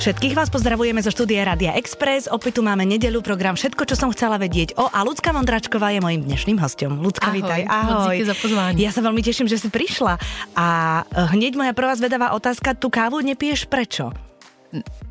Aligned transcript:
Všetkých 0.00 0.32
vás 0.32 0.48
pozdravujeme 0.48 1.04
zo 1.04 1.12
štúdia 1.12 1.44
Radia 1.44 1.76
Express. 1.76 2.24
Opäť 2.24 2.56
tu 2.56 2.64
máme 2.64 2.88
nedelu 2.88 3.20
program 3.20 3.52
Všetko, 3.52 3.84
čo 3.84 4.00
som 4.00 4.08
chcela 4.16 4.40
vedieť 4.40 4.72
o 4.80 4.88
a 4.88 5.04
Lucka 5.04 5.28
Vondračková 5.28 5.92
je 5.92 6.00
mojím 6.00 6.24
dnešným 6.24 6.56
hostom. 6.56 7.04
Lucka, 7.04 7.28
ahoj, 7.28 7.36
vítaj. 7.36 7.60
Ahoj. 7.68 8.16
Za 8.24 8.32
pozvání. 8.32 8.80
Ja 8.80 8.96
sa 8.96 9.04
veľmi 9.04 9.20
teším, 9.20 9.44
že 9.44 9.60
si 9.60 9.68
prišla. 9.68 10.16
A 10.56 11.04
hneď 11.36 11.52
moja 11.60 11.76
prvá 11.76 11.92
zvedavá 12.00 12.32
otázka, 12.32 12.72
tu 12.80 12.88
kávu 12.88 13.20
nepiješ 13.20 13.68
prečo? 13.68 14.08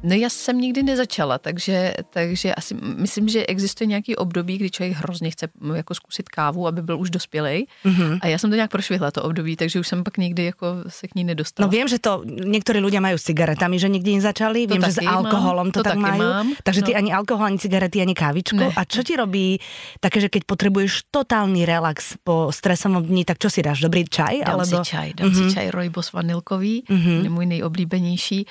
No 0.03 0.15
já 0.15 0.29
jsem 0.29 0.57
nikdy 0.61 0.83
nezačala, 0.83 1.37
takže, 1.37 1.93
takže 2.09 2.55
asi 2.55 2.75
myslím, 2.81 3.29
že 3.29 3.45
existuje 3.45 3.87
nějaký 3.87 4.15
období, 4.15 4.57
kdy 4.57 4.69
člověk 4.71 4.97
hrozně 4.97 5.31
chce 5.31 5.47
jako 5.75 5.95
zkusit 5.95 6.29
kávu, 6.29 6.67
aby 6.67 6.81
byl 6.81 6.99
už 6.99 7.09
dospělej. 7.09 7.65
Mm-hmm. 7.85 8.19
A 8.21 8.27
já 8.27 8.37
jsem 8.37 8.49
to 8.49 8.55
nějak 8.55 8.71
prošvihla, 8.71 9.11
to 9.11 9.23
období, 9.23 9.55
takže 9.55 9.79
už 9.79 9.87
jsem 9.87 10.03
pak 10.03 10.17
nikdy 10.17 10.43
jako 10.43 10.67
se 10.87 11.07
k 11.07 11.15
ní 11.15 11.23
nedostala. 11.23 11.67
No 11.67 11.71
vím, 11.71 11.87
že 11.87 11.99
to 11.99 12.23
někteří 12.25 12.79
lidé 12.79 12.99
mají 12.99 13.19
s 13.19 13.23
cigaretami, 13.23 13.79
že 13.79 13.89
nikdy 13.89 14.15
nezačali. 14.15 14.67
Vím, 14.67 14.81
že 14.85 14.91
s 14.91 15.05
alkoholem 15.05 15.71
to, 15.71 15.79
to 15.79 15.89
tak 15.89 15.97
mají. 15.97 16.55
Takže 16.63 16.81
no. 16.81 16.87
ty 16.87 16.95
ani 16.95 17.13
alkohol, 17.13 17.45
ani 17.45 17.59
cigarety, 17.59 18.01
ani 18.01 18.13
kávičku. 18.13 18.55
Ne. 18.55 18.71
A 18.75 18.85
čo 18.85 19.03
ti 19.03 19.15
robí 19.15 19.59
také, 19.99 20.21
že 20.21 20.29
keď 20.29 20.43
potřebuješ 20.43 21.11
totální 21.11 21.65
relax 21.65 22.15
po 22.23 22.47
stresovom 22.51 23.03
dní, 23.03 23.25
tak 23.25 23.37
čo 23.37 23.49
si 23.49 23.61
dáš? 23.61 23.83
Dobrý 23.83 24.05
čaj? 24.07 24.47
Dám 24.47 24.55
alebo... 24.55 24.79
si 24.79 24.91
čaj, 24.91 25.07
dám 25.13 25.27
mm-hmm. 25.27 25.35
si 25.35 25.43
mhm. 25.43 25.53
čaj 25.53 25.67
rojbos 25.71 26.07
vanilkový, 26.13 26.83
mm-hmm. 26.89 27.29
můj 27.29 27.45
nejoblíbenější. 27.45 28.45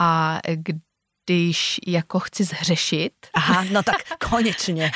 A 0.00 0.40
když 1.24 1.80
jako 1.86 2.18
chci 2.18 2.44
zhřešit. 2.44 3.12
Aha, 3.34 3.64
no 3.72 3.82
tak 3.82 3.96
konečně. 4.30 4.90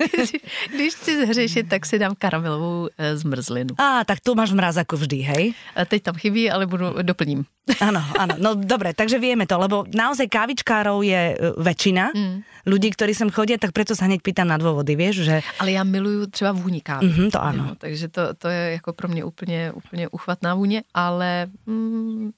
když 0.74 0.94
chci 0.94 1.26
zhřešit, 1.26 1.68
tak 1.68 1.86
si 1.86 1.98
dám 1.98 2.14
karamelovou 2.18 2.88
e, 2.98 3.16
zmrzlinu. 3.16 3.74
A, 3.78 4.04
tak 4.04 4.20
tu 4.20 4.34
máš 4.34 4.52
v 4.52 4.54
mrazaku 4.54 4.96
vždy, 4.96 5.16
hej? 5.16 5.54
A 5.76 5.84
teď 5.84 6.02
tam 6.02 6.14
chybí, 6.14 6.50
ale 6.50 6.66
budu, 6.66 7.02
doplním. 7.02 7.44
Ano, 7.80 8.04
ano, 8.18 8.34
no 8.38 8.54
dobré, 8.54 8.94
takže 8.94 9.18
vieme 9.18 9.42
to, 9.42 9.58
lebo 9.58 9.82
naozaj 9.90 10.30
kávičkárov 10.30 11.02
je 11.02 11.34
e, 11.34 11.36
väčšina 11.58 12.14
mm. 12.14 12.62
ľudí, 12.62 12.94
ktorí 12.94 13.10
sem 13.10 13.26
chodia, 13.26 13.58
tak 13.58 13.74
preto 13.74 13.98
sa 13.98 14.06
hneď 14.06 14.22
pýtam 14.22 14.46
na 14.46 14.54
dôvody, 14.54 14.94
vieš, 14.94 15.26
že... 15.26 15.42
Ale 15.58 15.74
já 15.74 15.84
miluju 15.84 16.26
třeba 16.26 16.52
vůni 16.52 16.80
kávy. 16.80 17.10
Mm-hmm, 17.10 17.30
to 17.30 17.42
ano. 17.42 17.64
Jo, 17.68 17.74
takže 17.78 18.08
to, 18.08 18.34
to 18.34 18.48
je 18.48 18.70
jako 18.70 18.92
pro 18.92 19.08
mě 19.08 19.24
úplně, 19.24 19.72
úplně 19.72 20.08
uchvatná 20.08 20.54
vůně, 20.54 20.82
ale 20.94 21.50
mm, 21.66 22.30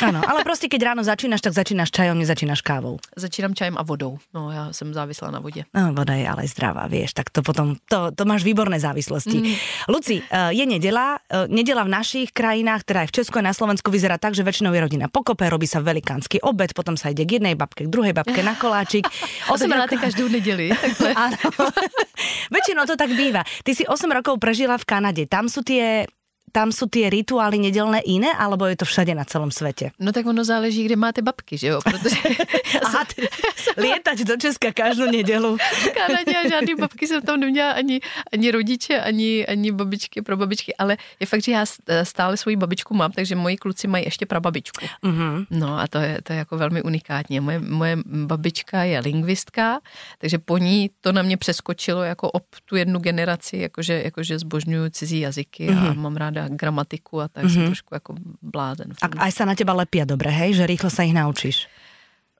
Ano, 0.00 0.22
ale 0.28 0.44
prostě 0.44 0.68
keď 0.68 0.82
ráno 0.82 1.04
začínáš, 1.04 1.40
tak 1.40 1.52
začínáš 1.52 1.90
čajom, 1.90 2.18
nezačínáš 2.18 2.60
kávou. 2.62 2.98
Začínám 3.16 3.54
čajem 3.54 3.74
a 3.78 3.82
vodou. 3.82 4.18
No, 4.34 4.50
já 4.50 4.72
jsem 4.72 4.94
závislá 4.94 5.30
na 5.30 5.40
vodě. 5.40 5.64
No, 5.74 5.92
voda 5.92 6.14
je 6.14 6.28
ale 6.28 6.46
zdravá, 6.48 6.86
vieš, 6.86 7.12
tak 7.12 7.30
to 7.30 7.42
potom, 7.42 7.76
to, 7.88 8.10
to 8.14 8.24
máš 8.24 8.44
výborné 8.44 8.80
závislosti. 8.80 9.38
Mm. 9.38 9.54
Luci, 9.88 10.22
uh, 10.22 10.48
je 10.48 10.66
nedela, 10.66 11.18
uh, 11.28 11.44
nedela 11.48 11.84
v 11.84 11.92
našich 11.92 12.32
krajinách, 12.32 12.84
teda 12.84 13.00
aj 13.04 13.08
v 13.10 13.16
Česku 13.20 13.38
a 13.38 13.42
na 13.42 13.52
Slovensku 13.52 13.90
vyzerá 13.90 14.18
tak, 14.18 14.34
že 14.34 14.46
väčšinou 14.46 14.72
je 14.72 14.80
rodina 14.80 15.06
pokope, 15.12 15.44
robí 15.50 15.66
sa 15.66 15.82
velikánsky 15.82 16.40
obed, 16.40 16.72
potom 16.72 16.96
sa 16.96 17.10
ide 17.10 17.26
k 17.26 17.42
jednej 17.42 17.54
babke, 17.54 17.84
k 17.84 17.92
druhej 17.92 18.14
babke 18.14 18.40
na 18.40 18.54
koláčik. 18.54 19.04
8 19.52 19.66
rokov... 19.66 19.98
každou 20.00 20.30
nedeli. 20.30 20.72
Áno. 21.26 21.38
Väčšinou 22.54 22.86
to 22.86 22.96
tak 22.96 23.10
býva. 23.12 23.42
Ty 23.66 23.70
si 23.74 23.84
8 23.84 24.08
rokov 24.08 24.38
prežila 24.38 24.78
v 24.78 24.88
Kanade. 24.88 25.22
Tam 25.28 25.50
sú 25.50 25.60
tie 25.66 26.06
tam 26.52 26.72
jsou 26.72 26.86
ty 26.86 27.10
rituály 27.10 27.58
nedělné 27.58 28.00
jiné, 28.06 28.32
alebo 28.38 28.66
je 28.66 28.76
to 28.76 28.84
všade 28.84 29.14
na 29.14 29.24
celém 29.24 29.50
světě? 29.50 29.90
No 29.98 30.12
tak 30.12 30.26
ono 30.26 30.44
záleží, 30.44 30.84
kde 30.84 30.96
máte 30.96 31.22
babky, 31.22 31.58
že 31.58 31.66
jo? 31.66 31.80
Protože 31.84 32.16
Aha, 32.84 33.04
ty, 33.14 33.28
lietať 33.76 34.18
do 34.18 34.36
Česka 34.36 34.72
každou 34.72 35.10
nedělu. 35.10 35.56
v 35.56 35.88
Kanadě 35.94 36.32
a 36.44 36.48
žádný 36.48 36.74
babky 36.74 37.06
jsem 37.06 37.22
tam 37.22 37.40
neměla 37.40 37.72
ani, 37.72 38.00
ani 38.32 38.50
rodiče, 38.50 39.00
ani, 39.00 39.46
ani 39.46 39.72
babičky, 39.72 40.22
pro 40.22 40.36
babičky, 40.36 40.76
ale 40.76 40.96
je 41.20 41.26
fakt, 41.26 41.42
že 41.42 41.52
já 41.52 41.64
stále 42.02 42.36
svoji 42.36 42.56
babičku 42.56 42.94
mám, 42.94 43.12
takže 43.12 43.36
moji 43.36 43.56
kluci 43.56 43.88
mají 43.88 44.04
ještě 44.04 44.26
prababičku. 44.26 44.86
Mm-hmm. 45.04 45.46
No 45.50 45.78
a 45.78 45.86
to 45.86 45.98
je, 45.98 46.18
to 46.22 46.32
je 46.32 46.38
jako 46.38 46.56
velmi 46.56 46.82
unikátně. 46.82 47.40
Moje, 47.40 47.60
moje 47.60 47.96
babička 48.04 48.82
je 48.82 49.00
lingvistka, 49.00 49.80
takže 50.18 50.38
po 50.38 50.58
ní 50.58 50.90
to 51.00 51.12
na 51.12 51.22
mě 51.22 51.36
přeskočilo 51.36 52.02
jako 52.02 52.30
ob 52.30 52.44
tu 52.64 52.76
jednu 52.76 53.00
generaci, 53.00 53.56
jakože, 53.56 54.02
jakože 54.04 54.38
zbožňuju 54.38 54.90
cizí 54.90 55.20
jazyky 55.20 55.68
mm-hmm. 55.68 55.78
a 55.78 55.92
mhm. 55.92 56.02
mám 56.02 56.16
ráda 56.16 56.41
gramatiku 56.48 57.20
a 57.20 57.28
tak 57.28 57.44
mm-hmm. 57.44 57.54
jsem 57.54 57.66
trošku 57.66 57.94
jako 57.94 58.14
blázen. 58.42 58.92
A 59.02 59.06
aj 59.26 59.32
sa 59.32 59.44
na 59.44 59.54
teba 59.54 59.72
lepia 59.72 60.04
dobre, 60.04 60.30
hej? 60.30 60.54
Že 60.54 60.66
rýchlo 60.66 60.90
sa 60.90 61.02
ich 61.02 61.14
naučíš? 61.14 61.66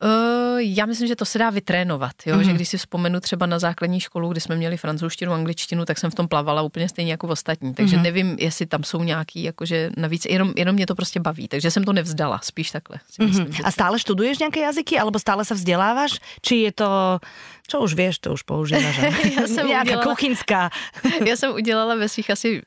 Uh, 0.03 0.59
já 0.59 0.87
myslím, 0.87 1.09
že 1.09 1.17
to 1.17 1.25
se 1.25 1.39
dá 1.39 1.51
vytrénovat, 1.51 2.13
jo? 2.27 2.37
Mm-hmm. 2.37 2.43
že 2.43 2.53
když 2.53 2.69
si 2.69 2.79
vzpomenu 2.79 3.21
třeba 3.21 3.47
na 3.47 3.59
základní 3.59 4.01
školu, 4.01 4.29
kde 4.29 4.41
jsme 4.41 4.57
měli 4.57 4.77
francouzštinu, 4.77 5.33
angličtinu, 5.33 5.85
tak 5.85 5.99
jsem 5.99 6.11
v 6.11 6.15
tom 6.15 6.29
plavala 6.29 6.63
úplně 6.63 6.89
stejně 6.89 7.11
jako 7.11 7.27
v 7.27 7.31
ostatní, 7.31 7.75
takže 7.75 7.97
mm-hmm. 7.97 8.03
nevím, 8.03 8.37
jestli 8.41 8.67
tam 8.67 8.85
jsou 8.85 9.03
nějaký, 9.03 9.43
jakože 9.43 9.91
navíc, 9.97 10.25
jenom, 10.25 10.53
jenom 10.57 10.75
mě 10.75 10.87
to 10.87 10.95
prostě 10.95 11.21
baví, 11.21 11.49
takže 11.49 11.71
jsem 11.71 11.85
to 11.85 11.93
nevzdala, 11.93 12.41
spíš 12.43 12.71
takhle. 12.71 12.99
Si 13.11 13.25
myslím, 13.25 13.47
mm-hmm. 13.47 13.63
A 13.65 13.71
stále 13.71 13.99
študuješ 13.99 14.39
nějaké 14.39 14.61
jazyky, 14.61 14.99
alebo 14.99 15.19
stále 15.19 15.45
se 15.45 15.55
vzděláváš, 15.55 16.19
či 16.43 16.57
je 16.57 16.73
to 16.73 17.21
čo 17.69 17.81
už 17.81 17.95
vieš, 17.95 18.19
to 18.19 18.33
už 18.33 18.43
používáš. 18.43 18.99
já 19.41 19.47
jsem 19.47 19.67
Nějaká 19.67 19.83
udělala, 19.83 20.05
kuchyňská. 20.05 20.71
já 21.27 21.37
jsem 21.37 21.53
udělala 21.55 21.95
ve 21.95 22.09
svých 22.09 22.31
asi 22.31 22.63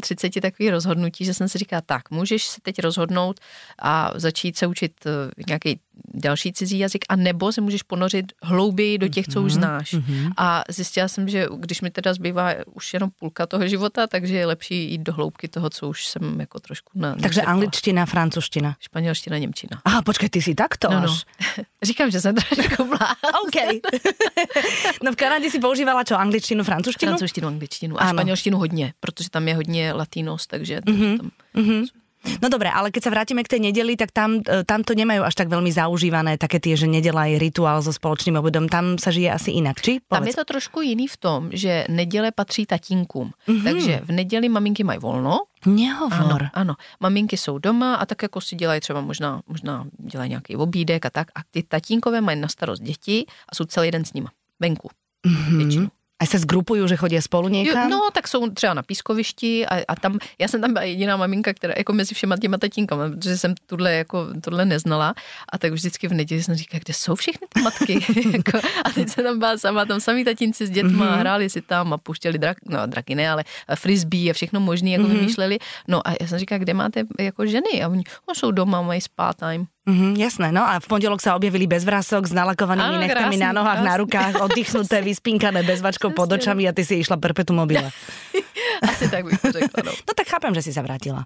37 0.00 0.40
takových 0.40 0.70
rozhodnutí, 0.70 1.24
že 1.24 1.34
jsem 1.34 1.48
si 1.48 1.58
říkala, 1.58 1.82
tak, 1.86 2.10
můžeš 2.10 2.44
se 2.44 2.60
teď 2.62 2.78
rozhodnout 2.78 3.40
a 3.78 4.12
začít 4.14 4.56
se 4.56 4.66
učit 4.66 4.92
eh, 5.06 5.30
nějaký 5.48 5.80
další 6.14 6.52
cizí 6.52 6.78
jazyk, 6.78 7.04
a 7.08 7.16
nebo 7.16 7.52
se 7.52 7.60
můžeš 7.60 7.82
ponořit 7.82 8.32
hlouběji 8.42 8.98
do 8.98 9.08
těch, 9.08 9.28
co 9.28 9.42
už 9.42 9.52
mhm, 9.52 9.60
znáš. 9.60 9.94
Mm-hmm. 9.94 10.32
A 10.36 10.64
zjistila 10.68 11.08
jsem, 11.08 11.28
že 11.28 11.46
když 11.56 11.80
mi 11.80 11.90
teda 11.90 12.14
zbývá 12.14 12.52
už 12.74 12.94
jenom 12.94 13.10
půlka 13.18 13.46
toho 13.46 13.68
života, 13.68 14.06
takže 14.06 14.36
je 14.36 14.46
lepší 14.46 14.90
jít 14.90 15.00
do 15.00 15.12
hloubky 15.12 15.48
toho, 15.48 15.70
co 15.70 15.88
už 15.88 16.06
jsem 16.06 16.40
jako 16.40 16.60
trošku 16.60 16.90
na. 16.94 17.14
Takže 17.14 17.42
angličtina, 17.42 18.06
francouzština. 18.06 18.76
Španělština, 18.80 19.38
němčina. 19.38 19.80
Aha, 19.84 20.02
počkej, 20.02 20.28
ty 20.28 20.42
jsi 20.42 20.54
takto 20.54 20.88
no, 20.90 21.00
no. 21.00 21.16
Říkám, 21.82 22.10
že 22.10 22.20
jsem 22.20 22.34
trošku 22.34 22.84
blá. 22.84 23.16
OK. 23.44 23.56
no 25.04 25.12
v 25.12 25.16
Kanadě 25.16 25.50
si 25.50 25.58
používala 25.58 26.04
čo, 26.04 26.16
angličtinu, 26.16 26.64
francouzštinu? 26.64 27.10
Francouzštinu, 27.10 27.48
angličtinu 27.48 27.96
a 27.96 28.00
ano. 28.00 28.12
španělštinu 28.12 28.58
hodně, 28.58 28.92
protože 29.00 29.30
tam 29.30 29.48
je 29.48 29.54
hodně 29.54 29.92
latinos, 29.92 30.46
takže 30.46 30.80
mm-hmm. 30.80 31.16
tam... 31.16 31.30
Mm-hmm. 31.54 31.86
No 32.42 32.48
dobré, 32.48 32.68
ale 32.70 32.90
keď 32.90 33.08
sa 33.08 33.14
vrátime 33.14 33.42
k 33.46 33.56
tej 33.56 33.60
nedeli, 33.70 33.94
tak 33.96 34.10
tam, 34.12 34.42
e, 34.42 34.62
tam 34.66 34.82
to 34.82 34.92
nemajú 34.92 35.22
až 35.22 35.34
tak 35.34 35.48
veľmi 35.48 35.70
zaužívané, 35.72 36.36
také 36.36 36.60
tie, 36.60 36.76
že 36.76 36.90
nedela 36.90 37.26
je 37.30 37.40
rituál 37.40 37.80
so 37.82 37.94
spoločným 37.94 38.36
obedom, 38.38 38.68
tam 38.68 38.98
sa 38.98 39.14
žije 39.14 39.30
asi 39.32 39.56
inak, 39.56 39.78
či? 39.80 40.02
Povedz. 40.04 40.12
Tam 40.12 40.28
je 40.28 40.36
to 40.36 40.46
trošku 40.46 40.78
jiný 40.82 41.06
v 41.08 41.16
tom, 41.16 41.40
že 41.52 41.86
neděle 41.88 42.32
patří 42.32 42.66
tatínkům, 42.66 43.30
mm-hmm. 43.48 43.64
takže 43.64 44.00
v 44.04 44.10
neděli 44.12 44.48
maminky 44.48 44.84
mají 44.84 44.98
volno, 44.98 45.50
Nehovor. 45.66 46.42
Ano, 46.42 46.50
ano, 46.52 46.74
maminky 47.00 47.36
jsou 47.36 47.58
doma 47.58 47.94
a 47.94 48.06
tak 48.06 48.22
jako 48.22 48.40
si 48.40 48.56
dělají 48.56 48.80
třeba 48.80 49.00
možná, 49.00 49.42
možná 49.48 49.86
dělají 49.98 50.30
nějaký 50.30 50.56
obídek 50.56 51.06
a 51.06 51.10
tak 51.10 51.28
a 51.34 51.40
ty 51.50 51.62
tatínkové 51.62 52.20
mají 52.20 52.40
na 52.40 52.48
starost 52.48 52.82
děti 52.82 53.26
a 53.48 53.54
jsou 53.54 53.64
celý 53.64 53.90
den 53.90 54.04
s 54.04 54.12
nimi 54.12 54.28
venku. 54.60 54.88
Mm-hmm. 55.26 55.56
Většinou. 55.56 55.88
A 56.18 56.26
se 56.26 56.38
zgrupují, 56.38 56.88
že 56.88 56.96
chodí 56.96 57.22
spolu 57.22 57.48
někam? 57.48 57.90
No, 57.90 58.00
tak 58.12 58.28
jsou 58.28 58.50
třeba 58.50 58.74
na 58.74 58.82
pískovišti 58.82 59.66
a, 59.66 59.84
a 59.88 59.94
tam, 59.94 60.18
já 60.38 60.48
jsem 60.48 60.60
tam 60.60 60.72
byla 60.72 60.82
jediná 60.82 61.16
maminka, 61.16 61.54
která 61.54 61.74
jako 61.76 61.92
mezi 61.92 62.14
všema 62.14 62.36
těma 62.36 62.58
tatínkama, 62.58 63.08
protože 63.08 63.38
jsem 63.38 63.54
tuhle, 63.66 63.92
jako, 63.92 64.26
tohle 64.40 64.64
neznala 64.64 65.14
a 65.52 65.58
tak 65.58 65.72
vždycky 65.72 66.08
v 66.08 66.12
neděli 66.12 66.42
jsem 66.42 66.54
říkala, 66.54 66.80
kde 66.84 66.94
jsou 66.94 67.14
všechny 67.14 67.46
ty 67.54 67.60
matky? 67.60 67.92
jako, 68.32 68.58
a 68.84 68.90
teď 68.90 69.08
jsem 69.08 69.24
tam 69.24 69.38
byla 69.38 69.58
sama, 69.58 69.84
tam 69.84 70.00
samý 70.00 70.24
tatínci 70.24 70.66
s 70.66 70.70
dětma 70.70 71.06
mm-hmm. 71.06 71.18
hráli 71.18 71.50
si 71.50 71.62
tam 71.62 71.92
a 71.92 71.98
puštěli 71.98 72.38
drak, 72.38 72.56
no 72.68 72.86
draky 72.86 73.14
ne, 73.14 73.30
ale 73.30 73.44
frisbee 73.74 74.30
a 74.30 74.32
všechno 74.32 74.60
možné 74.60 74.90
jako 74.90 75.04
mm-hmm. 75.04 75.12
vymýšleli. 75.12 75.58
No 75.88 76.08
a 76.08 76.14
já 76.20 76.26
jsem 76.26 76.38
říkala, 76.38 76.58
kde 76.58 76.74
máte 76.74 77.04
jako 77.18 77.46
ženy? 77.46 77.82
A 77.82 77.88
oni, 77.88 78.04
no, 78.28 78.34
jsou 78.34 78.50
doma, 78.50 78.82
mají 78.82 79.00
spa 79.00 79.32
time. 79.32 79.66
Mm, 79.86 80.18
jasné, 80.18 80.50
no 80.50 80.66
a 80.66 80.82
v 80.82 80.86
pondelok 80.90 81.22
sa 81.22 81.38
objavili 81.38 81.70
bez 81.70 81.86
vrások 81.86 82.26
s 82.26 82.34
nalakovanými 82.34 82.98
Áno, 82.98 83.04
nechtami 83.06 83.38
krásný, 83.38 83.46
na 83.46 83.54
nohách, 83.54 83.86
krásný. 83.86 83.90
na 83.94 84.00
rukách, 84.02 84.32
oddychnuté, 84.42 84.98
vyspínkané, 85.14 85.62
bez 85.62 85.78
vačkou 85.78 86.10
pod 86.10 86.26
očami 86.26 86.66
a 86.66 86.74
ty 86.74 86.82
si 86.82 86.98
išla 86.98 87.22
perpetu 87.22 87.54
mobile. 87.54 87.86
Asi 88.82 89.06
tak 89.06 89.24
bych 89.24 89.38
to 89.40 89.52
řekla, 89.52 89.80
no. 89.86 89.92
no 89.94 90.12
tak 90.12 90.26
chápem, 90.26 90.52
že 90.58 90.66
si 90.66 90.70
sa 90.74 90.82
vrátila. 90.82 91.22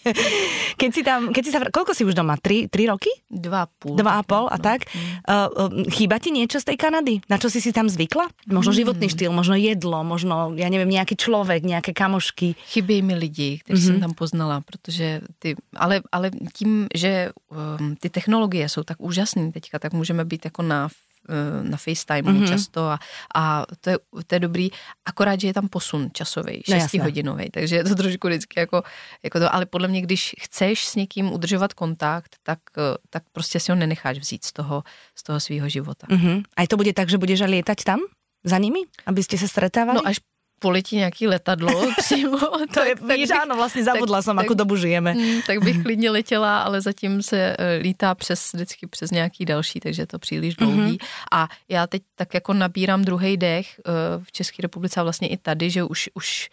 keď 0.80 0.90
si 0.90 1.00
tam, 1.06 1.30
keď 1.30 1.42
si 1.46 1.50
sa, 1.54 1.62
koľko 1.62 1.94
si 1.94 2.02
už 2.02 2.18
doma? 2.18 2.34
Tri, 2.42 2.66
tri 2.66 2.90
roky? 2.90 3.08
Dva 3.30 3.64
a 3.64 3.68
půl. 3.70 3.96
Dva 3.96 4.18
a 4.18 4.22
pol 4.26 4.50
a 4.50 4.58
no. 4.58 4.64
tak? 4.64 4.90
Uh, 5.24 5.86
chýba 5.94 6.18
ti 6.18 6.34
niečo 6.34 6.58
z 6.58 6.74
tej 6.74 6.76
Kanady? 6.76 7.22
Na 7.30 7.38
čo 7.38 7.48
si 7.48 7.62
si 7.62 7.70
tam 7.70 7.86
zvykla? 7.86 8.28
Možno 8.50 8.74
mm. 8.74 8.78
životný 8.82 9.06
štýl, 9.08 9.30
možno 9.30 9.54
jedlo, 9.54 10.02
možno, 10.02 10.52
ja 10.58 10.66
neviem, 10.68 10.90
nejaký 10.90 11.16
človek, 11.16 11.62
nejaké 11.62 11.94
kamošky. 11.94 12.58
Chybí 12.66 13.00
mi 13.00 13.14
lidi, 13.14 13.62
kteří 13.62 13.78
mm-hmm. 13.78 13.86
jsem 13.86 14.00
tam 14.00 14.12
poznala, 14.12 14.60
protože 14.60 15.20
ty, 15.38 15.54
ale, 15.76 16.02
ale 16.12 16.34
tím, 16.52 16.90
že 16.90 17.30
um, 17.80 17.96
ty 17.96 18.10
technologie 18.10 18.68
jsou 18.68 18.82
tak 18.82 19.00
úžasné 19.00 19.52
teďka, 19.52 19.78
tak 19.78 19.92
můžeme 19.92 20.24
být 20.24 20.44
jako 20.44 20.62
na 20.62 20.88
Eh, 21.28 21.64
na 21.64 21.76
FaceTime 21.76 22.32
mm-hmm. 22.32 22.48
často 22.48 22.80
a, 22.84 22.98
a 23.34 23.64
to, 23.80 23.90
je, 23.90 23.96
to 24.26 24.34
je 24.34 24.40
dobrý, 24.40 24.68
akorát, 25.04 25.40
že 25.40 25.46
je 25.46 25.54
tam 25.54 25.68
posun 25.68 26.12
časový, 26.12 26.60
no, 26.68 26.74
šestihodinový, 26.74 27.50
takže 27.50 27.76
je 27.76 27.84
to 27.84 27.94
trošku 27.94 28.28
vždycky 28.28 28.60
jako, 28.60 28.82
jako 29.22 29.38
to, 29.38 29.54
ale 29.54 29.66
podle 29.66 29.88
mě, 29.88 30.00
když 30.00 30.34
chceš 30.40 30.86
s 30.86 30.94
někým 30.94 31.32
udržovat 31.32 31.72
kontakt, 31.72 32.36
tak, 32.42 32.58
eh, 32.76 32.96
tak 33.10 33.22
prostě 33.32 33.60
si 33.60 33.72
ho 33.72 33.76
nenecháš 33.76 34.18
vzít 34.18 34.44
z 34.44 34.52
toho, 34.52 34.84
z 35.16 35.22
toho 35.22 35.40
svého 35.40 35.68
života. 35.68 36.06
Mm-hmm. 36.06 36.42
A 36.56 36.66
to 36.66 36.76
bude 36.76 36.92
tak, 36.92 37.08
že 37.08 37.18
budeš 37.18 37.40
lietať 37.40 37.84
tam? 37.84 38.00
za 38.44 38.58
nimi, 38.58 38.78
abyste 39.06 39.38
se 39.38 39.48
stretávali? 39.48 39.96
No 39.96 40.06
až 40.06 40.20
poletí 40.58 40.96
nějaký 40.96 41.28
letadlo 41.28 41.92
přímo. 41.98 42.38
to 42.38 42.66
tak, 42.74 42.88
je, 42.88 42.94
tak 42.96 43.04
bych, 43.04 43.30
ano, 43.42 43.56
vlastně 43.56 43.84
zavodla 43.84 44.22
jsem, 44.22 44.36
jako 44.36 44.54
dobu 44.54 44.76
žijeme. 44.76 45.14
Mm, 45.14 45.40
tak 45.46 45.64
bych 45.64 45.82
klidně 45.86 46.10
letěla, 46.10 46.62
ale 46.62 46.80
zatím 46.80 47.22
se 47.22 47.56
eh, 47.58 47.76
lítá 47.82 48.14
přes 48.14 48.52
vždycky 48.52 48.86
přes 48.86 49.10
nějaký 49.10 49.44
další, 49.44 49.80
takže 49.80 50.02
je 50.02 50.06
to 50.06 50.18
příliš 50.18 50.54
dlouhý. 50.54 50.98
Mm-hmm. 50.98 51.06
A 51.32 51.48
já 51.68 51.86
teď 51.86 52.02
tak 52.14 52.34
jako 52.34 52.52
nabírám 52.52 53.04
druhý 53.04 53.36
dech 53.36 53.80
eh, 53.80 53.92
v 54.22 54.32
České 54.32 54.62
republice 54.62 55.00
a 55.00 55.02
vlastně 55.02 55.28
i 55.28 55.36
tady, 55.36 55.70
že 55.70 55.82
už, 55.82 56.10
už 56.14 56.50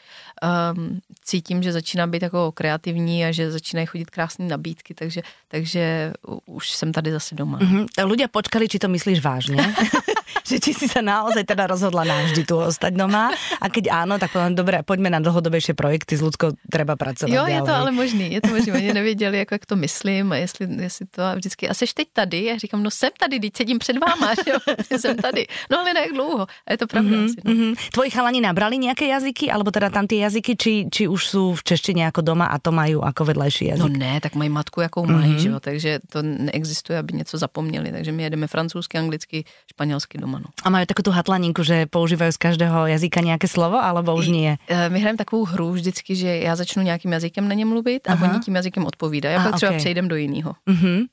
um, 0.73 0.99
cítím, 1.25 1.63
že 1.63 1.71
začíná 1.71 2.07
být 2.07 2.21
jako 2.21 2.51
kreativní 2.51 3.25
a 3.25 3.31
že 3.31 3.51
začínají 3.51 3.85
chodit 3.85 4.09
krásné 4.09 4.47
nabídky, 4.47 4.93
takže, 4.93 5.21
takže 5.47 6.13
už 6.45 6.71
jsem 6.71 6.91
tady 6.91 7.11
zase 7.11 7.35
doma. 7.35 7.59
Mm-hmm. 7.59 7.85
Tak 7.95 8.05
ľudia 8.05 8.27
počkali, 8.27 8.67
či 8.67 8.79
to 8.79 8.87
myslíš 8.87 9.19
vážně. 9.21 9.61
že 10.49 10.57
či 10.59 10.71
si 10.73 10.87
sa 10.87 11.01
naozaj 11.01 11.43
teda 11.43 11.67
rozhodla 11.67 12.03
navždy 12.03 12.41
tu 12.45 12.57
ostať 12.57 12.93
doma 12.95 13.33
a 13.61 13.65
keď 13.69 13.91
áno, 13.91 14.17
tak 14.17 14.33
poviem, 14.33 14.55
dobre, 14.55 14.81
poďme 14.83 15.09
na 15.09 15.19
dlhodobější 15.19 15.73
projekty, 15.73 16.17
s 16.17 16.21
ľudskou 16.21 16.53
treba 16.71 16.95
pracovat. 16.95 17.33
Jo, 17.33 17.45
je 17.47 17.61
to 17.61 17.73
ale 17.73 17.91
možný, 17.91 18.33
je 18.33 18.41
to 18.41 18.49
možný, 18.49 18.71
oni 18.71 18.93
nevěděli, 18.93 19.37
jako, 19.37 19.53
jak 19.55 19.65
to 19.65 19.75
myslím 19.75 20.31
a 20.31 20.35
jestli, 20.35 20.67
jestli 20.81 21.05
to 21.05 21.21
a 21.23 21.35
vždycky, 21.35 21.69
a 21.69 21.73
seš 21.73 21.93
teď 21.93 22.07
tady? 22.13 22.45
Já 22.45 22.57
říkám, 22.57 22.83
no 22.83 22.91
jsem 22.91 23.09
tady, 23.19 23.39
teď 23.39 23.57
sedím 23.57 23.79
před 23.79 23.97
váma, 23.97 24.33
že 24.45 24.51
jo, 24.51 24.59
jsem 24.99 25.17
tady. 25.17 25.47
No 25.71 25.79
ale 25.79 25.93
ne 25.93 26.01
jak 26.01 26.11
dlouho, 26.11 26.47
a 26.67 26.71
je 26.71 26.77
to 26.77 26.87
pravda. 26.87 27.17
Mm-hmm, 27.17 27.25
asi, 27.25 27.35
no. 27.45 27.51
mm-hmm. 27.53 27.75
Tvoji 27.93 28.09
chalani 28.09 28.41
nabrali 28.41 28.77
nějaké 28.77 29.07
jazyky, 29.07 29.51
alebo 29.51 29.71
teda 29.71 29.89
tam 29.89 30.07
ty 30.07 30.17
jazyky, 30.17 30.55
či, 30.55 30.87
či 30.91 31.07
už 31.07 31.27
jsou 31.27 31.55
v 31.55 31.63
češtině 31.63 32.03
jako 32.03 32.21
doma 32.21 32.45
a 32.45 32.59
to 32.59 32.71
mají 32.71 32.95
jako 33.05 33.25
vedlejší 33.25 33.65
jazyk? 33.65 33.83
No 33.83 33.89
ne, 33.97 34.19
tak 34.21 34.35
mají 34.35 34.49
matku, 34.49 34.81
jakou 34.81 35.05
mají, 35.05 35.33
mm-hmm. 35.33 35.43
že 35.43 35.49
jo, 35.49 35.59
takže 35.59 35.99
to 36.09 36.21
neexistuje, 36.21 36.99
aby 36.99 37.13
něco 37.13 37.37
zapomněli, 37.37 37.91
takže 37.91 38.11
my 38.11 38.23
jedeme 38.23 38.47
francouzsky, 38.47 38.97
anglicky, 38.97 39.43
španělsky 39.71 40.17
doma. 40.21 40.39
No. 40.39 40.45
A 40.63 40.69
mají 40.69 40.85
takovou 40.85 41.03
tu 41.03 41.11
hatlaninku, 41.11 41.63
že 41.63 41.85
používají 41.85 42.31
z 42.31 42.37
každého 42.37 42.87
jazyka 42.87 43.21
nějaké 43.21 43.47
slovo, 43.47 43.83
alebo 43.83 44.15
už 44.15 44.27
nie? 44.27 44.57
E, 44.67 44.89
my 44.89 44.99
hrajeme 44.99 45.17
takovou 45.17 45.45
hru 45.45 45.71
vždycky, 45.71 46.15
že 46.15 46.37
já 46.45 46.55
začnu 46.55 46.83
nějakým 46.83 47.11
jazykem 47.11 47.47
na 47.47 47.53
ně 47.53 47.65
mluvit 47.65 48.09
a 48.09 48.13
Aha. 48.13 48.31
oni 48.31 48.39
tím 48.39 48.55
jazykem 48.55 48.85
odpovídají. 48.85 49.35
A 49.35 49.43
pak 49.43 49.55
třeba 49.55 49.69
okay. 49.69 49.79
přejdem 49.79 50.07
do 50.07 50.15
jiného. 50.15 50.53
Mm-hmm. 50.67 51.05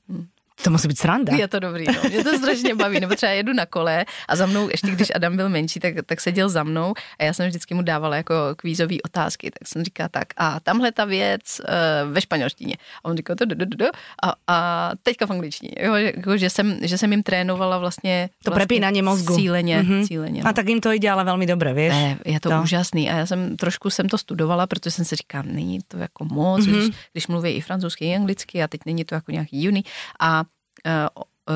To 0.63 0.69
musí 0.69 0.87
být 0.87 0.99
sranda. 0.99 1.35
Je 1.35 1.47
to 1.47 1.59
dobrý, 1.59 1.85
no. 1.87 2.09
Mě 2.09 2.23
to 2.23 2.37
strašně 2.37 2.75
baví. 2.75 2.99
Nebo 2.99 3.15
třeba 3.15 3.31
jedu 3.31 3.53
na 3.53 3.65
kole 3.65 4.05
a 4.27 4.35
za 4.35 4.45
mnou, 4.45 4.69
ještě 4.69 4.87
když 4.91 5.11
Adam 5.15 5.35
byl 5.35 5.49
menší, 5.49 5.79
tak, 5.79 5.93
tak 6.05 6.21
seděl 6.21 6.49
za 6.49 6.63
mnou 6.63 6.93
a 7.19 7.23
já 7.23 7.33
jsem 7.33 7.47
vždycky 7.47 7.73
mu 7.73 7.81
dávala 7.81 8.15
jako 8.15 8.33
kvízové 8.55 8.95
otázky. 9.05 9.51
Tak 9.51 9.67
jsem 9.67 9.83
říkala 9.83 10.09
tak 10.09 10.27
a 10.37 10.59
tamhle 10.59 10.91
ta 10.91 11.05
věc 11.05 11.61
uh, 11.61 12.13
ve 12.13 12.21
španělštině. 12.21 12.75
A 13.03 13.05
on 13.09 13.17
říkal 13.17 13.35
to 13.35 13.45
do, 13.45 13.55
do, 13.55 13.65
do, 13.65 13.85
a, 14.23 14.33
a 14.47 14.89
teďka 15.03 15.25
v 15.25 15.31
angličtině. 15.31 15.71
Jo, 15.79 15.93
jako, 15.93 16.37
že, 16.37 16.49
jsem, 16.49 16.77
že 16.81 16.97
jsem 16.97 17.11
jim 17.11 17.23
trénovala 17.23 17.77
vlastně, 17.77 18.29
to 18.43 18.51
vlastně 18.51 18.59
prepínání 18.59 19.01
mozgu. 19.01 19.35
Cíleně, 19.35 19.81
mm-hmm. 19.81 20.07
cíleně 20.07 20.43
no. 20.43 20.49
A 20.49 20.53
tak 20.53 20.69
jim 20.69 20.81
to 20.81 20.91
jde 20.91 21.09
ale 21.09 21.23
velmi 21.23 21.45
dobře, 21.45 21.73
víš? 21.73 21.89
Ne, 21.89 22.17
je 22.25 22.39
to, 22.39 22.49
to 22.49 22.61
úžasný. 22.61 23.09
A 23.09 23.17
já 23.17 23.25
jsem 23.25 23.57
trošku 23.57 23.89
jsem 23.89 24.09
to 24.09 24.17
studovala, 24.17 24.67
protože 24.67 24.91
jsem 24.91 25.05
si 25.05 25.15
říkala, 25.15 25.43
není 25.47 25.79
to 25.87 25.97
jako 25.97 26.25
moc, 26.25 26.61
mm-hmm. 26.61 26.85
když, 26.85 26.95
když 27.13 27.27
mluví 27.27 27.51
i 27.51 27.61
francouzsky, 27.61 28.05
i 28.05 28.15
anglicky 28.15 28.63
a 28.63 28.67
teď 28.67 28.81
není 28.85 29.05
to 29.05 29.15
jako 29.15 29.31
nějaký 29.31 29.63
juni. 29.63 29.83
A 30.19 30.43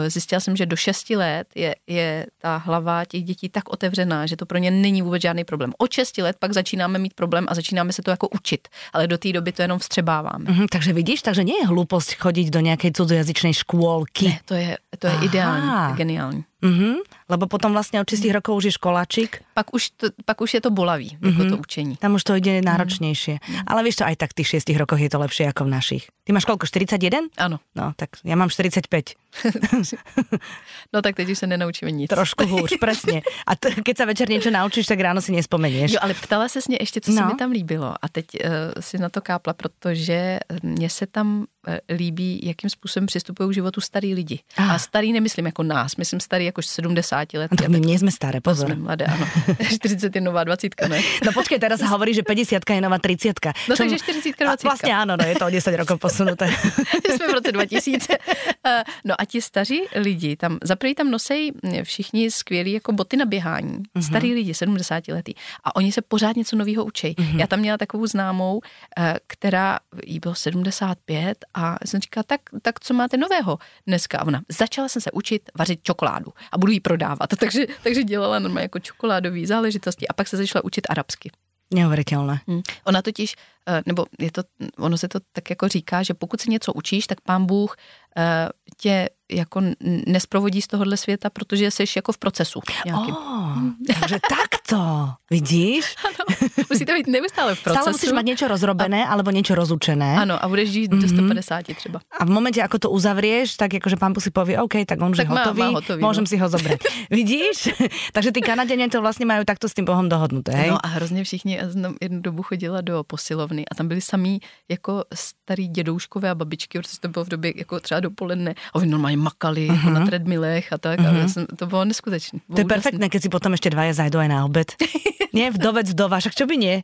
zjistila 0.07 0.39
jsem, 0.39 0.55
že 0.55 0.65
do 0.65 0.75
6 0.75 1.09
let 1.09 1.47
je, 1.55 1.75
je 1.87 2.25
ta 2.37 2.57
hlava 2.57 3.05
těch 3.05 3.23
dětí 3.23 3.49
tak 3.49 3.69
otevřená, 3.69 4.25
že 4.25 4.35
to 4.37 4.45
pro 4.45 4.57
ně 4.57 4.71
není 4.71 5.01
vůbec 5.01 5.21
žádný 5.21 5.43
problém. 5.43 5.73
Od 5.77 5.91
6 5.91 6.17
let 6.17 6.35
pak 6.39 6.53
začínáme 6.53 6.99
mít 6.99 7.13
problém 7.13 7.45
a 7.49 7.55
začínáme 7.55 7.93
se 7.93 8.01
to 8.01 8.11
jako 8.11 8.29
učit, 8.29 8.67
ale 8.93 9.07
do 9.07 9.17
té 9.17 9.33
doby 9.33 9.51
to 9.51 9.61
jenom 9.61 9.79
vstřebáváme. 9.79 10.45
Mm-hmm, 10.45 10.67
takže 10.71 10.93
vidíš, 10.93 11.21
takže 11.21 11.43
nie 11.43 11.61
je 11.61 11.67
hlupost 11.67 12.13
chodit 12.13 12.49
do 12.49 12.59
nějaké 12.59 12.91
cudzojazyčné 12.91 13.53
škôlky. 13.53 14.25
Ne, 14.25 14.39
to 14.45 14.53
je, 14.53 14.77
to 14.99 15.07
je 15.07 15.13
ideální, 15.21 15.95
geniální. 15.95 16.43
Mm-hmm. 16.63 16.93
Lebo 17.29 17.47
potom 17.47 17.71
vlastně 17.71 18.01
od 18.01 18.09
6 18.09 18.25
rokov 18.25 18.55
už 18.57 18.63
je 18.63 18.71
školáčik. 18.71 19.41
Pak 19.53 19.73
už, 19.73 19.89
to, 19.89 20.07
pak 20.25 20.41
už 20.41 20.53
je 20.53 20.61
to 20.61 20.71
bolavý, 20.71 21.17
mm-hmm. 21.17 21.39
jako 21.39 21.49
to 21.49 21.57
učení. 21.57 21.95
Tam 21.95 22.13
už 22.13 22.23
to 22.23 22.35
jde 22.35 22.61
náročnější. 22.61 23.31
Mm-hmm. 23.31 23.63
Ale 23.67 23.83
víš 23.83 23.95
to, 23.95 24.05
aj 24.05 24.15
tak 24.15 24.31
v 24.31 24.33
těch 24.33 24.47
6 24.47 24.69
rokoch 24.69 24.99
je 24.99 25.09
to 25.09 25.19
lepší 25.19 25.43
jako 25.43 25.63
v 25.63 25.67
našich. 25.67 26.07
Ty 26.23 26.33
máš 26.33 26.45
kolko, 26.45 26.67
41? 26.67 27.19
Ano. 27.37 27.59
No, 27.75 27.93
tak 27.95 28.09
já 28.23 28.35
mám 28.35 28.49
45. 28.49 29.09
no 30.93 31.01
tak 31.01 31.15
teď 31.15 31.29
už 31.29 31.37
se 31.37 31.47
nenaučíme 31.47 31.91
nic. 31.91 32.09
Trošku 32.09 32.45
hůř, 32.45 32.73
přesně. 32.81 33.21
A 33.47 33.55
t- 33.55 33.75
keď 33.85 33.97
se 33.97 34.05
večer 34.05 34.29
něco 34.29 34.51
naučíš, 34.51 34.85
tak 34.85 34.99
ráno 34.99 35.21
si 35.21 35.31
nespomenieš. 35.31 35.91
Jo, 35.91 35.99
ale 36.01 36.13
ptala 36.13 36.49
se 36.49 36.59
mě 36.67 36.77
ještě, 36.79 37.01
co 37.01 37.11
no. 37.11 37.17
se 37.17 37.25
mi 37.25 37.33
tam 37.33 37.51
líbilo. 37.51 37.95
A 38.01 38.09
teď 38.09 38.25
uh, 38.33 38.49
si 38.79 38.97
na 38.97 39.09
to 39.09 39.21
kápla, 39.21 39.53
protože 39.53 40.39
mně 40.63 40.89
se 40.89 41.07
tam 41.07 41.45
líbí, 41.89 42.39
jakým 42.43 42.69
způsobem 42.69 43.05
přistupují 43.05 43.49
k 43.49 43.53
životu 43.53 43.81
starý 43.81 44.13
lidi. 44.13 44.39
Ah. 44.57 44.73
A 44.73 44.79
starý 44.79 45.13
nemyslím 45.13 45.45
jako 45.45 45.63
nás, 45.63 45.95
myslím 45.95 46.19
starý 46.19 46.45
jako 46.45 46.61
70 46.61 47.33
let. 47.33 47.51
No, 47.61 47.69
my 47.69 47.79
nie 47.79 47.99
jsme 47.99 48.11
staré, 48.11 48.41
pozor. 48.41 48.65
Jsme 48.65 48.75
mladé, 48.75 49.05
ano. 49.05 49.27
40 49.69 50.15
je 50.15 50.21
nová 50.21 50.43
20, 50.43 50.75
ne? 50.87 51.01
No 51.25 51.31
počkej, 51.33 51.59
teraz 51.59 51.81
hovorí, 51.81 52.13
že 52.13 52.23
50 52.23 52.69
je 52.69 52.81
nová 52.81 52.97
30. 52.97 53.33
No 53.69 53.75
Čom... 53.75 53.87
takže 53.87 53.97
40 53.97 54.39
20. 54.39 54.63
Vlastně 54.63 54.95
ano, 54.95 55.17
no, 55.19 55.25
je 55.25 55.35
to 55.35 55.45
o 55.45 55.49
10 55.49 55.75
rokov 55.75 55.99
posunuté. 55.99 56.47
jsme 57.15 57.27
v 57.27 57.33
roce 57.33 57.51
2000. 57.51 58.17
Eh, 58.65 58.83
no 59.05 59.15
a 59.21 59.25
ti 59.25 59.41
staří 59.41 59.81
lidi, 59.95 60.35
tam 60.35 60.57
zaprvé 60.63 60.95
tam 60.95 61.11
nosej 61.11 61.51
všichni 61.83 62.31
skvělí 62.31 62.71
jako 62.71 62.91
boty 62.91 63.17
na 63.17 63.25
běhání. 63.25 63.77
Mm-hmm. 63.77 64.07
Starý 64.07 64.33
lidi, 64.33 64.53
70 64.53 65.07
letý. 65.07 65.33
A 65.63 65.75
oni 65.75 65.91
se 65.91 66.01
pořád 66.01 66.35
něco 66.35 66.55
nového 66.55 66.85
učí. 66.85 67.07
Mm-hmm. 67.07 67.39
Já 67.39 67.47
tam 67.47 67.59
měla 67.59 67.77
takovou 67.77 68.07
známou, 68.07 68.61
eh, 68.97 69.19
která 69.27 69.79
jí 70.05 70.19
bylo 70.19 70.35
75 70.35 71.45
a 71.53 71.77
jsem 71.85 72.01
říkala, 72.01 72.23
tak, 72.23 72.41
tak 72.61 72.79
co 72.79 72.93
máte 72.93 73.17
nového 73.17 73.57
dneska? 73.87 74.17
A 74.17 74.27
ona, 74.27 74.41
začala 74.49 74.89
jsem 74.89 75.01
se 75.01 75.11
učit 75.11 75.49
vařit 75.57 75.83
čokoládu 75.83 76.33
a 76.51 76.57
budu 76.57 76.71
ji 76.71 76.79
prodávat. 76.79 77.29
Takže, 77.39 77.65
takže 77.83 78.03
dělala 78.03 78.39
normálně 78.39 78.63
jako 78.63 78.79
čokoládové 78.79 79.47
záležitosti 79.47 80.07
a 80.07 80.13
pak 80.13 80.27
se 80.27 80.37
začala 80.37 80.63
učit 80.65 80.87
arabsky. 80.89 81.31
Neuvěřitelné. 81.73 82.39
Hmm. 82.47 82.61
Ona 82.83 83.01
totiž, 83.01 83.35
eh, 83.67 83.81
nebo 83.85 84.05
je 84.19 84.31
to, 84.31 84.41
ono 84.77 84.97
se 84.97 85.07
to 85.07 85.19
tak 85.31 85.49
jako 85.49 85.67
říká, 85.67 86.03
že 86.03 86.13
pokud 86.13 86.41
se 86.41 86.51
něco 86.51 86.73
učíš, 86.73 87.07
tak 87.07 87.21
pán 87.21 87.45
Bůh 87.45 87.75
eh, 88.17 88.49
tě 88.77 89.09
jako 89.31 89.61
nesprovodí 90.07 90.61
z 90.61 90.67
tohohle 90.67 90.97
světa, 90.97 91.29
protože 91.29 91.71
jsi 91.71 91.83
jako 91.95 92.11
v 92.11 92.17
procesu. 92.17 92.59
Nějakým. 92.85 93.15
Oh, 93.15 93.57
takže 93.99 94.19
takto, 94.29 95.09
vidíš? 95.31 95.95
Ano, 96.03 96.35
musí 96.69 96.85
to 96.85 96.93
být 96.93 97.07
neustále 97.07 97.55
v 97.55 97.63
procesu. 97.63 97.81
Stále 97.81 97.91
musíš 97.91 98.11
mít 98.11 98.25
něco 98.25 98.47
rozrobené, 98.47 99.05
a... 99.05 99.09
alebo 99.09 99.31
něco 99.31 99.55
rozučené. 99.55 100.17
Ano, 100.17 100.43
a 100.43 100.47
budeš 100.47 100.71
žít 100.71 100.91
mm-hmm. 100.91 101.01
do 101.01 101.07
150 101.07 101.65
třeba. 101.75 101.99
A 102.19 102.25
v 102.25 102.29
momentě, 102.29 102.59
jako 102.59 102.79
to 102.79 102.89
uzavřeš, 102.89 103.55
tak 103.55 103.73
jakože 103.73 103.95
pán 103.95 104.13
si 104.19 104.31
povie, 104.31 104.61
OK, 104.61 104.73
tak 104.85 105.01
on 105.01 105.11
už 105.11 105.17
tak 105.17 105.29
je 105.29 105.37
hotový, 105.37 105.59
má, 105.59 105.71
má 105.71 105.71
hotový 105.71 106.03
můžem 106.03 106.23
no. 106.23 106.27
si 106.27 106.37
ho 106.37 106.49
zobrat. 106.49 106.79
vidíš? 107.09 107.69
takže 108.13 108.31
ty 108.31 108.41
Kanaděně 108.41 108.89
to 108.89 109.01
vlastně 109.01 109.25
mají 109.25 109.45
takto 109.45 109.69
s 109.69 109.73
tím 109.73 109.85
Bohem 109.85 110.09
dohodnuté. 110.09 110.51
Hej? 110.51 110.69
No 110.69 110.85
a 110.85 110.87
hrozně 110.87 111.23
všichni, 111.23 111.55
já 111.55 111.69
jsem 111.69 111.95
jednu 112.01 112.21
dobu 112.21 112.43
chodila 112.43 112.81
do 112.81 113.03
posilovny 113.03 113.65
a 113.71 113.75
tam 113.75 113.87
byli 113.87 114.01
samý 114.01 114.39
jako 114.71 115.03
starý 115.13 115.67
dědouškové 115.67 116.29
a 116.29 116.35
babičky, 116.35 116.79
protože 116.79 116.99
to 116.99 117.07
bylo 117.07 117.25
v 117.25 117.29
době 117.29 117.53
jako 117.55 117.79
třeba 117.79 117.99
dopoledne 117.99 118.53
a 118.73 118.75
oni 118.75 118.91
normálně 118.91 119.12
makali 119.17 119.69
uh-huh. 119.69 119.93
na 119.93 120.05
treadmilech 120.05 120.73
a 120.73 120.77
tak. 120.77 120.99
Uh-huh. 120.99 121.15
A 121.15 121.17
já 121.17 121.27
jsem, 121.27 121.45
to 121.45 121.65
bylo 121.65 121.85
neskutečné. 121.85 122.39
To 122.55 122.59
je 122.61 122.65
perfektné, 122.65 123.09
keď 123.09 123.21
si 123.21 123.29
potom 123.29 123.51
ještě 123.51 123.69
dva 123.69 123.83
je 123.83 123.93
zajdu 123.93 124.19
aj 124.19 124.27
na 124.27 124.45
obed. 124.45 124.67
nie, 125.33 125.51
vdovec, 125.51 125.89
vdova, 125.89 126.19
však 126.19 126.35
čo 126.35 126.45
by 126.45 126.55
nie? 126.57 126.75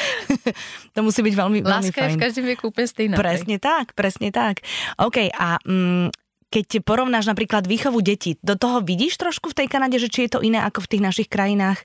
to 0.94 1.02
musí 1.02 1.22
být 1.22 1.34
velmi, 1.34 1.62
velmi 1.62 1.86
Láska 1.86 2.00
fajn. 2.00 2.10
je 2.10 2.16
v 2.16 2.20
každém 2.20 2.44
věku 2.44 2.68
úplně 2.68 2.88
stejná. 2.88 3.16
Presne 3.16 3.58
tak, 3.58 3.92
presne 3.92 4.32
tak. 4.32 4.64
OK, 4.96 5.16
a 5.36 5.60
mm, 5.68 6.08
keď 6.50 6.82
porovnáš 6.82 7.30
napríklad 7.30 7.66
výchovu 7.66 8.00
detí, 8.00 8.34
do 8.42 8.58
toho 8.58 8.80
vidíš 8.80 9.16
trošku 9.16 9.54
v 9.54 9.54
tej 9.54 9.66
Kanade, 9.68 9.98
že 10.00 10.10
či 10.10 10.26
je 10.26 10.34
to 10.34 10.40
iné 10.42 10.58
ako 10.58 10.82
v 10.82 10.90
tých 10.96 11.02
našich 11.04 11.28
krajinách? 11.28 11.84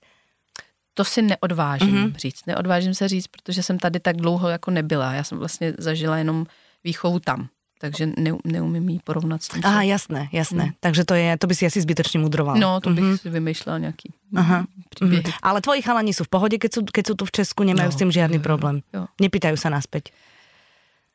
To 0.96 1.04
si 1.04 1.22
neodvážím 1.22 1.96
mm-hmm. 1.96 2.16
říct. 2.16 2.46
Neodvážím 2.48 2.96
se 2.96 3.08
říct, 3.08 3.28
protože 3.28 3.64
jsem 3.64 3.80
tady 3.80 4.00
tak 4.00 4.16
dlouho 4.16 4.50
jako 4.50 4.72
nebyla. 4.72 5.14
Já 5.14 5.24
jsem 5.24 5.38
vlastně 5.38 5.74
zažila 5.78 6.18
jenom 6.18 6.48
výchovu 6.84 7.20
tam 7.20 7.50
takže 7.86 8.06
ne, 8.18 8.32
neumím 8.44 8.90
jí 8.90 9.00
porovnat 9.04 9.44
s 9.44 9.48
tím. 9.48 9.62
Aha, 9.66 9.82
jasné, 9.82 10.30
jasné. 10.32 10.64
Hmm. 10.64 10.74
Takže 10.80 11.06
to 11.06 11.14
je, 11.14 11.38
to 11.38 11.48
by 11.48 11.56
si 11.56 11.66
asi 11.66 11.82
zbytečně 11.82 12.20
mudroval. 12.20 12.56
No, 12.58 12.82
to 12.82 12.90
bych 12.90 13.04
mm-hmm. 13.04 13.18
si 13.18 13.30
vymýšlela 13.30 13.78
nějaký 13.78 14.14
Aha. 14.36 14.66
příběhy. 14.90 15.24
Mm-hmm. 15.24 15.34
Ale 15.42 15.62
tvoji 15.62 15.82
chalani 15.82 16.14
jsou 16.14 16.24
v 16.24 16.28
pohodě, 16.28 16.58
keď 16.58 16.74
jsou, 16.74 16.82
keď 16.94 17.08
jsou 17.08 17.14
tu 17.14 17.26
v 17.26 17.32
Česku, 17.32 17.64
nemají 17.64 17.88
no, 17.88 17.92
s 17.92 17.96
tím 17.96 18.12
žádný 18.12 18.38
jo, 18.38 18.44
problém. 18.44 18.82
Jo. 18.94 19.06
Nepýtají 19.22 19.58
se 19.58 19.70
nás 19.70 19.84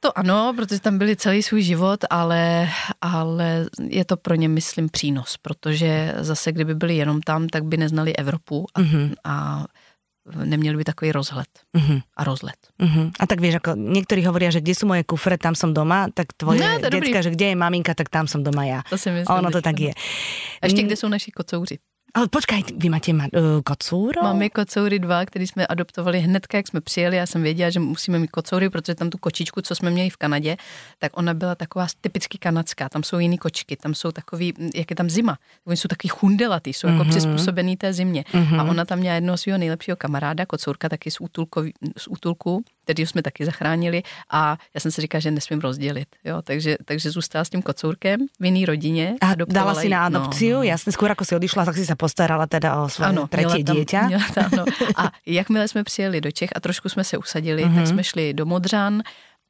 To 0.00 0.19
ano, 0.19 0.53
protože 0.57 0.81
tam 0.81 0.99
byli 0.99 1.17
celý 1.17 1.43
svůj 1.43 1.62
život, 1.62 2.05
ale, 2.11 2.69
ale 3.00 3.67
je 3.89 4.05
to 4.05 4.17
pro 4.17 4.35
ně, 4.35 4.49
myslím, 4.49 4.89
přínos, 4.89 5.37
protože 5.43 6.15
zase 6.19 6.53
kdyby 6.53 6.75
byli 6.75 6.97
jenom 6.97 7.21
tam, 7.21 7.49
tak 7.49 7.65
by 7.65 7.77
neznali 7.77 8.17
Evropu 8.17 8.67
a, 8.75 8.81
mm-hmm. 8.81 9.15
a 9.25 9.67
neměli 10.45 10.77
by 10.77 10.85
takový 10.85 11.12
rozhled 11.12 11.49
uh-huh. 11.77 12.03
a 12.17 12.25
rozhled. 12.25 12.57
Uh-huh. 12.83 13.11
A 13.21 13.27
tak 13.27 13.41
víš, 13.41 13.55
jako 13.55 13.73
někteří 13.77 14.27
hovorí, 14.27 14.53
že 14.53 14.61
kde 14.61 14.75
jsou 14.75 14.87
moje 14.87 15.05
kufre, 15.05 15.39
tam 15.39 15.55
jsem 15.55 15.75
doma, 15.75 16.09
tak 16.15 16.27
tvoje 16.37 16.79
no, 16.83 16.89
děcka, 16.91 17.23
že 17.23 17.31
kde 17.31 17.47
je 17.47 17.57
maminka, 17.57 17.95
tak 17.95 18.09
tam 18.09 18.27
jsem 18.27 18.45
doma 18.45 18.65
já. 18.65 18.83
To 18.91 18.99
si 18.99 19.11
myslím. 19.11 19.39
Ono 19.39 19.50
to 19.50 19.62
tak 19.62 19.81
je. 19.81 19.93
A 20.62 20.67
ještě 20.67 20.83
kde 20.83 20.97
jsou 20.97 21.09
naši 21.09 21.31
kocouři. 21.31 21.79
Ale 22.14 22.29
počkej, 22.29 22.64
vy 22.76 22.88
máte 22.88 23.12
uh, 23.12 23.19
kocůro? 23.64 24.23
Máme 24.23 24.49
kocoury 24.49 24.99
dva, 24.99 25.26
který 25.26 25.47
jsme 25.47 25.67
adoptovali 25.67 26.21
hnedka, 26.21 26.57
jak 26.59 26.69
jsme 26.69 26.81
přijeli. 26.81 27.17
Já 27.17 27.26
jsem 27.26 27.43
věděla, 27.43 27.71
že 27.71 27.81
musíme 27.81 28.19
mít 28.19 28.31
kocoury, 28.31 28.71
protože 28.71 28.95
tam 28.95 29.11
tu 29.11 29.19
kočičku, 29.19 29.62
co 29.62 29.75
jsme 29.75 29.90
měli 29.90 30.11
v 30.11 30.17
Kanadě, 30.17 30.57
tak 30.99 31.19
ona 31.19 31.35
byla 31.35 31.55
taková 31.55 31.87
typicky 32.00 32.38
kanadská. 32.38 32.88
Tam 32.88 33.02
jsou 33.02 33.19
jiný 33.19 33.38
kočky, 33.38 33.76
tam 33.76 33.95
jsou 33.95 34.12
takový, 34.12 34.55
jak 34.75 34.90
je 34.90 34.97
tam 34.97 35.11
zima. 35.11 35.38
Oni 35.64 35.76
jsou 35.76 35.88
takový 35.88 36.09
chundelatý, 36.09 36.73
jsou 36.73 36.88
mm-hmm. 36.88 36.93
jako 36.93 37.05
mhm. 37.05 37.11
přizpůsobený 37.11 37.76
té 37.76 37.93
zimě. 37.93 38.25
Mm-hmm. 38.33 38.61
A 38.61 38.64
ona 38.64 38.85
tam 38.85 38.99
měla 38.99 39.14
jednoho 39.14 39.38
svého 39.38 39.59
nejlepšího 39.59 39.97
kamaráda, 39.97 40.47
kocourka 40.47 40.88
taky 40.88 41.11
z, 41.11 41.21
útulko, 41.21 41.62
z 41.97 42.09
útulku, 42.09 42.64
který 42.83 43.07
jsme 43.07 43.23
taky 43.23 43.45
zachránili. 43.45 44.03
A 44.31 44.59
já 44.75 44.81
jsem 44.81 44.91
si 44.93 45.01
říkala, 45.01 45.21
že 45.21 45.31
nesmím 45.31 45.61
rozdělit. 45.61 46.09
Jo? 46.25 46.43
Takže, 46.43 46.77
takže 46.85 47.11
zůstala 47.11 47.45
s 47.45 47.51
tím 47.51 47.63
kocourkem 47.63 48.21
v 48.41 48.45
jiné 48.45 48.67
rodině. 48.67 49.15
A 49.21 49.35
dala 49.35 49.75
si 49.75 49.89
na 49.89 50.07
adopciu, 50.07 50.53
no, 50.53 50.57
no. 50.57 50.63
jasně, 50.63 50.93
skoro 50.93 51.11
jako 51.11 51.25
si 51.25 51.37
odišla, 51.37 51.65
tak 51.65 51.77
si 51.77 51.87
se 51.87 51.97
postarala 51.97 52.47
teda 52.47 52.83
o 52.83 52.89
svoje 52.89 53.09
ano, 53.09 53.29
třetí 53.29 53.63
dítě. 53.63 53.99
ano. 54.53 54.65
A 54.97 55.11
jakmile 55.27 55.69
jsme 55.69 55.85
přijeli 55.85 56.21
do 56.21 56.31
Čech 56.31 56.51
a 56.55 56.61
trošku 56.61 56.89
jsme 56.89 57.05
se 57.05 57.19
usadili, 57.19 57.65
mm-hmm. 57.65 57.75
tak 57.75 57.87
jsme 57.87 58.05
šli 58.05 58.35
do 58.35 58.47
Modřan, 58.47 59.03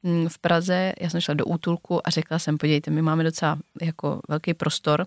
mm, 0.03 0.29
v 0.29 0.39
Praze, 0.39 0.93
já 1.01 1.09
jsem 1.09 1.21
šla 1.21 1.33
do 1.33 1.45
útulku 1.45 2.07
a 2.07 2.09
řekla 2.09 2.39
jsem, 2.39 2.57
podívejte, 2.57 2.91
my 2.91 3.01
máme 3.01 3.23
docela 3.23 3.57
jako 3.81 4.19
velký 4.29 4.53
prostor, 4.53 5.05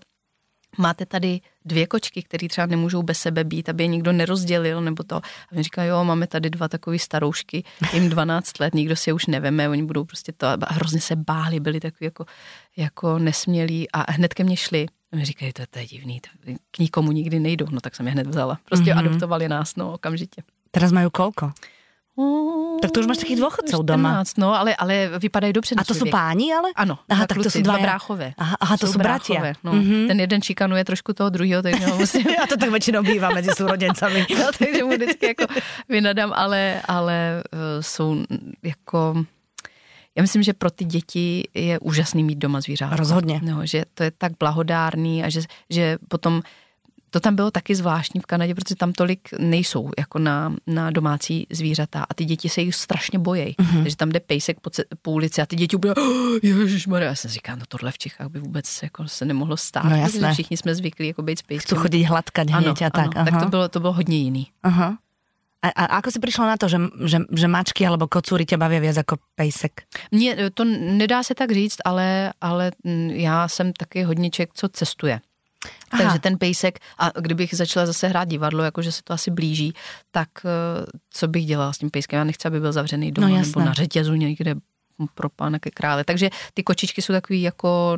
máte 0.77 1.05
tady 1.05 1.41
dvě 1.65 1.87
kočky, 1.87 2.23
které 2.23 2.47
třeba 2.47 2.67
nemůžou 2.67 3.03
bez 3.03 3.19
sebe 3.19 3.43
být, 3.43 3.69
aby 3.69 3.83
je 3.83 3.87
nikdo 3.87 4.11
nerozdělil, 4.11 4.81
nebo 4.81 5.03
to. 5.03 5.15
A 5.15 5.55
mi 5.55 5.63
říká, 5.63 5.83
jo, 5.83 6.03
máme 6.03 6.27
tady 6.27 6.49
dva 6.49 6.67
takové 6.67 6.99
staroušky, 6.99 7.63
jim 7.93 8.09
12 8.09 8.59
let, 8.59 8.73
nikdo 8.73 8.95
si 8.95 9.09
je 9.09 9.13
už 9.13 9.25
neveme, 9.25 9.69
oni 9.69 9.83
budou 9.83 10.03
prostě 10.03 10.31
to, 10.31 10.47
a 10.47 10.57
hrozně 10.69 11.01
se 11.01 11.15
báli, 11.15 11.59
byli 11.59 11.79
takový 11.79 12.05
jako, 12.05 12.25
jako 12.77 13.19
nesmělí 13.19 13.91
a 13.91 14.11
hned 14.11 14.33
ke 14.33 14.43
mně 14.43 14.57
šli. 14.57 14.85
A 15.11 15.15
mi 15.15 15.25
říkají, 15.25 15.53
to, 15.53 15.63
to 15.69 15.79
je 15.79 15.85
divný, 15.85 16.21
to, 16.21 16.53
k 16.71 16.79
nikomu 16.79 17.11
nikdy 17.11 17.39
nejdou, 17.39 17.65
no 17.69 17.81
tak 17.81 17.95
jsem 17.95 18.07
je 18.07 18.11
hned 18.11 18.27
vzala. 18.27 18.59
Prostě 18.65 18.93
mm-hmm. 18.93 18.99
adoptovali 18.99 19.49
nás, 19.49 19.75
no, 19.75 19.93
okamžitě. 19.93 20.43
Teraz 20.71 20.91
mají 20.91 21.07
kolko? 21.11 21.51
Tak 22.81 22.91
to 22.91 22.99
už 23.03 23.07
máš 23.11 23.19
takých 23.19 23.43
dôchodcov 23.43 23.83
doma. 23.83 24.23
No, 24.39 24.55
ale, 24.55 24.71
ale 24.75 25.19
vypadají 25.19 25.53
dobře. 25.53 25.75
A 25.75 25.83
to 25.83 25.93
jsou 25.93 26.07
páni, 26.07 26.53
ale? 26.53 26.71
Ano, 26.75 26.99
aha, 27.09 27.27
tak 27.27 27.35
kluci, 27.35 27.49
to 27.49 27.51
jsou 27.51 27.61
dva 27.61 27.77
bráchové. 27.77 28.33
Aha, 28.37 28.55
aha 28.59 28.77
to 28.77 28.87
jsou, 28.87 28.93
jsou 28.93 28.99
bratia. 28.99 29.53
No. 29.63 29.73
Mm-hmm. 29.73 30.07
Ten 30.07 30.19
jeden 30.19 30.41
čikanuje 30.41 30.85
trošku 30.85 31.13
toho 31.13 31.29
druhého, 31.29 31.61
takže 31.61 31.85
ho 31.85 31.97
musím... 31.97 32.27
A 32.43 32.47
to 32.47 32.57
tak 32.57 32.69
většinou 32.69 33.03
bývá 33.03 33.29
mezi 33.29 33.51
sourodencami. 33.55 34.25
no, 34.39 34.45
takže 34.59 34.83
mu 34.83 34.91
vždycky 34.91 35.25
jako 35.25 35.45
vynadám, 35.89 36.31
ale, 36.35 36.81
ale 36.87 37.43
uh, 37.53 37.59
jsou 37.81 38.23
jako... 38.63 39.25
Já 40.15 40.21
myslím, 40.21 40.43
že 40.43 40.53
pro 40.53 40.71
ty 40.71 40.85
děti 40.85 41.43
je 41.53 41.79
úžasný 41.79 42.23
mít 42.23 42.37
doma 42.37 42.61
zvířata. 42.61 42.95
Rozhodně. 42.95 43.39
No, 43.43 43.65
že 43.65 43.83
to 43.93 44.03
je 44.03 44.11
tak 44.11 44.31
blahodárný 44.39 45.23
a 45.23 45.29
že, 45.29 45.41
že 45.69 45.97
potom 46.07 46.41
to 47.15 47.19
tam 47.19 47.35
bylo 47.35 47.51
taky 47.51 47.75
zvláštní 47.75 48.21
v 48.21 48.25
Kanadě, 48.25 48.55
protože 48.55 48.75
tam 48.75 48.93
tolik 48.93 49.29
nejsou 49.39 49.89
jako 49.97 50.19
na, 50.19 50.55
na 50.67 50.91
domácí 50.91 51.47
zvířata 51.49 52.05
a 52.09 52.13
ty 52.13 52.25
děti 52.25 52.49
se 52.49 52.61
jich 52.61 52.75
strašně 52.75 53.19
bojejí. 53.19 53.55
Mm-hmm. 53.55 53.83
Takže 53.83 53.95
tam 53.95 54.09
jde 54.09 54.19
pejsek 54.19 54.59
po, 54.59 54.69
po 55.01 55.11
ulici 55.11 55.41
a 55.41 55.45
ty 55.45 55.55
děti 55.55 55.75
úplně, 55.75 55.93
oh, 55.93 56.37
ježišmarja, 56.43 57.07
já 57.09 57.15
jsem 57.15 57.31
říkal, 57.31 57.55
no 57.55 57.63
tohle 57.67 57.91
v 57.91 57.97
Čechách 57.97 58.27
by 58.27 58.39
vůbec 58.39 58.79
jako 58.83 59.07
se 59.07 59.25
nemohlo 59.25 59.57
stát. 59.57 59.83
No 59.83 59.95
jasné. 59.95 60.33
Všichni 60.33 60.57
jsme 60.57 60.75
zvyklí 60.75 61.07
jako 61.07 61.21
být 61.21 61.39
s 61.39 61.41
pejskem. 61.41 61.77
Chci 61.77 61.81
chodit 61.81 62.03
hladkat 62.03 62.49
hněď 62.49 62.81
a 62.81 62.89
tak. 62.89 63.15
Ano, 63.15 63.31
tak 63.31 63.43
to 63.43 63.49
bylo, 63.49 63.69
to 63.69 63.79
bylo 63.79 63.93
hodně 63.93 64.17
jiný. 64.17 64.47
Aha. 64.63 64.97
A, 65.61 65.69
a 65.69 65.85
ako 65.85 66.11
si 66.11 66.19
přišla 66.19 66.45
na 66.47 66.57
to, 66.57 66.67
že, 66.67 66.77
že, 67.05 67.19
že 67.31 67.47
mačky 67.47 67.87
alebo 67.87 68.07
kocúry 68.07 68.45
tě 68.45 68.57
baví 68.57 68.79
víc 68.79 68.97
jako 68.97 69.17
pejsek? 69.35 69.87
Mně 70.11 70.51
to 70.53 70.63
nedá 70.99 71.23
se 71.23 71.35
tak 71.35 71.51
říct, 71.51 71.77
ale, 71.85 72.33
ale 72.41 72.71
já 73.07 73.47
jsem 73.47 73.73
taky 73.73 74.03
hodně 74.03 74.29
člověk, 74.29 74.49
co 74.53 74.69
cestuje. 74.69 75.19
Aha. 75.91 76.03
Takže 76.03 76.19
ten 76.19 76.37
pejsek, 76.37 76.79
a 76.97 77.09
kdybych 77.19 77.53
začala 77.53 77.85
zase 77.85 78.07
hrát 78.07 78.27
divadlo, 78.27 78.63
jakože 78.63 78.91
se 78.91 79.01
to 79.03 79.13
asi 79.13 79.31
blíží, 79.31 79.73
tak 80.11 80.29
eh, 80.45 80.85
co 81.09 81.27
bych 81.27 81.45
dělala 81.45 81.73
s 81.73 81.77
tím 81.77 81.89
pejskem? 81.89 82.17
Já 82.17 82.23
nechci, 82.23 82.47
aby 82.47 82.59
byl 82.59 82.71
zavřený 82.71 83.11
doma 83.11 83.27
no, 83.27 83.35
nebo 83.35 83.59
na 83.59 83.73
řetězu 83.73 84.15
někde 84.15 84.55
pro 85.13 85.29
pána 85.29 85.59
ke 85.59 85.71
krále. 85.71 86.03
Takže 86.03 86.29
ty 86.53 86.63
kočičky 86.63 87.01
jsou 87.01 87.13
takový 87.13 87.41
jako 87.41 87.97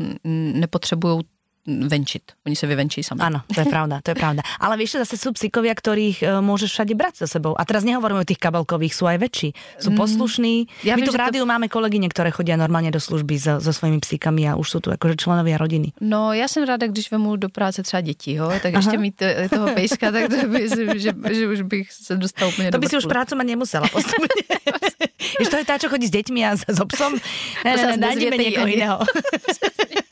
nepotřebují 0.53 1.19
venčiť. 1.67 2.47
Oni 2.47 2.55
sa 2.55 2.65
vyvenčí 2.65 3.03
sami. 3.03 3.19
Áno, 3.19 3.43
to 3.51 3.59
je 3.59 3.67
pravda, 3.67 3.99
to 3.99 4.15
je 4.15 4.17
pravda. 4.17 4.41
Ale 4.63 4.79
vieš, 4.79 5.03
zase 5.03 5.19
sú 5.19 5.35
psíkovia, 5.35 5.75
ktorých 5.75 6.17
uh, 6.23 6.39
môžeš 6.39 6.71
všade 6.71 6.93
brať 6.95 7.13
so 7.23 7.27
sebou. 7.27 7.53
A 7.59 7.67
teraz 7.67 7.83
nehovoríme 7.83 8.23
o 8.23 8.27
tých 8.27 8.39
kabelkových, 8.39 8.95
sú 8.95 9.03
aj 9.03 9.19
väčší. 9.19 9.49
Sú 9.75 9.91
mm, 9.91 9.99
poslušní. 9.99 10.53
Ja 10.87 10.95
My 10.95 11.03
viem, 11.03 11.11
tu 11.11 11.13
v 11.13 11.19
rádiu 11.19 11.43
to... 11.43 11.51
máme 11.51 11.67
kolegyne, 11.67 12.07
ktoré 12.07 12.31
chodia 12.31 12.55
normálne 12.55 12.87
do 12.87 13.03
služby 13.03 13.35
so, 13.35 13.53
so 13.59 13.75
svojimi 13.75 13.99
psíkami 13.99 14.47
a 14.47 14.55
už 14.55 14.67
sú 14.67 14.79
tu 14.79 14.95
akože 14.95 15.19
členovia 15.19 15.59
rodiny. 15.59 15.91
No, 15.99 16.31
já 16.33 16.47
jsem 16.47 16.63
ráda, 16.63 16.87
když 16.87 17.11
vemu 17.11 17.35
do 17.35 17.49
práce 17.49 17.83
třeba 17.83 18.01
děti, 18.01 18.33
jo? 18.33 18.47
tak 18.47 18.71
Aha. 18.73 18.79
ještě 18.79 18.97
mít 18.97 19.21
eh, 19.21 19.49
toho 19.49 19.67
pejska, 19.67 20.11
tak 20.11 20.29
to 20.29 20.47
by, 20.47 20.69
že, 20.69 21.11
že 21.33 21.47
už 21.47 21.61
bych 21.61 21.91
se 21.91 22.15
dostal 22.15 22.47
úplně 22.47 22.71
To 22.71 22.79
by 22.79 22.87
si 22.87 22.97
už 22.97 23.05
prácu 23.05 23.35
mať 23.35 23.47
nemusela 23.47 23.87
postupne. 23.91 24.27
Víš, 25.39 25.49
to 25.49 25.57
je 25.59 25.65
tá, 25.65 25.75
čo 25.77 25.91
chodí 25.91 26.07
s 26.07 26.13
deťmi 26.13 26.41
a 26.45 26.55
s 26.55 26.79
obsom. 26.79 27.13
Ne, 27.65 27.75
ne, 27.75 27.83
ne, 27.93 27.97
nájdeme 27.99 28.37
niekoho 28.37 28.69
iného. 28.69 28.97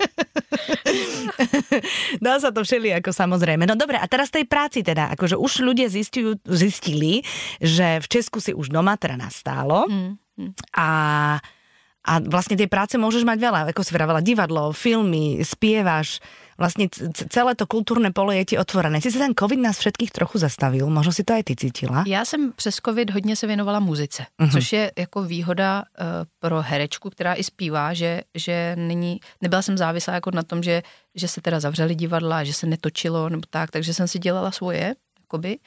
Dá 2.26 2.38
sa 2.42 2.50
to 2.50 2.62
všeli 2.66 2.94
ako 3.00 3.12
samozrejme. 3.12 3.66
No 3.66 3.78
dobre, 3.78 3.98
a 4.00 4.06
teraz 4.10 4.30
tej 4.30 4.46
práci 4.50 4.82
teda, 4.82 5.14
akože 5.16 5.38
už 5.38 5.66
ľudia 5.66 5.88
zistujú, 5.90 6.40
zistili, 6.48 7.22
že 7.62 8.02
v 8.02 8.08
Česku 8.10 8.40
si 8.42 8.52
už 8.52 8.72
doma 8.72 8.98
teda 8.98 9.18
nastálo 9.20 9.88
mm, 9.90 10.12
mm. 10.40 10.52
a 10.78 10.90
a 12.06 12.22
vlastne 12.22 12.54
tej 12.54 12.70
práce 12.70 12.94
môžeš 13.02 13.26
mať 13.26 13.42
veľa, 13.42 13.60
ako 13.74 13.82
si 13.82 13.90
vravela, 13.90 14.22
divadlo, 14.22 14.70
filmy, 14.78 15.42
spievaš, 15.42 16.22
vlastne 16.58 16.88
celé 17.30 17.56
to 17.56 17.68
kulturné 17.68 18.12
pole 18.16 18.38
je 18.42 18.46
ti 18.46 18.56
otvorené. 18.58 19.02
Si 19.02 19.12
se 19.12 19.20
ten 19.20 19.36
covid 19.36 19.60
nás 19.60 19.80
všetkých 19.80 20.12
trochu 20.12 20.38
zastavil, 20.38 20.88
možno 20.90 21.12
si 21.12 21.24
to 21.24 21.34
aj 21.34 21.44
ty 21.44 21.56
cítila? 21.56 22.04
Já 22.08 22.26
jsem 22.26 22.52
přes 22.56 22.76
covid 22.76 23.10
hodně 23.10 23.36
se 23.36 23.48
věnovala 23.48 23.80
muzice, 23.80 24.26
uh-huh. 24.40 24.52
což 24.52 24.74
je 24.74 24.92
jako 24.98 25.24
výhoda 25.24 25.84
uh, 25.84 26.06
pro 26.40 26.62
herečku, 26.62 27.10
která 27.10 27.34
i 27.34 27.44
zpívá, 27.44 27.94
že, 27.94 28.22
že 28.36 28.76
není, 28.76 29.20
nebyla 29.42 29.62
jsem 29.62 29.78
závislá 29.78 30.14
jako 30.14 30.32
na 30.32 30.44
tom, 30.44 30.64
že, 30.64 30.82
že 31.16 31.28
se 31.28 31.42
teda 31.42 31.60
zavřeli 31.60 31.96
divadla, 31.96 32.44
že 32.44 32.54
se 32.54 32.68
netočilo 32.68 33.30
nebo 33.30 33.44
tak, 33.50 33.72
takže 33.72 33.94
jsem 33.94 34.08
si 34.08 34.20
dělala 34.20 34.52
svoje, 34.52 34.96
jakoby, 35.22 35.58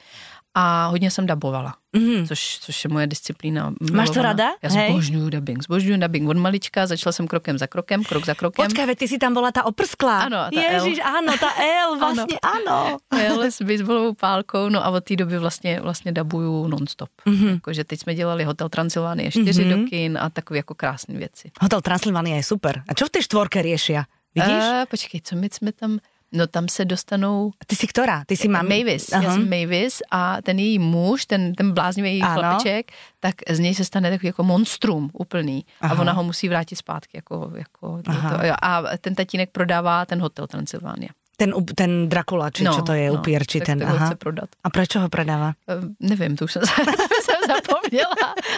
a 0.53 0.87
hodně 0.87 1.11
jsem 1.11 1.25
dabovala, 1.25 1.75
mm-hmm. 1.97 2.27
což, 2.27 2.57
což 2.61 2.83
je 2.83 2.89
moje 2.89 3.07
disciplína. 3.07 3.73
Máš 3.91 4.09
to 4.09 4.21
rada? 4.21 4.49
Já 4.61 4.69
zbožňuju 4.69 5.29
dubbing, 5.29 5.63
zbožňuju 5.63 5.97
dubbing 5.97 6.29
od 6.29 6.37
malička, 6.37 6.87
začala 6.87 7.13
jsem 7.13 7.27
krokem 7.27 7.57
za 7.57 7.67
krokem, 7.67 8.03
krok 8.03 8.25
za 8.25 8.33
krokem. 8.33 8.65
Počkej, 8.65 8.95
ty 8.95 9.07
si 9.07 9.17
tam 9.17 9.33
byla 9.33 9.51
ta 9.51 9.63
oprsklá. 9.63 10.21
Ano, 10.21 10.37
ta 10.53 10.61
Ježíš, 10.61 10.99
L. 10.99 11.17
ano, 11.17 11.33
ta 11.39 11.49
L, 11.85 11.99
vlastně 11.99 12.39
ano. 12.41 12.99
ano. 13.11 13.23
L 13.25 13.51
s 13.51 13.61
baseballovou 13.61 14.13
pálkou, 14.13 14.69
no 14.69 14.85
a 14.85 14.89
od 14.89 15.03
té 15.03 15.15
doby 15.15 15.37
vlastně, 15.37 15.81
vlastně 15.81 16.11
dabuju 16.11 16.67
nonstop. 16.67 17.09
Mm-hmm. 17.25 17.49
Jakože 17.49 17.83
teď 17.83 17.99
jsme 17.99 18.15
dělali 18.15 18.43
Hotel 18.43 18.69
Transylvánie 18.69 19.31
4 19.31 19.63
mm-hmm. 19.63 19.83
do 19.83 19.89
kin 19.89 20.17
a 20.21 20.29
takové 20.29 20.57
jako 20.57 20.75
krásné 20.75 21.17
věci. 21.17 21.51
Hotel 21.61 21.81
Transylvánie 21.81 22.35
je 22.35 22.43
super. 22.43 22.83
A 22.87 22.93
čo 22.93 23.05
v 23.05 23.09
té 23.09 23.21
štvorke 23.21 23.61
riešia? 23.61 24.05
Vidíš? 24.35 24.63
Uh, 24.63 24.85
počkej, 24.89 25.21
co 25.21 25.35
my 25.35 25.49
jsme 25.51 25.71
tam... 25.71 25.99
No 26.31 26.47
tam 26.47 26.67
se 26.67 26.85
dostanou... 26.85 27.51
Ty 27.67 27.75
jsi 27.75 27.87
ktorá? 27.87 28.23
Ty 28.25 28.37
jsi 28.37 28.47
mám... 28.47 28.67
Mavis, 28.69 29.09
uh-huh. 29.09 29.23
já 29.23 29.33
jsem 29.33 29.49
Mavis 29.49 30.01
a 30.11 30.41
ten 30.41 30.59
její 30.59 30.79
muž, 30.79 31.25
ten, 31.25 31.53
ten 31.53 31.71
bláznivý 31.71 32.21
chlapeček, 32.21 32.91
tak 33.19 33.35
z 33.49 33.59
něj 33.59 33.75
se 33.75 33.85
stane 33.85 34.09
takový 34.09 34.27
jako 34.27 34.43
monstrum 34.43 35.09
úplný 35.13 35.65
Aha. 35.81 35.95
a 35.95 36.01
ona 36.01 36.13
ho 36.13 36.23
musí 36.23 36.49
vrátit 36.49 36.75
zpátky. 36.75 37.17
Jako, 37.17 37.51
jako 37.55 38.01
to, 38.01 38.11
a 38.61 38.83
ten 39.01 39.15
tatínek 39.15 39.49
prodává 39.51 40.05
ten 40.05 40.21
hotel 40.21 40.47
Transylvánia. 40.47 41.09
Ten, 41.39 41.55
ten 41.75 42.11
Dracula, 42.11 42.51
či 42.51 42.67
no, 42.67 42.75
čo 42.75 42.83
to 42.83 42.91
je, 42.91 43.07
no, 43.07 43.15
upír, 43.15 43.47
či 43.47 43.63
ten, 43.63 43.79
aha. 43.79 44.11
chce 44.11 44.15
prodat. 44.19 44.51
A 44.59 44.67
proč 44.69 44.95
ho 44.99 45.07
prodává? 45.07 45.55
Uh, 45.71 45.87
nevím, 45.99 46.35
to 46.35 46.45
už 46.45 46.51
jsem, 46.51 46.61
jsem 47.23 47.39
zapomněla, 47.47 47.78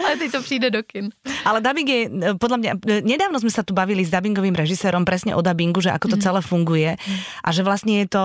ale 0.05 0.17
teď 0.17 0.31
to 0.31 0.41
přijde 0.41 0.69
do 0.69 0.83
kin. 0.83 1.09
Ale 1.45 1.61
dubbing 1.61 1.89
je, 1.89 2.01
podľa 2.37 2.57
mňa, 2.57 2.71
nedávno 3.01 3.37
sme 3.39 3.51
sa 3.51 3.63
tu 3.63 3.73
bavili 3.73 4.05
s 4.05 4.13
dubbingovým 4.13 4.55
režisérom 4.55 5.07
presne 5.07 5.35
o 5.35 5.41
dubbingu, 5.41 5.81
že 5.81 5.91
ako 5.91 6.15
to 6.15 6.17
mm. 6.19 6.23
celé 6.23 6.39
funguje 6.43 6.91
a 7.43 7.49
že 7.49 7.61
vlastne 7.63 8.03
je 8.03 8.07
to 8.11 8.23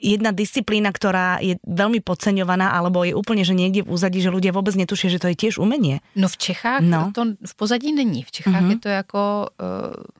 jedna 0.00 0.32
disciplína, 0.32 0.88
ktorá 0.96 1.44
je 1.44 1.60
veľmi 1.60 2.00
podceňovaná, 2.00 2.72
alebo 2.72 3.04
je 3.04 3.12
úplne, 3.12 3.44
že 3.44 3.52
niekde 3.52 3.84
v 3.84 3.92
úzadí, 3.92 4.24
že 4.24 4.32
ľudia 4.32 4.56
vôbec 4.56 4.72
netušia, 4.72 5.12
že 5.12 5.20
to 5.20 5.28
je 5.28 5.36
tiež 5.36 5.60
umenie. 5.60 6.00
No 6.16 6.24
v 6.24 6.36
Čechách 6.40 6.80
no. 6.80 7.12
to 7.12 7.36
v 7.36 7.54
pozadí 7.54 7.92
není. 7.92 8.24
V 8.24 8.32
Čechách 8.32 8.64
mm-hmm. 8.64 8.72
je 8.72 8.78
to 8.80 8.88
jako... 8.88 9.20
Uh, 9.60 10.19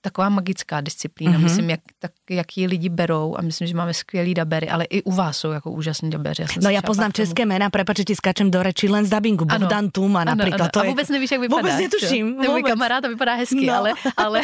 taková 0.00 0.28
magická 0.28 0.80
disciplína. 0.80 1.32
Mm-hmm. 1.32 1.42
Myslím, 1.42 1.70
jak, 1.70 1.80
tak, 1.98 2.10
jak 2.30 2.56
ji 2.56 2.66
lidi 2.66 2.88
berou 2.88 3.36
a 3.38 3.42
myslím, 3.42 3.68
že 3.68 3.76
máme 3.76 3.94
skvělý 3.94 4.34
dabery, 4.34 4.68
ale 4.68 4.84
i 4.84 5.02
u 5.02 5.12
vás 5.12 5.36
jsou 5.36 5.50
jako 5.50 5.70
úžasní 5.70 6.10
dabeři. 6.10 6.42
Já 6.42 6.48
no 6.62 6.70
já 6.70 6.82
poznám 6.82 7.12
české 7.12 7.46
jména, 7.46 7.70
prepač, 7.70 7.96
ti 8.06 8.16
skáčem 8.16 8.50
do 8.50 8.62
reči 8.62 8.88
len 8.88 9.04
z 9.04 9.10
dabingu. 9.10 9.44
Bogdan 9.44 9.90
Tuma 9.90 10.24
například. 10.24 10.70
To 10.70 10.80
a 10.80 10.84
vůbec 10.84 11.08
nevíš, 11.08 11.30
jak 11.30 11.40
vypadá. 11.40 11.62
Vůbec 11.62 11.78
netuším. 11.78 12.36
Ten 12.36 12.50
můj 12.50 12.62
kamarád 12.62 13.02
to 13.02 13.08
vypadá 13.08 13.34
hezky, 13.34 13.66
no. 13.66 13.74
ale, 13.74 13.92
ale 14.16 14.40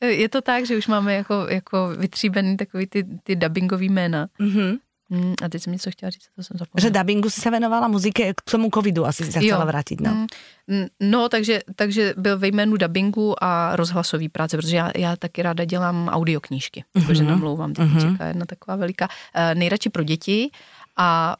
je 0.00 0.28
to 0.28 0.40
tak, 0.40 0.66
že 0.66 0.76
už 0.76 0.86
máme 0.86 1.14
jako, 1.14 1.46
jako 1.48 1.88
vytříbený 1.96 2.56
takový 2.56 2.86
ty, 2.86 3.04
ty 3.22 3.36
dubbingový 3.36 3.88
jména. 3.88 4.28
Mm-hmm 4.40 4.78
Mm, 5.10 5.34
a 5.44 5.48
teď 5.48 5.62
jsem 5.62 5.72
něco 5.72 5.90
chtěla 5.90 6.10
říct, 6.10 6.28
to 6.36 6.42
jsem 6.42 6.58
zapomněla. 6.58 6.82
Že 6.82 6.90
dubbingu 6.90 7.30
si 7.30 7.40
se 7.40 7.50
věnovala 7.50 7.88
muzike, 7.88 8.34
k 8.34 8.50
tomu 8.50 8.70
covidu 8.74 9.06
asi 9.06 9.32
se 9.32 9.40
chcela 9.40 9.64
vrátit, 9.64 10.00
no. 10.00 10.26
Mm, 10.66 10.86
no, 11.00 11.28
takže, 11.28 11.60
takže 11.76 12.14
byl 12.16 12.38
ve 12.38 12.48
jménu 12.48 12.76
dubbingu 12.76 13.44
a 13.44 13.76
rozhlasový 13.76 14.28
práce, 14.28 14.56
protože 14.56 14.76
já, 14.76 14.90
já 14.96 15.16
taky 15.16 15.42
ráda 15.42 15.64
dělám 15.64 16.08
audioknížky, 16.08 16.80
mm-hmm. 16.80 17.06
protože 17.06 17.24
namlouvám, 17.24 17.72
teď 17.72 17.88
mm-hmm. 17.88 18.12
čeká 18.12 18.26
jedna 18.26 18.46
taková 18.46 18.76
veliká, 18.76 19.08
uh, 19.08 19.58
nejradši 19.58 19.90
pro 19.90 20.02
děti 20.02 20.50
a 20.96 21.36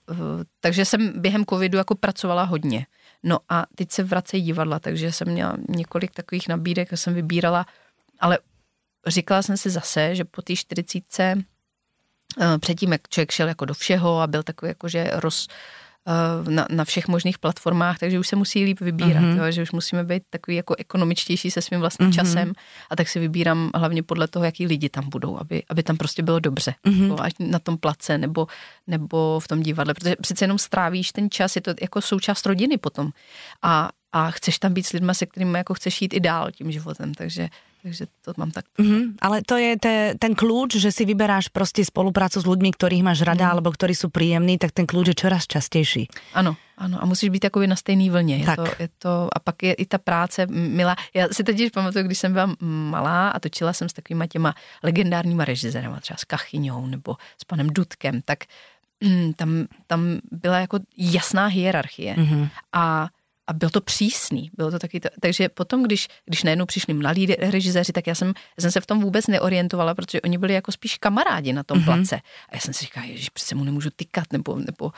takže 0.61 0.85
jsem 0.85 1.21
během 1.21 1.45
covidu 1.45 1.79
jako 1.79 1.95
pracovala 1.95 2.43
hodně. 2.43 2.87
No 3.23 3.39
a 3.49 3.67
teď 3.75 3.91
se 3.91 4.03
vracejí 4.03 4.43
divadla, 4.43 4.79
takže 4.79 5.13
jsem 5.13 5.29
měla 5.29 5.57
několik 5.69 6.11
takových 6.11 6.49
nabídek 6.49 6.93
a 6.93 6.97
jsem 6.97 7.15
vybírala, 7.15 7.67
ale 8.21 8.39
říkala 9.07 9.43
jsem 9.43 9.57
si 9.57 9.71
zase, 9.71 10.15
že 10.15 10.25
po 10.25 10.43
té 10.43 10.57
40 10.57 11.03
eh, 11.19 11.35
předtím, 12.59 12.93
jak 12.93 13.09
člověk 13.09 13.31
šel 13.31 13.49
jako 13.49 13.65
do 13.65 13.75
všeho 13.75 14.21
a 14.21 14.27
byl 14.27 14.43
takový 14.43 14.69
jakože 14.69 15.11
roz, 15.13 15.47
eh, 16.09 16.51
na, 16.51 16.67
na 16.71 16.85
všech 16.85 17.09
možných 17.09 17.39
platformách, 17.39 17.99
takže 17.99 18.19
už 18.19 18.29
se 18.29 18.37
musí 18.37 18.65
líp 18.65 18.81
vybírat, 18.81 19.23
mm-hmm. 19.23 19.45
jo, 19.45 19.53
že 19.53 19.63
už 19.63 19.73
musíme 19.73 20.05
být 20.05 20.23
takový 20.31 20.57
jako 20.57 20.75
ekonomičtější 20.79 21.51
se 21.51 21.63
svým 21.63 21.81
vlastním 21.81 22.11
mm-hmm. 22.11 22.15
časem 22.15 22.53
a 22.91 22.97
tak 22.97 23.09
si 23.09 23.21
vybírám 23.21 23.71
hlavně 23.75 24.03
podle 24.03 24.29
toho, 24.29 24.45
jaký 24.45 24.67
lidi 24.67 24.89
tam 24.89 25.09
budou, 25.09 25.39
aby, 25.41 25.63
aby 25.69 25.83
tam 25.83 25.97
prostě 25.97 26.23
bylo 26.23 26.41
dobře, 26.41 26.75
mm-hmm. 26.87 27.17
ať 27.21 27.35
na 27.39 27.59
tom 27.59 27.79
place 27.79 28.19
nebo, 28.19 28.47
nebo 28.87 29.41
v 29.41 29.49
tom 29.49 29.63
divadle, 29.63 29.95
protože 29.95 30.17
přece 30.21 30.45
jenom 30.45 30.59
strávíš 30.59 31.13
ten 31.13 31.31
čas, 31.31 31.57
je 31.57 31.63
to 31.63 31.75
jako 31.81 32.01
součást 32.01 32.47
rodiny 32.47 32.79
potom 32.79 33.11
a, 33.63 33.89
a 34.13 34.31
chceš 34.31 34.59
tam 34.59 34.73
být 34.73 34.87
s 34.87 34.93
lidmi, 34.93 35.15
se 35.15 35.27
kterými 35.27 35.59
jako 35.59 35.75
chceš 35.75 36.03
jít 36.03 36.15
i 36.15 36.21
dál 36.21 36.51
tím 36.53 36.73
životem, 36.73 37.15
takže 37.15 37.49
takže 37.85 38.09
to 38.25 38.33
mám 38.41 38.49
tak. 38.49 38.65
Mm-hmm, 38.81 39.21
ale 39.21 39.45
to 39.45 39.61
je 39.61 39.77
te, 39.77 39.95
ten 40.17 40.33
kľúč, 40.33 40.81
že 40.81 40.89
si 40.89 41.05
vyberáš 41.05 41.53
prostě 41.53 41.85
spoluprácu 41.85 42.41
s 42.41 42.49
ľuďmi, 42.49 42.73
ktorých 42.73 43.05
máš 43.05 43.29
rada, 43.29 43.45
mm. 43.45 43.53
alebo 43.53 43.69
ktorí 43.77 43.93
sú 43.93 44.09
príjemní, 44.09 44.57
tak 44.57 44.73
ten 44.73 44.89
kľúč 44.89 45.13
je 45.13 45.21
čoraz 45.21 45.45
častější. 45.45 46.09
Ano, 46.33 46.57
ano, 46.81 46.97
a 46.97 47.05
musíš 47.05 47.29
být 47.29 47.45
takový 47.45 47.67
na 47.69 47.77
stejný 47.77 48.11
vlně. 48.11 48.37
Je 48.37 48.47
to, 48.57 48.65
je 48.81 48.89
to, 48.99 49.29
a 49.29 49.39
pak 49.39 49.63
je 49.63 49.73
i 49.73 49.85
ta 49.87 49.99
práce 49.99 50.47
milá. 50.49 50.97
Já 51.15 51.29
si 51.29 51.45
teď 51.45 51.73
pamatuju, 51.73 52.05
když 52.05 52.19
jsem 52.19 52.33
byla 52.33 52.57
malá 52.61 53.29
a 53.29 53.41
točila 53.41 53.73
jsem 53.73 53.89
s 53.89 53.93
takovýma 53.93 54.27
těma 54.27 54.55
legendárníma 54.83 55.45
režisérama, 55.45 56.01
třeba 56.01 56.17
s 56.17 56.25
Kachyňou 56.25 56.87
nebo 56.87 57.17
s 57.37 57.45
panem 57.45 57.69
Dudkem, 57.69 58.25
tak 58.25 58.49
mm, 59.05 59.33
tam, 59.33 59.69
tam 59.87 60.19
byla 60.33 60.59
jako 60.59 60.79
jasná 60.97 61.47
hierarchie. 61.47 62.15
Mm-hmm. 62.15 62.49
A 62.73 63.09
a 63.47 63.53
bylo 63.53 63.71
to 63.71 63.81
přísný. 63.81 64.51
Bylo 64.57 64.71
to 64.71 64.79
taky 64.79 65.01
to, 65.01 65.09
takže 65.21 65.49
potom, 65.49 65.83
když, 65.83 66.09
když 66.25 66.43
najednou 66.43 66.67
přišli 66.67 66.95
mladí 66.95 67.27
režiséři, 67.27 67.93
tak 67.93 68.07
já 68.07 68.15
jsem, 68.15 68.29
já 68.29 68.61
jsem 68.61 68.71
se 68.71 68.81
v 68.81 68.87
tom 68.87 69.01
vůbec 69.01 69.27
neorientovala, 69.27 69.95
protože 69.95 70.21
oni 70.21 70.39
byli 70.39 70.55
jako 70.55 70.73
spíš 70.73 70.99
kamarádi 70.99 71.53
na 71.53 71.63
tom 71.63 71.79
mm-hmm. 71.79 71.85
place. 71.85 72.17
A 72.49 72.55
já 72.55 72.61
jsem 72.61 72.75
si 72.75 72.85
říkala, 72.85 73.07
že 73.15 73.29
přece 73.33 73.55
mu 73.55 73.65
nemůžu 73.65 73.91
tykat, 73.97 74.25
nebo, 74.33 74.57
nebo 74.57 74.93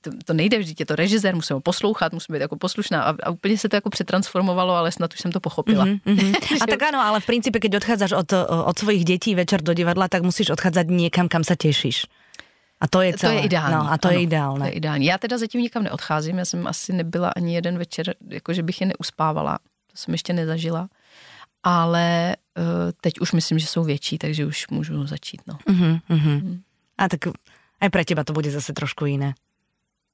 to, 0.00 0.10
to 0.24 0.32
nejde 0.32 0.58
vždyť, 0.58 0.80
je 0.80 0.86
to 0.86 0.96
režisér, 0.96 1.34
musím 1.34 1.54
ho 1.54 1.60
poslouchat, 1.60 2.12
musím 2.12 2.32
být 2.32 2.40
jako 2.40 2.56
poslušná. 2.56 3.02
A, 3.02 3.14
a 3.22 3.30
úplně 3.30 3.58
se 3.58 3.68
to 3.68 3.76
jako 3.76 3.90
přetransformovalo, 3.90 4.74
ale 4.74 4.92
snad 4.92 5.14
už 5.14 5.20
jsem 5.20 5.32
to 5.32 5.40
pochopila. 5.40 5.84
Mm-hmm. 5.84 6.34
a 6.62 6.66
tak 6.66 6.82
ano, 6.82 7.00
ale 7.00 7.20
v 7.20 7.26
principe, 7.26 7.58
když 7.58 7.76
odcházíš 7.76 8.12
od, 8.12 8.32
od 8.64 8.78
svojich 8.78 9.04
dětí 9.04 9.34
večer 9.34 9.62
do 9.62 9.74
divadla, 9.74 10.08
tak 10.08 10.22
musíš 10.22 10.50
odcházet 10.50 10.90
někam, 10.90 11.28
kam 11.28 11.44
se 11.44 11.56
těšíš. 11.56 12.06
A 12.80 12.88
to 12.88 13.00
je 13.00 13.12
celé. 13.12 13.32
To 13.32 13.38
je 13.38 13.44
ideální. 13.44 13.74
No, 13.74 13.92
a 13.92 13.98
to 13.98 14.08
ano, 14.08 14.16
je 14.16 14.22
ideální. 14.22 14.58
To 14.58 14.64
je 14.64 14.70
ideální. 14.70 15.06
Já 15.06 15.18
teda 15.18 15.38
zatím 15.38 15.60
nikam 15.60 15.82
neodcházím, 15.82 16.38
já 16.38 16.44
jsem 16.44 16.66
asi 16.66 16.92
nebyla 16.92 17.28
ani 17.36 17.54
jeden 17.54 17.78
večer, 17.78 18.14
jakože 18.28 18.62
bych 18.62 18.80
je 18.80 18.86
neuspávala. 18.86 19.58
To 19.90 19.96
jsem 19.96 20.14
ještě 20.14 20.32
nezažila. 20.32 20.88
Ale 21.62 22.36
uh, 22.58 22.64
teď 23.00 23.20
už 23.20 23.32
myslím, 23.32 23.58
že 23.58 23.66
jsou 23.66 23.84
větší, 23.84 24.18
takže 24.18 24.46
už 24.46 24.68
můžu 24.68 25.06
začít. 25.06 25.40
No. 25.46 25.54
Uh-huh, 25.54 26.00
uh-huh. 26.10 26.60
A 26.98 27.08
tak 27.08 27.20
aj 27.80 27.90
pre 27.90 28.04
teba 28.04 28.24
to 28.24 28.32
bude 28.32 28.50
zase 28.50 28.72
trošku 28.72 29.06
jiné. 29.06 29.34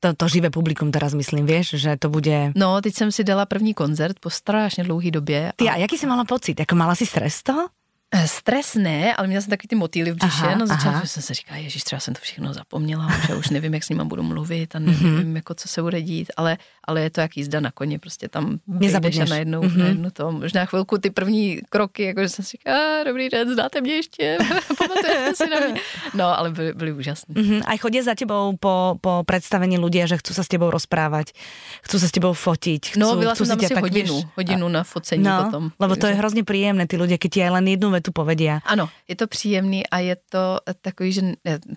To, 0.00 0.14
to 0.14 0.28
živé 0.28 0.50
publikum 0.50 0.88
teraz 0.90 1.14
myslím, 1.14 1.46
víš, 1.46 1.76
že 1.76 1.96
to 1.96 2.08
bude... 2.08 2.52
No, 2.56 2.80
teď 2.80 2.94
jsem 2.94 3.12
si 3.12 3.24
dala 3.24 3.46
první 3.46 3.74
koncert 3.74 4.18
po 4.20 4.30
strašně 4.30 4.84
dlouhé 4.84 5.10
době. 5.10 5.52
Ty 5.56 5.68
a 5.68 5.76
jaký 5.76 5.98
jsi 5.98 6.06
mala 6.06 6.24
pocit? 6.24 6.60
Jako 6.60 6.74
mala 6.74 6.94
si 6.94 7.06
stres 7.06 7.42
toho? 7.42 7.68
Eh, 8.14 8.28
stres 8.28 8.74
ne, 8.74 9.14
ale 9.14 9.26
měla 9.26 9.42
jsem 9.42 9.50
takový 9.50 9.68
ty 9.68 9.74
motýly 9.74 10.12
v 10.12 10.14
břiše. 10.14 10.44
Aha, 10.44 10.54
na 10.54 10.66
začátku 10.66 11.06
jsem 11.06 11.22
se 11.22 11.34
říkala, 11.34 11.58
ježiš, 11.58 11.84
třeba 11.84 12.00
jsem 12.00 12.14
to 12.14 12.20
všechno 12.20 12.54
zapomněla, 12.54 13.08
že 13.26 13.34
už 13.34 13.50
nevím, 13.50 13.74
jak 13.74 13.84
s 13.84 13.88
nima 13.88 14.04
budu 14.04 14.22
mluvit 14.22 14.76
a 14.76 14.78
nevím, 14.78 15.18
mm-hmm. 15.18 15.36
jako, 15.36 15.54
co 15.54 15.68
se 15.68 15.82
bude 15.82 16.02
dít, 16.02 16.32
ale, 16.36 16.58
ale 16.90 17.02
je 17.02 17.10
to 17.10 17.20
jak 17.20 17.36
jízda 17.36 17.60
na 17.60 17.70
koně, 17.70 17.98
prostě 17.98 18.28
tam 18.28 18.58
jdeš 18.66 19.18
a 19.18 19.24
najednou, 19.24 19.62
mm-hmm. 19.62 19.78
najednou 19.78 20.10
to, 20.10 20.32
možná 20.32 20.64
chvilku 20.64 20.98
ty 20.98 21.10
první 21.10 21.60
kroky, 21.70 22.02
jako 22.02 22.22
že 22.22 22.28
jsem 22.28 22.44
si 22.44 22.50
říkala, 22.50 23.04
dobrý 23.04 23.28
den, 23.28 23.54
znáte 23.54 23.80
mě 23.80 23.92
ještě, 23.92 24.38
pamatujete 24.78 25.34
si 25.34 25.50
na 25.50 25.60
mě. 25.60 25.80
No, 26.14 26.38
ale 26.38 26.50
byly, 26.50 26.72
byly 26.74 26.92
úžasné. 26.92 27.34
Mm-hmm. 27.34 27.62
A 27.66 27.76
chodí 27.76 28.02
za 28.02 28.14
tebou 28.14 28.56
po, 28.60 28.98
po 29.00 29.22
představení 29.26 29.78
lidé, 29.78 30.06
že 30.06 30.16
chcou 30.16 30.34
se 30.34 30.44
s 30.44 30.48
tebou 30.48 30.70
rozprávat, 30.70 31.26
chcou 31.82 31.98
se 31.98 32.08
s 32.08 32.10
tebou 32.10 32.32
fotit. 32.32 32.86
Chcú, 32.86 33.00
no, 33.00 33.16
byla 33.16 33.34
jsem 33.34 33.46
tam 33.46 33.58
asi 33.58 33.74
hodinu, 33.74 34.14
vieš, 34.14 34.26
hodinu 34.36 34.68
na 34.68 34.82
focení 34.84 35.22
no, 35.22 35.44
potom. 35.44 35.70
Lebo 35.78 35.96
to 35.96 36.06
je 36.06 36.14
hrozně 36.14 36.44
příjemné, 36.44 36.86
ty 36.86 36.96
lidé, 36.96 37.18
když 37.18 37.30
ti 37.30 37.40
jen 37.40 37.68
jednu 37.68 38.00
tu 38.02 38.12
povedia. 38.12 38.60
Ano, 38.66 38.88
je 39.08 39.16
to 39.16 39.26
příjemný 39.26 39.86
a 39.86 39.98
je 39.98 40.16
to 40.28 40.58
takový, 40.80 41.12
že 41.12 41.22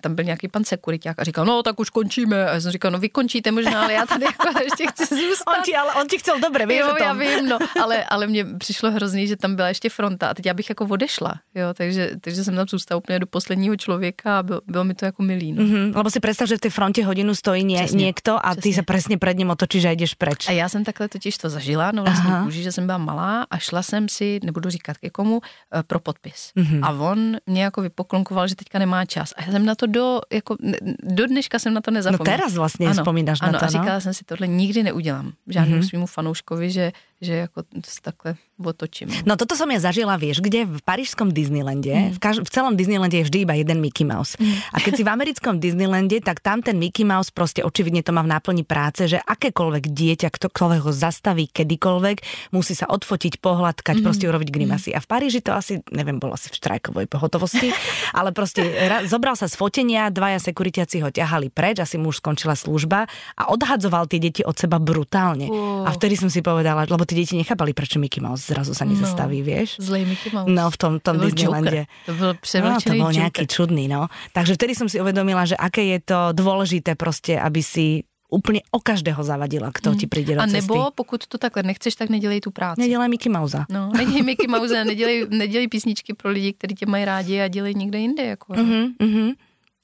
tam 0.02 0.16
byl 0.16 0.26
nějaký 0.26 0.48
pan 0.48 0.64
sekuriták 0.64 1.20
a 1.20 1.24
říkal, 1.24 1.46
no 1.46 1.64
tak 1.64 1.80
už 1.80 1.90
končíme. 1.90 2.50
A 2.50 2.54
já 2.54 2.62
jsem 2.62 2.72
říkal, 2.72 2.92
no 2.92 3.00
vy 3.00 3.10
končíte 3.10 3.52
možná, 3.52 3.84
ale 3.84 3.94
já 3.94 4.06
tady 4.06 4.26
jako 4.26 4.60
ještě 4.64 4.88
chci 4.88 5.03
zůstat. 5.10 5.58
On 5.58 5.64
ti, 5.64 5.76
ale 5.76 5.94
on 5.94 6.08
ti 6.08 6.18
chcel 6.18 6.40
dobře, 6.40 6.66
víš 6.66 6.78
jo, 6.80 6.96
já 7.00 7.14
vím, 7.14 7.50
no, 7.50 7.58
ale, 7.84 8.04
ale 8.04 8.28
mně 8.28 8.46
přišlo 8.58 8.92
hrozný, 8.92 9.28
že 9.28 9.38
tam 9.38 9.56
byla 9.56 9.68
ještě 9.68 9.90
fronta 9.90 10.30
a 10.30 10.34
teď 10.34 10.46
já 10.46 10.54
bych 10.54 10.70
jako 10.70 10.86
odešla, 10.86 11.34
jo, 11.56 11.74
takže, 11.74 12.12
takže 12.22 12.44
jsem 12.44 12.56
tam 12.56 12.68
zůstala 12.68 12.98
úplně 12.98 13.20
do 13.20 13.28
posledního 13.28 13.76
člověka 13.76 14.40
a 14.40 14.44
bylo, 14.44 14.62
bylo 14.68 14.84
mi 14.84 14.94
to 14.94 15.06
jako 15.06 15.24
milý. 15.24 15.54
No. 15.54 15.64
Mm-hmm, 15.64 15.96
lebo 15.96 16.10
si 16.10 16.20
představ, 16.20 16.48
že 16.48 16.58
v 16.58 16.60
té 16.60 16.70
frontě 16.70 17.06
hodinu 17.06 17.36
stojí 17.36 17.64
ně, 17.64 17.78
přesně, 17.78 18.06
někdo 18.06 18.36
a 18.36 18.52
přesně. 18.52 18.62
ty 18.62 18.74
se 18.74 18.82
přesně 18.84 19.18
před 19.18 19.38
ním 19.38 19.50
otočíš 19.50 19.86
a 19.86 19.92
jdeš 19.92 20.14
preč. 20.14 20.50
A 20.50 20.52
já 20.52 20.70
jsem 20.70 20.84
takhle 20.84 21.08
totiž 21.10 21.38
to 21.38 21.50
zažila, 21.50 21.92
no 21.92 22.04
vlastně 22.04 22.32
kůži, 22.44 22.64
že 22.64 22.72
jsem 22.72 22.86
byla 22.86 22.98
malá 22.98 23.46
a 23.50 23.58
šla 23.58 23.84
jsem 23.84 24.10
si, 24.10 24.40
nebudu 24.44 24.70
říkat 24.70 24.98
ke 24.98 25.10
komu, 25.10 25.42
eh, 25.76 25.84
pro 25.84 26.00
podpis. 26.00 26.52
Mm-hmm. 26.58 26.80
A 26.84 26.92
on 26.92 27.38
mě 27.46 27.64
jako 27.64 27.82
vypoklonkoval, 27.82 28.48
že 28.48 28.56
teďka 28.56 28.80
nemá 28.80 29.06
čas. 29.06 29.34
A 29.38 29.44
já 29.46 29.52
jsem 29.52 29.66
na 29.66 29.76
to 29.76 29.86
do, 29.86 30.22
jako, 30.34 30.56
do 31.04 31.28
dneška 31.28 31.60
jsem 31.60 31.74
na 31.74 31.82
to 31.82 31.92
nezapomněla. 31.92 32.38
No 32.38 32.38
teraz 32.38 32.56
vlastně 32.56 32.88
ano, 32.88 32.94
vzpomínáš 32.94 33.40
ano, 33.42 33.52
na 33.52 33.60
to, 33.60 33.66
a 33.66 33.68
říkala 33.68 33.94
no? 33.94 34.02
jsem 34.02 34.14
si, 34.14 34.24
tohle 34.26 34.48
nikdy 34.48 34.83
neudělám. 34.84 35.34
Žádnému 35.48 35.82
mm-hmm. 35.82 35.90
svýmu 35.90 36.06
fanouškovi, 36.06 36.72
že, 36.72 36.92
že 37.24 37.34
jako 37.48 37.64
takhle 38.02 38.36
otočím. 38.60 39.12
No 39.26 39.36
toto 39.36 39.58
som 39.60 39.68
ja 39.72 39.80
zažila, 39.80 40.16
vieš, 40.16 40.40
kde 40.40 40.64
v 40.64 40.80
parížskom 40.84 41.34
Disneylande, 41.34 41.92
mm. 41.92 42.10
v, 42.16 42.20
kaž- 42.20 42.44
v 42.44 42.50
celom 42.52 42.78
Disneylande 42.78 43.20
je 43.20 43.26
vždy 43.28 43.38
iba 43.44 43.54
jeden 43.58 43.84
Mickey 43.84 44.08
Mouse. 44.08 44.40
Mm. 44.40 44.56
A 44.72 44.78
keď 44.80 44.94
si 44.94 45.04
v 45.04 45.10
americkom 45.10 45.56
Disneylande, 45.60 46.18
tak 46.24 46.40
tam 46.40 46.64
ten 46.64 46.80
Mickey 46.80 47.04
Mouse 47.04 47.34
proste 47.34 47.66
očividne 47.66 48.06
to 48.06 48.16
má 48.16 48.24
v 48.24 48.32
náplni 48.32 48.64
práce, 48.64 49.10
že 49.10 49.20
akékoľvek 49.20 49.84
dieťa, 49.90 50.30
ktokoľvek 50.32 50.82
ho 50.86 50.92
zastaví 50.94 51.50
kedykoľvek, 51.52 52.18
musí 52.56 52.74
sa 52.78 52.88
odfotiť, 52.88 53.42
pohľadkať, 53.44 53.96
mm. 54.00 54.04
proste 54.04 54.26
urobiť 54.30 54.50
grimasy. 54.54 54.90
A 54.96 55.04
v 55.04 55.08
Paríži 55.10 55.44
to 55.44 55.52
asi, 55.52 55.84
neviem, 55.92 56.22
bolo 56.22 56.38
asi 56.38 56.48
v 56.48 56.60
štrajkovej 56.62 57.08
pohotovosti, 57.12 57.74
ale 58.18 58.32
proste 58.32 58.64
ra- 58.64 59.04
zobral 59.04 59.36
sa 59.36 59.50
z 59.50 59.56
fotenia, 59.60 60.14
dvaja 60.14 60.40
sekuritiaci 60.40 61.04
ho 61.04 61.10
ťahali 61.12 61.52
preč, 61.52 61.84
asi 61.84 62.00
mu 62.00 62.14
už 62.14 62.24
skončila 62.24 62.56
služba 62.56 63.10
a 63.36 63.44
odhadzoval 63.52 64.08
tie 64.08 64.22
deti 64.22 64.42
od 64.46 64.56
seba 64.56 64.80
brutálne. 64.80 65.50
Uh. 65.50 65.84
A 65.84 65.92
vtedy 65.92 66.16
som 66.16 66.32
si 66.32 66.40
povedala, 66.40 66.88
lebo 66.88 67.04
tie 67.14 67.22
deti 67.22 67.38
nechápali, 67.38 67.78
prečo 67.78 68.02
Mickey 68.02 68.20
Mouse 68.20 68.50
zrazu 68.50 68.74
sa 68.74 68.84
nezastaví, 68.90 69.40
no, 69.40 69.46
vieš? 69.46 69.78
Zlej 69.78 70.10
Mickey 70.10 70.34
Mouse. 70.34 70.50
No, 70.50 70.66
v 70.74 70.78
tom, 70.78 70.94
tom 70.98 71.22
to 71.22 71.30
Disneylande. 71.30 71.86
To 72.10 72.14
byl 72.14 72.32
no, 72.66 72.78
to 72.82 72.94
bol 72.98 73.12
nejaký 73.14 73.46
čudný, 73.46 73.86
no. 73.86 74.10
Takže 74.34 74.58
vtedy 74.58 74.74
som 74.74 74.90
si 74.90 74.98
uvedomila, 74.98 75.46
že 75.46 75.54
aké 75.54 75.86
je 75.94 76.00
to 76.02 76.34
dôležité 76.34 76.98
proste, 76.98 77.38
aby 77.38 77.62
si 77.62 78.04
úplně 78.34 78.62
o 78.72 78.80
každého 78.80 79.24
zavadila, 79.24 79.70
kdo 79.70 79.90
hmm. 79.92 80.00
ti 80.00 80.08
přijde 80.08 80.36
do 80.36 80.42
A 80.42 80.46
nebo 80.46 80.74
cesty. 80.74 80.92
pokud 80.96 81.28
to 81.28 81.38
takhle 81.38 81.64
nechceš, 81.64 81.96
tak 81.96 82.10
nedělej 82.10 82.42
tu 82.42 82.52
práci. 82.52 82.82
Nedělej 82.82 83.10
Mickey 83.10 83.32
Mouse. 83.32 83.66
No, 83.70 83.92
nedělej 83.94 84.24
Mickey 84.24 84.48
Mouse, 84.48 84.86
nedělej, 84.86 85.28
nedělej 85.30 85.68
písničky 85.68 86.14
pro 86.14 86.32
lidi, 86.32 86.54
kteří 86.54 86.76
tě 86.76 86.86
mají 86.86 87.06
rádi 87.06 87.42
a 87.42 87.48
dělej 87.48 87.74
někde 87.76 88.00
jinde. 88.00 88.24
Jako, 88.24 88.54
uh-huh, 88.54 89.34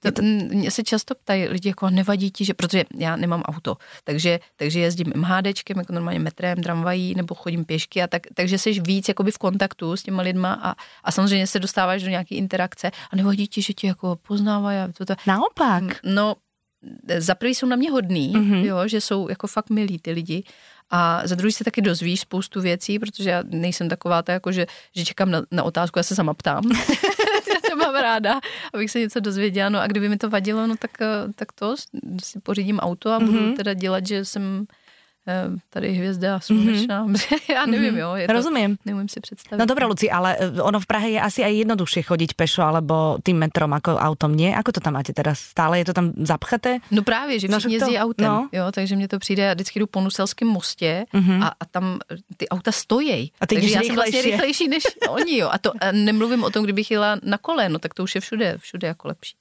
uh-huh. 0.06 0.56
Mě 0.56 0.72
se 0.72 0.84
často 0.84 1.16
ptají 1.16 1.48
lidi, 1.48 1.70
jako 1.70 1.90
nevadí 1.90 2.32
ti, 2.32 2.46
že, 2.46 2.54
protože 2.54 2.84
já 2.98 3.16
nemám 3.16 3.42
auto, 3.42 3.78
takže, 4.04 4.40
takže 4.56 4.80
jezdím 4.80 5.14
MHDčkem, 5.16 5.78
jako 5.78 5.94
normálně 5.94 6.20
metrem, 6.20 6.64
tramvají, 6.64 7.16
nebo 7.16 7.36
chodím 7.36 7.66
pěšky, 7.66 8.04
a 8.04 8.08
tak, 8.08 8.22
takže 8.34 8.58
jsi 8.58 8.80
víc 8.80 9.08
jakoby 9.08 9.32
v 9.32 9.38
kontaktu 9.38 9.98
s 9.98 10.04
těma 10.04 10.22
lidma 10.22 10.54
a, 10.64 10.76
a 11.04 11.12
samozřejmě 11.12 11.48
se 11.48 11.60
dostáváš 11.60 12.04
do 12.04 12.10
nějaké 12.10 12.36
interakce 12.36 12.92
a 13.12 13.16
nevadí 13.16 13.48
ti, 13.48 13.62
že 13.62 13.74
tě 13.74 13.88
jako 13.88 14.16
poznávají. 14.28 14.94
To, 14.94 15.06
to. 15.06 15.16
Naopak. 15.28 15.84
No, 16.04 16.36
za 17.18 17.36
prvý 17.36 17.56
jsou 17.56 17.68
na 17.68 17.76
mě 17.76 17.92
hodný, 17.92 18.34
mm-hmm. 18.34 18.66
jo, 18.66 18.88
že 18.88 19.02
jsou 19.02 19.30
jako 19.30 19.48
fakt 19.48 19.70
milí 19.70 20.00
ty 20.00 20.12
lidi 20.12 20.44
a 20.90 21.22
za 21.28 21.36
druhý 21.36 21.52
se 21.52 21.64
taky 21.64 21.82
dozvíš 21.82 22.20
spoustu 22.20 22.62
věcí, 22.62 23.00
protože 23.00 23.30
já 23.30 23.44
nejsem 23.46 23.90
taková 23.90 24.22
ta, 24.22 24.34
jako 24.34 24.52
že, 24.52 24.68
že 24.96 25.06
čekám 25.06 25.32
na, 25.32 25.42
na 25.52 25.64
otázku, 25.64 26.00
já 26.00 26.04
se 26.04 26.16
sama 26.16 26.34
ptám. 26.34 26.64
mám 27.92 28.02
ráda, 28.02 28.40
abych 28.74 28.92
se 28.92 29.00
něco 29.00 29.20
dozvěděla. 29.20 29.70
No 29.70 29.82
a 29.82 29.88
kdyby 29.88 30.10
mi 30.10 30.18
to 30.18 30.30
vadilo, 30.30 30.68
no 30.68 30.76
tak, 30.76 30.92
tak 31.36 31.52
to 31.52 31.76
si 32.24 32.40
pořídím 32.40 32.80
auto 32.80 33.12
a 33.12 33.20
budu 33.20 33.40
mm-hmm. 33.40 33.56
teda 33.56 33.74
dělat, 33.74 34.08
že 34.08 34.26
jsem 34.26 34.66
tady 35.70 35.94
hvězda 35.94 36.40
slunečná. 36.40 37.00
Mm-hmm. 37.10 37.54
Já 37.54 37.66
nevím, 37.66 37.94
mm-hmm. 37.94 37.98
jo. 37.98 38.16
Je 38.16 38.28
Rozumím. 38.28 38.78
To, 38.78 38.82
nevím 38.86 39.10
si 39.10 39.20
představit. 39.20 39.60
No 39.60 39.66
dobré, 39.66 39.86
Luci, 39.86 40.12
ale 40.12 40.38
e, 40.38 40.62
ono 40.62 40.80
v 40.80 40.86
Prahe 40.86 41.10
je 41.10 41.22
asi 41.22 41.44
aj 41.44 41.54
jednoduššie 41.54 42.02
chodiť 42.06 42.32
pešo 42.36 42.62
alebo 42.62 43.18
tým 43.24 43.40
metrom 43.40 43.72
ako 43.74 43.98
autom, 43.98 44.36
nie? 44.36 44.54
Ako 44.54 44.72
to 44.72 44.80
tam 44.80 44.94
máte 44.94 45.14
teraz? 45.16 45.40
Stále 45.40 45.80
je 45.80 45.86
to 45.90 45.94
tam 45.94 46.14
zapchaté? 46.18 46.80
No 46.92 47.02
právě, 47.02 47.40
že 47.40 47.48
no, 47.48 47.60
všichni 47.60 47.78
no, 47.78 47.86
jezdí 47.86 47.96
to, 47.96 48.04
autem, 48.04 48.28
no. 48.28 48.50
jo, 48.52 48.66
takže 48.72 48.96
mě 48.96 49.08
to 49.08 49.20
přijde, 49.20 49.44
já 49.44 49.54
vždycky 49.54 49.80
jdu 49.80 49.88
po 49.88 50.02
Nuselském 50.02 50.48
mostě 50.48 51.06
mm-hmm. 51.14 51.44
a, 51.44 51.48
a, 51.60 51.66
tam 51.66 52.00
ty 52.38 52.50
auta 52.50 52.72
stojí. 52.72 53.32
A 53.42 53.48
ty 53.48 53.56
takže 53.56 53.76
já 53.76 53.82
jsem 53.82 53.96
vlastně 53.96 54.22
rychlejší 54.22 54.68
než 54.68 54.84
oni, 55.10 55.38
jo. 55.38 55.50
A 55.52 55.58
to 55.58 55.72
a 55.82 55.92
nemluvím 55.92 56.44
o 56.44 56.50
tom, 56.50 56.64
kdybych 56.64 56.92
jela 56.92 57.18
na 57.24 57.38
kole, 57.38 57.70
no 57.70 57.80
tak 57.80 57.94
to 57.94 58.04
už 58.04 58.16
je 58.16 58.22
všude, 58.22 58.58
všude 58.58 58.88
jako 58.88 59.08
lepší. 59.08 59.39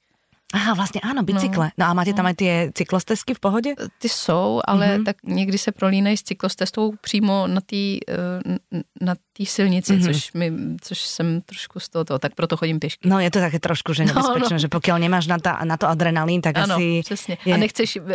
Aha, 0.54 0.74
vlastně 0.74 1.00
ano, 1.00 1.22
bicykle. 1.22 1.70
No, 1.78 1.84
no 1.84 1.90
a 1.90 1.94
máte 1.94 2.12
tam 2.12 2.24
no. 2.24 2.28
aj 2.28 2.34
ty 2.34 2.72
cyklostezky 2.74 3.34
v 3.34 3.40
pohodě? 3.40 3.74
Ty 3.98 4.08
jsou, 4.08 4.60
ale 4.64 4.98
mm-hmm. 4.98 5.04
tak 5.04 5.16
někdy 5.22 5.58
se 5.58 5.72
prolínají 5.72 6.16
s 6.16 6.22
cyklostezkou 6.22 6.96
přímo 7.00 7.46
na 7.46 7.60
té 7.60 7.76
eh, 8.08 8.58
na 9.00 9.14
tý 9.32 9.46
silnici, 9.46 9.92
mm-hmm. 9.92 10.06
což, 10.06 10.32
mi, 10.32 10.52
což 10.80 10.98
jsem 10.98 11.40
trošku 11.40 11.80
z 11.80 11.88
toho, 11.88 12.18
tak 12.18 12.34
proto 12.34 12.56
chodím 12.56 12.78
pěšky. 12.78 13.08
No 13.08 13.20
je 13.20 13.30
to 13.30 13.38
také 13.38 13.60
trošku 13.60 13.92
že 13.92 14.04
nebezpečné, 14.04 14.40
no, 14.40 14.48
no. 14.50 14.58
že 14.58 14.68
pokud 14.68 14.98
nemáš 14.98 15.26
na, 15.26 15.38
ta, 15.38 15.60
na 15.64 15.76
to 15.76 15.88
adrenalín, 15.88 16.40
tak 16.40 16.56
ano, 16.56 16.74
asi... 16.74 17.00
přesně. 17.04 17.38
Je... 17.44 17.54
A 17.54 17.56
nechceš 17.56 17.96
uh, 17.96 18.06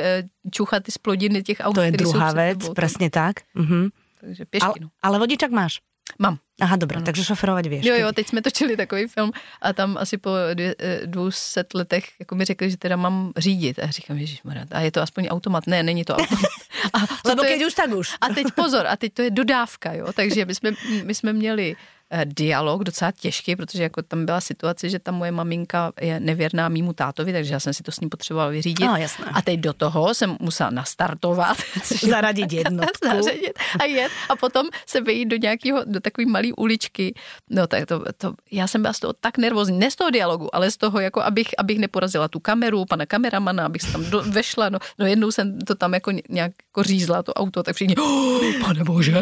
čuchat 0.52 0.84
ty 0.84 0.91
splodiny 0.91 1.43
těch 1.43 1.58
aut, 1.62 1.76
To 1.76 1.82
je 1.82 1.91
druhá 1.91 2.32
věc, 2.32 2.69
přesně 2.69 3.10
tak. 3.10 3.36
Mm-hmm. 3.56 3.89
Takže 4.22 4.46
pěšky, 4.46 4.65
ale, 4.65 4.74
no. 4.82 4.88
ale 5.02 5.19
vodičak 5.19 5.52
máš? 5.52 5.80
Mám. 6.19 6.37
Aha, 6.61 6.75
dobré, 6.75 6.95
ano. 6.95 7.05
takže 7.05 7.23
šoferovat 7.23 7.65
věš. 7.65 7.85
Jo, 7.85 7.95
jo, 7.95 8.11
teď 8.11 8.27
jsme 8.27 8.41
točili 8.41 8.77
takový 8.77 9.07
film 9.07 9.31
a 9.61 9.73
tam 9.73 9.97
asi 9.97 10.17
po 10.17 10.29
dvě, 10.53 10.75
eh, 10.79 11.01
dvou 11.05 11.31
set 11.31 11.73
letech 11.73 12.05
jako 12.19 12.35
mi 12.35 12.45
řekli, 12.45 12.71
že 12.71 12.77
teda 12.77 12.95
mám 12.95 13.31
řídit. 13.37 13.79
A 13.79 13.87
říkám, 13.87 14.17
Ježíš 14.17 14.41
a 14.71 14.79
je 14.79 14.91
to 14.91 15.01
aspoň 15.01 15.27
automat? 15.27 15.67
Ne, 15.67 15.83
není 15.83 16.03
to 16.03 16.15
automat. 16.15 16.51
A 16.93 17.29
Lebo 17.29 17.41
keď 17.41 17.65
už, 17.65 17.73
tak 17.73 17.91
už. 17.91 18.15
A 18.21 18.29
teď 18.29 18.47
pozor, 18.55 18.87
a 18.87 18.95
teď 18.95 19.13
to 19.13 19.21
je 19.21 19.31
dodávka, 19.31 19.93
jo, 19.93 20.13
takže 20.13 20.45
my 20.45 20.55
jsme, 20.55 20.71
my 21.03 21.15
jsme 21.15 21.33
měli 21.33 21.75
Eh, 21.75 22.02
dialog 22.26 22.84
docela 22.84 23.12
těžký, 23.12 23.56
protože 23.56 23.84
jako 23.84 24.02
tam 24.02 24.26
byla 24.26 24.41
situace, 24.41 24.89
že 24.89 24.99
ta 24.99 25.12
moje 25.12 25.32
maminka 25.32 25.91
je 26.02 26.19
nevěrná 26.19 26.69
mýmu 26.69 26.93
tátovi, 26.93 27.34
takže 27.34 27.54
já 27.54 27.60
jsem 27.60 27.73
si 27.73 27.84
to 27.84 27.91
s 27.91 27.99
ním 27.99 28.10
potřebovala 28.10 28.49
vyřídit. 28.49 28.86
No, 28.86 28.95
jasné. 28.95 29.26
A 29.34 29.41
teď 29.41 29.60
do 29.60 29.73
toho 29.73 30.13
jsem 30.13 30.38
musela 30.39 30.69
nastartovat. 30.69 31.58
Zaradit 32.02 32.54
jednotku. 32.54 33.08
Zaradit 33.08 33.60
a 33.80 33.84
jet. 33.84 34.12
A 34.30 34.36
potom 34.36 34.67
se 34.86 35.02
vejít 35.02 35.28
do 35.28 35.36
nějakého, 35.38 35.84
do 35.86 35.99
takové 35.99 36.26
malé 36.26 36.47
uličky. 36.58 37.13
No 37.49 37.67
tak 37.67 37.86
to, 37.86 38.04
to, 38.17 38.34
já 38.52 38.67
jsem 38.67 38.82
byla 38.82 38.93
z 38.93 38.99
toho 38.99 39.13
tak 39.13 39.38
nervózní, 39.38 39.80
ne 39.80 39.91
z 39.91 39.95
toho 39.95 40.10
dialogu, 40.10 40.56
ale 40.56 40.71
z 40.71 40.78
toho, 40.78 40.99
jako 40.99 41.21
abych, 41.21 41.47
abych 41.58 41.80
neporazila 41.80 42.28
tu 42.28 42.39
kameru, 42.39 42.86
pana 42.86 43.06
kameramana, 43.06 43.65
abych 43.65 43.82
se 43.82 43.91
tam 43.91 44.10
do, 44.10 44.21
vešla. 44.21 44.69
No, 44.69 44.80
no 44.99 45.06
jednou 45.06 45.32
jsem 45.32 45.60
to 45.60 45.76
tam 45.76 45.93
jako 45.93 46.12
nějak 46.30 46.52
jako 46.73 46.84
řízla, 46.84 47.23
to 47.23 47.34
auto, 47.34 47.63
tak 47.63 47.76
všichni, 47.76 47.95
oh, 47.95 48.41
pane 48.62 48.84
bože, 48.84 49.13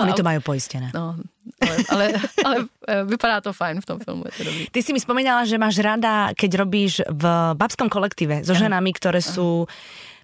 Oni 0.00 0.12
to 0.12 0.22
mají 0.22 0.40
pojištěné. 0.40 0.90
No, 0.94 1.16
ale, 1.60 1.76
ale, 1.88 2.04
ale 2.46 2.56
e, 2.88 3.04
vypadá 3.04 3.40
to 3.40 3.52
fajn 3.52 3.80
v 3.80 3.86
tom 3.86 3.98
filmu, 3.98 4.24
je 4.28 4.32
to 4.36 4.42
dobrý. 4.44 4.62
Ty 4.70 4.80
si 4.82 4.90
mi 4.92 5.00
spomínala, 5.00 5.44
že 5.48 5.58
máš 5.58 5.80
rada, 5.80 6.32
keď 6.36 6.50
robíš 6.64 7.00
v 7.08 7.24
babskom 7.56 7.88
kolektíve 7.88 8.44
so 8.44 8.52
ženami, 8.52 8.90
ktoré 8.92 9.24
sú 9.24 9.66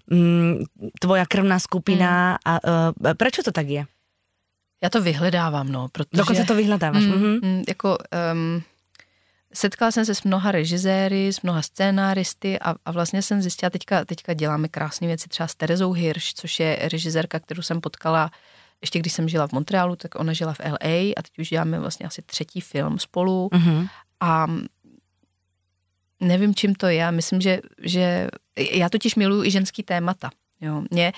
mm, 0.09 0.65
tvoja 1.01 1.25
krvná 1.25 1.57
skupina. 1.59 2.37
Mm. 2.37 2.47
A, 2.47 2.53
uh, 2.93 3.15
prečo 3.17 3.41
to 3.41 3.51
tak 3.51 3.67
je? 3.69 3.83
Já 4.83 4.89
to 4.89 5.01
vyhledávám, 5.01 5.71
no. 5.71 5.87
Protože, 5.91 6.17
Dokonce 6.17 6.43
to 6.43 6.55
vyhledáváš. 6.55 7.03
Mm, 7.03 7.11
mm-hmm. 7.11 7.39
mm, 7.43 7.63
jako, 7.67 7.97
um, 8.33 8.63
setkala 9.53 9.91
jsem 9.91 10.05
se 10.05 10.15
s 10.15 10.23
mnoha 10.23 10.51
režiséry, 10.51 11.33
s 11.33 11.41
mnoha 11.41 11.61
scénáristy 11.61 12.59
a, 12.59 12.75
a 12.85 12.91
vlastně 12.91 13.21
jsem 13.21 13.41
zjistila, 13.41 13.69
teďka, 13.69 14.05
teďka 14.05 14.33
děláme 14.33 14.67
krásné 14.67 15.07
věci 15.07 15.29
třeba 15.29 15.47
s 15.47 15.55
Terezou 15.55 15.91
Hirsch, 15.91 16.33
což 16.33 16.59
je 16.59 16.79
režisérka, 16.91 17.39
kterou 17.39 17.61
jsem 17.61 17.81
potkala 17.81 18.31
ještě 18.81 18.99
když 18.99 19.13
jsem 19.13 19.29
žila 19.29 19.47
v 19.47 19.51
Montrealu, 19.51 19.95
tak 19.95 20.15
ona 20.15 20.33
žila 20.33 20.53
v 20.53 20.59
LA 20.59 21.13
a 21.17 21.21
teď 21.21 21.39
už 21.39 21.49
děláme 21.49 21.79
vlastně 21.79 22.05
asi 22.05 22.21
třetí 22.21 22.61
film 22.61 22.99
spolu 22.99 23.49
mm-hmm. 23.53 23.89
a 24.19 24.47
nevím, 26.19 26.55
čím 26.55 26.75
to 26.75 26.87
je. 26.87 26.95
Já 26.95 27.11
myslím, 27.11 27.41
že, 27.41 27.59
že 27.81 28.27
já 28.57 28.89
totiž 28.89 29.15
miluju 29.15 29.43
i 29.43 29.51
ženský 29.51 29.83
témata. 29.83 30.29
Jo. 30.61 30.83
Mě, 30.91 31.13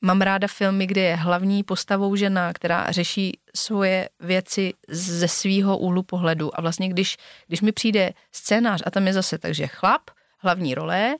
mám 0.00 0.20
ráda 0.20 0.48
filmy, 0.48 0.86
kde 0.86 1.00
je 1.00 1.16
hlavní 1.16 1.62
postavou 1.62 2.16
žena, 2.16 2.52
která 2.52 2.92
řeší 2.92 3.38
svoje 3.54 4.08
věci 4.20 4.72
ze 4.88 5.28
svýho 5.28 5.78
úhlu 5.78 6.02
pohledu. 6.02 6.58
A 6.58 6.60
vlastně, 6.60 6.88
když, 6.88 7.16
když 7.46 7.60
mi 7.60 7.72
přijde 7.72 8.12
scénář 8.32 8.82
a 8.86 8.90
tam 8.90 9.06
je 9.06 9.12
zase 9.12 9.38
takže 9.38 9.66
chlap, 9.66 10.02
hlavní 10.38 10.74
role, 10.74 11.16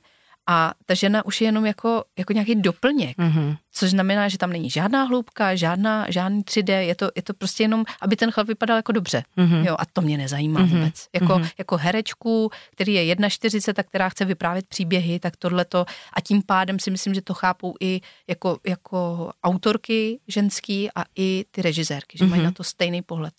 a 0.47 0.73
ta 0.85 0.93
žena 0.93 1.25
už 1.25 1.41
je 1.41 1.47
jenom 1.47 1.65
jako, 1.65 2.03
jako 2.17 2.33
nějaký 2.33 2.55
doplněk, 2.55 3.17
mm-hmm. 3.17 3.57
což 3.71 3.89
znamená, 3.89 4.27
že 4.27 4.37
tam 4.37 4.49
není 4.49 4.69
žádná 4.69 5.03
hloubka, 5.03 5.55
žádná, 5.55 6.05
žádný 6.09 6.41
3D, 6.41 6.79
je 6.79 6.95
to, 6.95 7.09
je 7.15 7.21
to 7.21 7.33
prostě 7.33 7.63
jenom, 7.63 7.85
aby 8.01 8.15
ten 8.15 8.31
chlap 8.31 8.47
vypadal 8.47 8.77
jako 8.77 8.91
dobře. 8.91 9.23
Mm-hmm. 9.37 9.65
Jo, 9.65 9.75
a 9.79 9.85
to 9.85 10.01
mě 10.01 10.17
nezajímá 10.17 10.59
mm-hmm. 10.59 10.69
vůbec. 10.69 11.07
Jako, 11.13 11.33
mm-hmm. 11.33 11.51
jako 11.57 11.77
herečku, 11.77 12.49
který 12.71 12.93
je 12.93 13.15
1,40 13.15 13.73
a 13.77 13.83
která 13.83 14.09
chce 14.09 14.25
vyprávět 14.25 14.67
příběhy, 14.67 15.19
tak 15.19 15.37
tohleto 15.37 15.85
a 16.13 16.21
tím 16.21 16.41
pádem 16.45 16.79
si 16.79 16.91
myslím, 16.91 17.13
že 17.13 17.21
to 17.21 17.33
chápou 17.33 17.73
i 17.81 18.01
jako, 18.27 18.59
jako 18.67 19.31
autorky 19.43 20.19
ženský 20.27 20.89
a 20.95 21.03
i 21.15 21.45
ty 21.51 21.61
režisérky, 21.61 22.17
že 22.17 22.25
mm-hmm. 22.25 22.29
mají 22.29 22.43
na 22.43 22.51
to 22.51 22.63
stejný 22.63 23.01
pohled. 23.01 23.33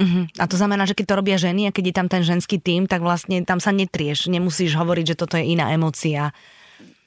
Uh-huh. 0.00 0.24
A 0.40 0.48
to 0.48 0.56
znamená, 0.56 0.88
že 0.88 0.96
keď 0.96 1.06
to 1.12 1.18
robia 1.20 1.36
ženy 1.36 1.68
a 1.68 1.74
keď 1.76 1.84
je 1.86 1.94
tam 1.94 2.08
ten 2.08 2.24
ženský 2.24 2.56
tým, 2.56 2.88
tak 2.88 3.04
vlastně 3.04 3.44
tam 3.44 3.60
sa 3.60 3.68
netrieš, 3.68 4.32
nemusíš 4.32 4.72
hovoriť, 4.72 5.06
že 5.12 5.18
toto 5.20 5.36
je 5.36 5.44
iná 5.44 5.68
emocia. 5.68 6.32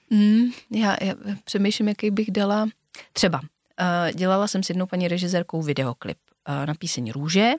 Mm, 0.09 0.53
já, 0.71 0.97
já 1.01 1.13
přemýšlím, 1.43 1.87
jaký 1.87 2.11
bych 2.11 2.31
dala. 2.31 2.69
Třeba 3.13 3.39
uh, 3.39 4.11
dělala 4.13 4.47
jsem 4.47 4.63
s 4.63 4.69
jednou 4.69 4.85
paní 4.85 5.07
režisérkou 5.07 5.61
videoklip 5.61 6.17
uh, 6.49 6.65
na 6.65 6.73
píseň 6.73 7.11
Růže 7.11 7.51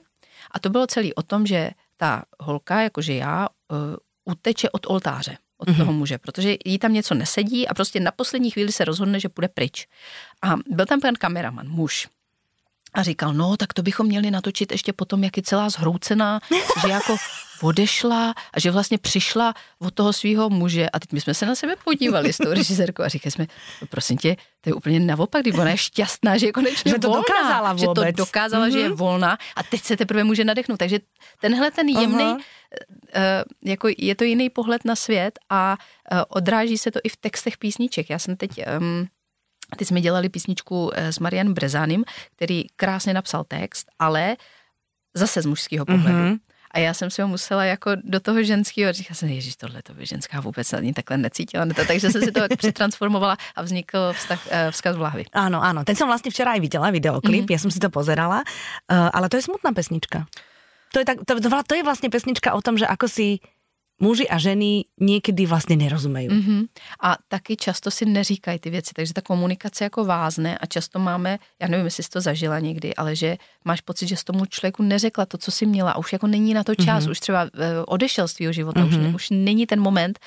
a 0.51 0.59
to 0.59 0.69
bylo 0.69 0.87
celý 0.87 1.13
o 1.13 1.21
tom, 1.21 1.45
že 1.45 1.71
ta 1.97 2.23
holka, 2.39 2.81
jakože 2.81 3.13
já, 3.13 3.47
uh, 3.71 3.77
uteče 4.25 4.69
od 4.69 4.85
oltáře 4.87 5.37
od 5.57 5.67
mm-hmm. 5.67 5.77
toho 5.77 5.93
muže, 5.93 6.17
protože 6.17 6.55
jí 6.65 6.79
tam 6.79 6.93
něco 6.93 7.15
nesedí 7.15 7.67
a 7.67 7.73
prostě 7.73 7.99
na 7.99 8.11
poslední 8.11 8.51
chvíli 8.51 8.71
se 8.71 8.85
rozhodne, 8.85 9.19
že 9.19 9.29
půjde 9.29 9.47
pryč. 9.47 9.87
A 10.41 10.55
byl 10.67 10.85
tam 10.85 10.99
ten 10.99 11.15
kameraman, 11.15 11.69
muž, 11.69 12.07
a 12.95 13.03
říkal, 13.03 13.33
no, 13.33 13.57
tak 13.57 13.73
to 13.73 13.81
bychom 13.81 14.07
měli 14.07 14.31
natočit 14.31 14.71
ještě 14.71 14.93
potom, 14.93 15.23
jak 15.23 15.37
je 15.37 15.43
celá 15.43 15.69
zhroucená, 15.69 16.39
že 16.81 16.89
jako 16.89 17.15
odešla 17.61 18.33
a 18.53 18.59
že 18.59 18.71
vlastně 18.71 18.97
přišla 18.97 19.53
od 19.79 19.93
toho 19.93 20.13
svého 20.13 20.49
muže 20.49 20.89
a 20.89 20.99
teď 20.99 21.11
my 21.11 21.21
jsme 21.21 21.33
se 21.33 21.45
na 21.45 21.55
sebe 21.55 21.75
podívali 21.83 22.33
s 22.33 22.37
tou 22.37 22.53
režisérkou 22.53 23.03
a 23.03 23.07
říkali 23.07 23.31
jsme, 23.31 23.47
no, 23.81 23.87
prosím 23.87 24.17
tě, 24.17 24.35
to 24.61 24.69
je 24.69 24.73
úplně 24.73 24.99
naopak, 24.99 25.41
když 25.41 25.55
ona 25.55 25.69
je 25.69 25.77
šťastná, 25.77 26.37
že 26.37 26.45
je 26.45 26.51
konečně 26.51 26.91
že 26.91 26.99
to 26.99 27.07
volná, 27.07 27.23
dokázala 27.27 27.73
vůbec. 27.73 28.05
Že 28.05 28.13
to 28.13 28.17
dokázala, 28.17 28.67
mm-hmm. 28.67 28.71
že 28.71 28.79
je 28.79 28.89
mhm. 28.89 28.97
volná 28.97 29.37
a 29.55 29.63
teď 29.63 29.81
se 29.81 29.97
teprve 29.97 30.23
může 30.23 30.43
nadechnout. 30.43 30.79
Takže 30.79 30.99
tenhle 31.41 31.71
ten 31.71 31.89
jemný, 31.89 32.23
uh-huh. 32.23 32.35
uh, 32.35 32.41
jako 33.65 33.87
je 33.97 34.15
to 34.15 34.23
jiný 34.23 34.49
pohled 34.49 34.85
na 34.85 34.95
svět 34.95 35.39
a 35.49 35.77
uh, 36.11 36.19
odráží 36.29 36.77
se 36.77 36.91
to 36.91 36.99
i 37.03 37.09
v 37.09 37.17
textech 37.17 37.57
písniček. 37.57 38.09
Já 38.09 38.19
jsem 38.19 38.37
teď 38.37 38.51
um, 38.79 39.07
Teď 39.77 39.87
jsme 39.87 40.01
dělali 40.01 40.29
písničku 40.29 40.91
eh, 40.93 41.13
s 41.13 41.19
Marian 41.19 41.53
Brezánem, 41.53 42.03
který 42.35 42.63
krásně 42.75 43.13
napsal 43.13 43.43
text, 43.43 43.87
ale 43.99 44.35
zase 45.13 45.41
z 45.41 45.45
mužského 45.45 45.85
pohledu. 45.85 46.17
Mm-hmm. 46.17 46.39
A 46.75 46.79
já 46.79 46.93
jsem 46.93 47.09
si 47.09 47.21
ho 47.21 47.27
musela 47.27 47.65
jako 47.65 47.91
do 48.03 48.19
toho 48.19 48.43
ženského, 48.43 48.93
říkala 48.93 49.15
jsem, 49.15 49.29
ježiš, 49.29 49.55
tohle 49.55 49.81
to 49.83 49.93
by 49.93 50.05
ženská 50.05 50.41
vůbec 50.41 50.73
ani 50.73 50.93
takhle 50.93 51.17
necítila. 51.17 51.65
Takže 51.87 52.11
jsem 52.11 52.21
si 52.21 52.31
to 52.31 52.41
přetransformovala 52.57 53.37
a 53.55 53.61
vznikl 53.61 54.13
vztah, 54.13 54.47
eh, 54.49 54.71
vzkaz 54.71 54.95
v 54.95 55.01
lahvi. 55.01 55.23
Áno, 55.33 55.63
áno. 55.63 55.83
Ten 55.83 55.95
jsem 55.95 56.07
vlastně 56.07 56.31
včera 56.31 56.53
i 56.53 56.59
viděla, 56.59 56.89
videoklip, 56.89 57.49
mm. 57.49 57.53
já 57.53 57.57
jsem 57.57 57.71
si 57.71 57.79
to 57.79 57.89
pozerala, 57.89 58.43
uh, 58.91 59.09
ale 59.13 59.29
to 59.29 59.37
je 59.37 59.41
smutná 59.41 59.71
pesnička. 59.71 60.25
To 60.93 60.99
je, 60.99 61.05
tak, 61.05 61.17
to, 61.25 61.39
to, 61.39 61.49
to 61.67 61.75
je 61.75 61.83
vlastně 61.83 62.09
pesnička 62.09 62.53
o 62.53 62.61
tom, 62.61 62.77
že 62.77 62.87
ako 62.87 63.07
si 63.07 63.39
muži 63.99 64.27
a 64.27 64.37
ženy 64.37 64.85
někdy 64.99 65.45
vlastně 65.45 65.75
nerozumejí. 65.75 66.29
Mm-hmm. 66.29 66.65
A 67.03 67.17
taky 67.27 67.55
často 67.55 67.91
si 67.91 68.05
neříkají 68.05 68.59
ty 68.59 68.69
věci, 68.69 68.91
takže 68.95 69.13
ta 69.13 69.21
komunikace 69.21 69.83
jako 69.83 70.05
vázne 70.05 70.57
a 70.57 70.65
často 70.65 70.99
máme, 70.99 71.39
já 71.61 71.67
nevím, 71.67 71.85
jestli 71.85 72.03
jsi 72.03 72.09
to 72.09 72.21
zažila 72.21 72.59
někdy, 72.59 72.95
ale 72.95 73.15
že 73.15 73.37
máš 73.65 73.81
pocit, 73.81 74.07
že 74.07 74.17
s 74.17 74.23
tomu 74.23 74.45
člověku 74.45 74.83
neřekla 74.83 75.25
to, 75.25 75.37
co 75.37 75.51
si 75.51 75.65
měla 75.65 75.91
a 75.91 75.97
už 75.97 76.13
jako 76.13 76.27
není 76.27 76.53
na 76.53 76.63
to 76.63 76.75
čas, 76.75 77.03
mm-hmm. 77.03 77.11
už 77.11 77.19
třeba 77.19 77.43
eh, 77.43 77.49
odešel 77.87 78.27
z 78.27 78.33
tvýho 78.33 78.53
života, 78.53 78.81
mm-hmm. 78.81 78.87
už, 78.87 78.97
ne, 78.97 79.15
už 79.15 79.29
není 79.29 79.65
ten 79.65 79.81
moment 79.81 80.19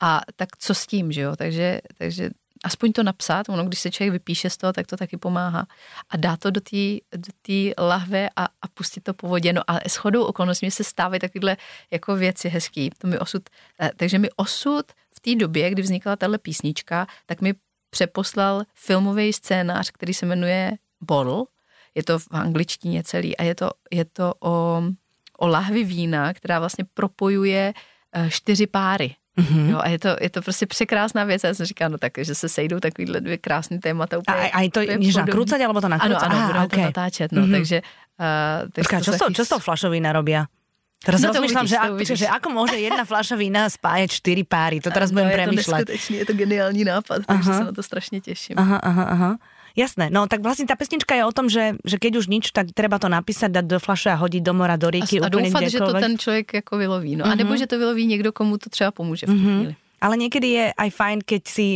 a 0.00 0.20
tak 0.36 0.48
co 0.58 0.74
s 0.74 0.86
tím, 0.86 1.12
že 1.12 1.20
jo, 1.20 1.36
takže, 1.36 1.80
takže 1.98 2.30
aspoň 2.64 2.92
to 2.92 3.02
napsat, 3.02 3.48
ono, 3.48 3.64
když 3.64 3.80
se 3.80 3.90
člověk 3.90 4.12
vypíše 4.12 4.50
z 4.50 4.56
toho, 4.56 4.72
tak 4.72 4.86
to 4.86 4.96
taky 4.96 5.16
pomáhá. 5.16 5.66
A 6.10 6.16
dá 6.16 6.36
to 6.36 6.50
do 6.50 6.60
té 6.60 6.98
do 7.16 7.32
lahve 7.78 8.28
a, 8.36 8.44
a 8.44 8.68
pustit 8.74 9.00
to 9.00 9.14
po 9.14 9.28
vodě. 9.28 9.52
No 9.52 9.62
ale 9.66 9.80
s 9.86 9.96
chodou 9.96 10.24
okolností 10.24 10.70
se 10.70 10.84
stávají 10.84 11.20
takovéhle 11.20 11.56
jako 11.90 12.16
věci 12.16 12.48
hezký. 12.48 12.90
To 12.98 13.06
mi 13.06 13.18
osud, 13.18 13.42
eh, 13.80 13.90
takže 13.96 14.18
mi 14.18 14.28
osud 14.36 14.86
v 15.16 15.20
té 15.20 15.34
době, 15.34 15.70
kdy 15.70 15.82
vznikla 15.82 16.16
tahle 16.16 16.38
písnička, 16.38 17.06
tak 17.26 17.40
mi 17.40 17.54
přeposlal 17.90 18.62
filmový 18.74 19.32
scénář, 19.32 19.90
který 19.90 20.14
se 20.14 20.26
jmenuje 20.26 20.72
Bottle. 21.00 21.44
Je 21.94 22.02
to 22.02 22.18
v 22.18 22.28
angličtině 22.30 23.02
celý 23.02 23.36
a 23.36 23.42
je 23.42 23.54
to, 23.54 23.70
je 23.92 24.04
to 24.04 24.34
o, 24.40 24.82
o 25.38 25.46
lahvi 25.46 25.84
vína, 25.84 26.34
která 26.34 26.58
vlastně 26.58 26.84
propojuje 26.94 27.72
eh, 28.12 28.30
čtyři 28.30 28.66
páry 28.66 29.16
Mm-hmm. 29.36 29.68
Jo, 29.68 29.78
a 29.84 29.88
je 29.88 29.98
to, 29.98 30.16
je 30.20 30.30
to 30.30 30.42
prostě 30.42 30.66
překrásná 30.66 31.24
věc. 31.24 31.44
Já 31.44 31.54
jsem 31.54 31.66
říkala, 31.66 31.88
no 31.88 31.98
tak, 31.98 32.12
že 32.18 32.34
se 32.34 32.48
sejdou 32.48 32.80
takovýhle 32.80 33.20
dvě 33.20 33.38
krásné 33.38 33.78
témata. 33.78 34.18
Úplně, 34.18 34.50
a, 34.50 34.58
a 34.58 34.70
to 34.70 34.80
jdeš 34.80 35.16
nakrúcať, 35.16 35.60
alebo 35.60 35.80
to 35.80 35.88
nakrúcať? 35.92 36.28
Ano, 36.32 36.36
ano, 36.36 36.46
budeme 36.46 36.66
okay. 36.66 36.80
to 36.80 36.86
natáčet, 36.88 37.28
no, 37.32 37.42
mm-hmm. 37.44 37.52
takže... 37.52 37.78
Uh, 38.16 38.72
takže 38.72 38.88
Počká, 38.88 38.98
čo, 39.04 39.12
to, 39.12 39.28
čo 39.28 39.44
z 39.44 39.48
toho 39.52 39.60
flašovína 39.60 40.08
robia? 40.08 40.48
Teraz 41.04 41.20
no 41.20 41.28
rozmýšľam, 41.28 41.66
že, 41.68 41.76
ako, 41.76 41.94
že 42.16 42.26
ako 42.26 42.48
môže 42.56 42.76
jedna 42.80 43.04
fľaša 43.04 43.36
vína 43.36 43.68
spájať 43.68 44.08
čtyři 44.16 44.44
páry. 44.48 44.80
To 44.80 44.88
teraz 44.88 45.12
budem 45.12 45.28
premýšľať. 45.28 45.84
Je 45.84 45.88
to 45.92 46.12
je 46.12 46.24
to 46.24 46.34
geniální 46.34 46.82
nápad, 46.88 47.28
aha. 47.28 47.30
takže 47.36 47.50
sa 47.52 47.64
na 47.68 47.74
to 47.76 47.82
strašne 47.84 48.18
teším. 48.24 48.56
Aha, 48.56 48.80
aha, 48.80 49.04
aha. 49.04 49.30
Jasné, 49.76 50.08
no 50.08 50.24
tak 50.24 50.40
vlastne 50.40 50.64
tá 50.64 50.72
pesnička 50.72 51.12
je 51.12 51.20
o 51.28 51.32
tom, 51.36 51.52
že, 51.52 51.76
že 51.84 52.00
keď 52.00 52.24
už 52.24 52.32
nič, 52.32 52.48
tak 52.48 52.72
treba 52.72 52.96
to 52.96 53.12
napísať, 53.12 53.52
dať 53.60 53.76
do 53.76 53.76
flaše 53.76 54.08
a 54.08 54.16
hodiť 54.16 54.40
do 54.40 54.56
mora, 54.56 54.80
do 54.80 54.88
rieky, 54.88 55.20
a, 55.20 55.28
a 55.28 55.32
doufat, 55.32 55.68
že 55.68 55.84
to 55.84 55.92
ten 55.92 56.16
člověk 56.16 56.64
jako 56.64 56.80
vyloví. 56.80 57.12
No. 57.16 57.28
Uh-huh. 57.28 57.32
A 57.32 57.34
nebo 57.36 57.52
že 57.56 57.68
to 57.68 57.76
vyloví 57.76 58.06
někdo, 58.08 58.32
komu 58.32 58.56
to 58.56 58.70
třeba 58.70 58.90
pomůže 58.90 59.26
v 59.26 59.30
uh-huh. 59.30 59.56
chvíli. 59.56 59.74
Ale 60.00 60.16
niekedy 60.16 60.48
je 60.48 60.66
aj 60.76 60.90
fajn, 60.92 61.18
keď 61.24 61.42
si 61.48 61.66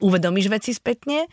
uvedomíš 0.00 0.48
veci 0.48 0.72
spätne, 0.72 1.28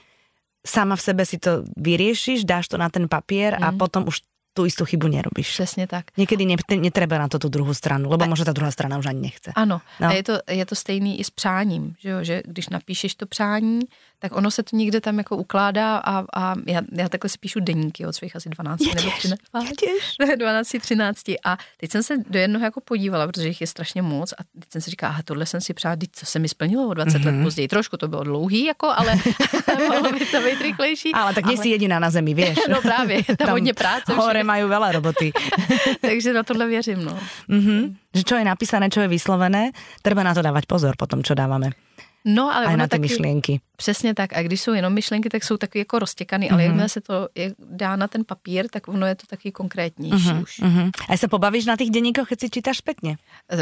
sama 0.60 1.00
v 1.00 1.02
sebe 1.02 1.24
si 1.24 1.40
to 1.40 1.64
vyriešiš, 1.80 2.44
dáš 2.44 2.68
to 2.68 2.76
na 2.76 2.92
ten 2.92 3.08
papier 3.08 3.56
mm. 3.56 3.64
a 3.64 3.68
mhm. 3.72 3.78
potom 3.80 4.02
už 4.08 4.22
tu 4.60 4.68
istú 4.68 4.84
chybu 4.86 5.08
nerobíš. 5.08 5.50
Přesně 5.50 5.88
tak. 5.88 6.06
Někdy 6.18 6.46
ne, 6.46 6.56
netreba 6.76 7.18
na 7.18 7.28
to 7.28 7.40
tu 7.40 7.50
druhou 7.50 7.74
stranu, 7.74 8.10
lebo 8.10 8.24
a, 8.24 8.28
možná 8.28 8.46
ta 8.46 8.52
druhá 8.52 8.72
strana 8.72 8.98
už 8.98 9.06
ani 9.06 9.22
nechce. 9.22 9.52
Ano, 9.56 9.82
no. 10.00 10.08
a 10.08 10.14
je 10.14 10.24
to, 10.24 10.34
je 10.52 10.66
to 10.66 10.76
stejný 10.76 11.20
i 11.20 11.24
s 11.24 11.30
přáním, 11.30 11.96
že, 12.00 12.10
jo? 12.10 12.18
že 12.22 12.42
když 12.46 12.70
napíšeš 12.70 13.16
to 13.16 13.26
přání, 13.26 13.80
tak 14.20 14.36
ono 14.36 14.52
se 14.52 14.64
to 14.64 14.76
někde 14.76 15.02
tam 15.02 15.18
jako 15.18 15.38
ukládá 15.38 15.98
a, 15.98 16.26
a 16.36 16.56
já, 16.68 16.82
já 16.92 17.10
takhle 17.10 17.30
si 17.30 17.38
píšu 17.38 17.60
deníky 17.60 18.06
od 18.06 18.14
svých 18.14 18.36
asi 18.36 18.50
12 18.50 18.82
jeděš, 18.82 19.04
nebo 19.04 19.12
13. 19.18 19.70
Jeděš. 19.82 20.38
12, 20.38 20.76
13 20.82 21.24
a 21.46 21.58
teď 21.78 21.92
jsem 21.92 22.04
se 22.04 22.14
do 22.30 22.40
jednoho 22.40 22.66
jako 22.66 22.82
podívala, 22.82 23.28
protože 23.28 23.48
jich 23.48 23.62
je 23.62 23.68
strašně 23.68 24.02
moc 24.02 24.34
a 24.34 24.36
teď 24.60 24.72
jsem 24.72 24.82
si 24.82 24.90
říkala, 24.92 25.12
aha, 25.14 25.22
tohle 25.26 25.46
jsem 25.46 25.62
si 25.62 25.74
přála, 25.74 25.96
co 26.12 26.26
se 26.26 26.40
mi 26.40 26.50
splnilo 26.50 26.88
o 26.88 26.94
20 26.94 27.18
mm-hmm. 27.18 27.26
let 27.26 27.32
mhm. 27.32 27.44
později. 27.44 27.68
Trošku 27.68 27.98
to 27.98 28.08
bylo 28.08 28.24
dlouhý, 28.24 28.66
jako, 28.66 28.88
ale 28.88 29.16
mohlo 29.88 30.12
by 30.12 30.26
to 30.26 30.42
být 30.42 30.62
rychlejší. 30.62 31.14
Ale 31.14 31.34
tak 31.34 31.46
ale... 31.46 31.58
si 31.58 31.70
jediná 31.70 32.00
na 32.00 32.10
zemi, 32.10 32.34
víš. 32.40 32.60
no 32.70 32.82
právě, 32.82 33.24
tam, 33.24 33.36
tam 33.36 33.50
hodně 33.50 33.74
práce. 33.74 34.14
Hore 34.14 34.44
mají 34.50 34.66
veľa 34.66 34.90
roboty. 34.98 35.30
Takže 36.02 36.34
na 36.34 36.44
tohle 36.44 36.68
věřím, 36.68 37.06
no. 37.06 37.14
Mm-hmm. 37.50 37.82
Že 38.18 38.24
čo 38.26 38.36
je 38.42 38.46
napísané, 38.46 38.90
čo 38.90 39.06
je 39.06 39.08
vyslovené, 39.08 39.70
treba 40.02 40.26
na 40.26 40.34
to 40.34 40.42
dávať 40.42 40.66
pozor 40.66 40.98
potom, 40.98 41.22
čo 41.22 41.38
dávame. 41.38 41.78
No, 42.26 42.52
ale 42.52 42.66
a 42.66 42.76
na 42.76 42.88
ty 42.88 42.90
taky, 42.90 43.02
myšlenky. 43.02 43.54
Přesně 43.76 44.14
tak. 44.14 44.34
A 44.34 44.44
když 44.44 44.62
jsou 44.62 44.74
jenom 44.74 44.94
myšlenky, 44.94 45.30
tak 45.30 45.44
jsou 45.44 45.58
taky 45.58 45.80
jako 45.80 46.00
roztěkaný, 46.00 46.48
mm-hmm. 46.48 46.54
ale 46.54 46.62
mhm. 46.62 46.68
jakmile 46.68 46.90
se 46.90 47.02
to 47.02 47.28
je, 47.36 47.54
dá 47.60 47.96
na 47.96 48.08
ten 48.08 48.26
papír, 48.26 48.68
tak 48.68 48.88
ono 48.88 49.08
je 49.08 49.16
to 49.16 49.28
taky 49.28 49.52
konkrétnější 49.52 50.28
mm-hmm. 50.28 50.42
už. 50.42 50.60
Mm-hmm. 50.60 50.92
A 51.10 51.18
se 51.18 51.28
pobavíš 51.28 51.66
na 51.66 51.78
těch 51.78 51.90
deníkoch, 51.90 52.28
keď 52.28 52.40
si 52.40 52.50
čítáš 52.50 52.78
špatně? 52.78 53.18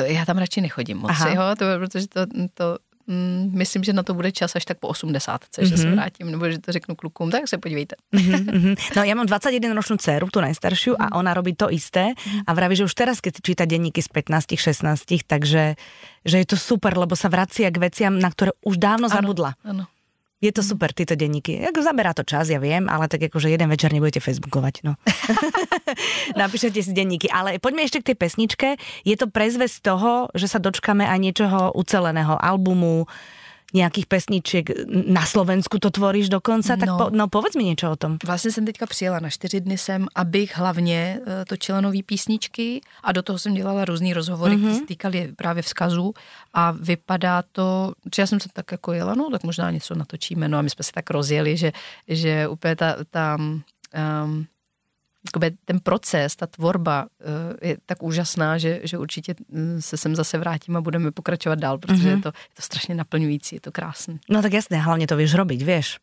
Já 0.06 0.26
tam 0.26 0.38
radši 0.38 0.62
nechodím 0.62 0.97
moc, 0.97 1.12
jo, 1.30 1.41
to, 1.58 1.65
protože 1.80 2.08
to, 2.08 2.21
to 2.54 2.78
mm, 3.08 3.52
myslím, 3.54 3.84
že 3.84 3.93
na 3.93 4.04
to 4.04 4.13
bude 4.13 4.32
čas 4.32 4.56
až 4.56 4.65
tak 4.65 4.80
po 4.80 4.88
80, 4.88 5.17
mm-hmm. 5.17 5.63
že 5.63 5.78
se 5.78 5.88
mhm. 5.88 5.96
vrátím, 5.96 6.32
nebo 6.32 6.52
že 6.52 6.60
to 6.60 6.72
řeknu 6.72 6.96
klukům, 6.96 7.32
tak 7.32 7.48
se 7.48 7.58
podívejte. 7.58 7.96
Mm-hmm. 8.13 8.76
No 8.96 9.04
já 9.04 9.15
mám 9.15 9.26
21 9.26 9.74
ročnú 9.74 9.98
dceru, 9.98 10.28
tu 10.32 10.41
najstaršiu, 10.41 10.93
mm-hmm. 10.93 11.08
a 11.12 11.15
ona 11.15 11.34
robí 11.34 11.56
to 11.56 11.72
isté 11.72 12.13
a 12.48 12.54
vraví, 12.54 12.76
že 12.76 12.84
už 12.84 12.93
teraz, 12.93 13.22
keď 13.22 13.34
číta 13.43 13.65
denníky 13.65 14.02
z 14.02 14.08
15, 14.08 14.58
16, 14.58 15.04
takže 15.28 15.76
že 16.28 16.38
je 16.43 16.48
to 16.48 16.58
super, 16.60 16.91
lebo 16.98 17.15
sa 17.15 17.32
vracia 17.32 17.72
k 17.72 17.80
veciam, 17.80 18.20
na 18.20 18.28
ktoré 18.28 18.52
už 18.67 18.76
dávno 18.76 19.08
ano, 19.08 19.15
zabudla. 19.15 19.52
Ano. 19.63 19.88
Je 20.38 20.54
to 20.54 20.62
super, 20.62 20.93
tyto 20.93 21.17
denníky. 21.17 21.58
Jako 21.58 21.82
zaberá 21.82 22.13
to 22.13 22.21
čas, 22.21 22.54
ja 22.54 22.62
viem, 22.62 22.86
ale 22.86 23.10
tak 23.10 23.26
akože 23.26 23.50
jeden 23.50 23.65
večer 23.73 23.89
nebudete 23.89 24.21
facebookovať, 24.21 24.86
no. 24.86 24.93
Napíšete 26.41 26.78
si 26.78 26.93
denníky. 26.93 27.26
Ale 27.34 27.58
poďme 27.58 27.82
ešte 27.82 28.06
k 28.06 28.13
tej 28.13 28.17
pesničke. 28.21 28.67
Je 29.02 29.17
to 29.17 29.34
prezvesť 29.34 29.82
toho, 29.82 30.30
že 30.38 30.45
sa 30.45 30.62
dočkáme 30.62 31.10
aj 31.10 31.19
niečoho 31.26 31.73
uceleného 31.73 32.38
albumu, 32.38 33.10
nějakých 33.73 34.06
pesniček 34.06 34.69
na 35.08 35.25
Slovensku 35.25 35.80
to 35.80 35.91
tvoríš 35.91 36.30
dokonce, 36.30 36.77
tak 36.77 36.89
no. 36.89 36.97
po, 36.97 37.10
no 37.10 37.27
povedz 37.27 37.56
mi 37.56 37.63
něco 37.63 37.91
o 37.91 37.95
tom. 37.95 38.17
Vlastně 38.25 38.51
jsem 38.51 38.65
teďka 38.65 38.86
přijela 38.86 39.19
na 39.19 39.30
čtyři 39.30 39.62
dny 39.62 39.77
sem, 39.77 40.08
abych 40.15 40.58
hlavně 40.58 41.19
uh, 41.19 41.27
točila 41.47 41.82
nové 41.82 42.03
písničky 42.06 42.82
a 43.03 43.12
do 43.12 43.21
toho 43.21 43.39
jsem 43.39 43.53
dělala 43.53 43.86
různý 43.86 44.13
rozhovory, 44.13 44.56
mm-hmm. 44.56 44.60
které 44.60 44.75
se 44.75 44.86
týkaly 44.86 45.34
právě 45.36 45.63
vzkazu 45.63 46.13
a 46.53 46.71
vypadá 46.71 47.43
to, 47.51 47.93
že 48.15 48.21
já 48.21 48.27
jsem 48.27 48.39
se 48.39 48.49
tak 48.53 48.71
jako 48.71 48.93
jela, 48.93 49.15
no 49.15 49.30
tak 49.30 49.43
možná 49.43 49.71
něco 49.71 49.95
natočíme, 49.95 50.47
no 50.47 50.58
a 50.58 50.62
my 50.62 50.69
jsme 50.69 50.84
se 50.84 50.91
tak 50.91 51.10
rozjeli, 51.10 51.58
že, 51.58 51.71
že 52.08 52.47
úplně 52.47 52.75
ta, 52.75 52.95
ta 53.12 53.38
um, 53.38 54.45
ten 55.65 55.80
proces, 55.80 56.36
ta 56.36 56.47
tvorba 56.47 57.06
eh, 57.62 57.67
je 57.67 57.77
tak 57.86 58.03
úžasná, 58.03 58.58
že, 58.58 58.80
že 58.84 58.97
určitě 58.97 59.36
hm, 59.49 59.82
se 59.82 59.97
sem 59.97 60.15
zase 60.15 60.38
vrátím 60.38 60.77
a 60.77 60.82
budeme 60.82 61.12
pokračovat 61.12 61.60
dál, 61.60 61.77
protože 61.77 62.03
mm-hmm. 62.03 62.15
je, 62.15 62.21
to, 62.21 62.27
je 62.27 62.56
to 62.56 62.62
strašně 62.62 62.95
naplňující, 62.95 63.56
je 63.56 63.62
to 63.62 63.71
krásné. 63.71 64.17
No 64.30 64.41
tak 64.41 64.53
jasně, 64.53 64.77
hlavně 64.77 65.08
to 65.08 65.17
víš 65.17 65.34
robiť, 65.34 65.63
víš. 65.63 65.97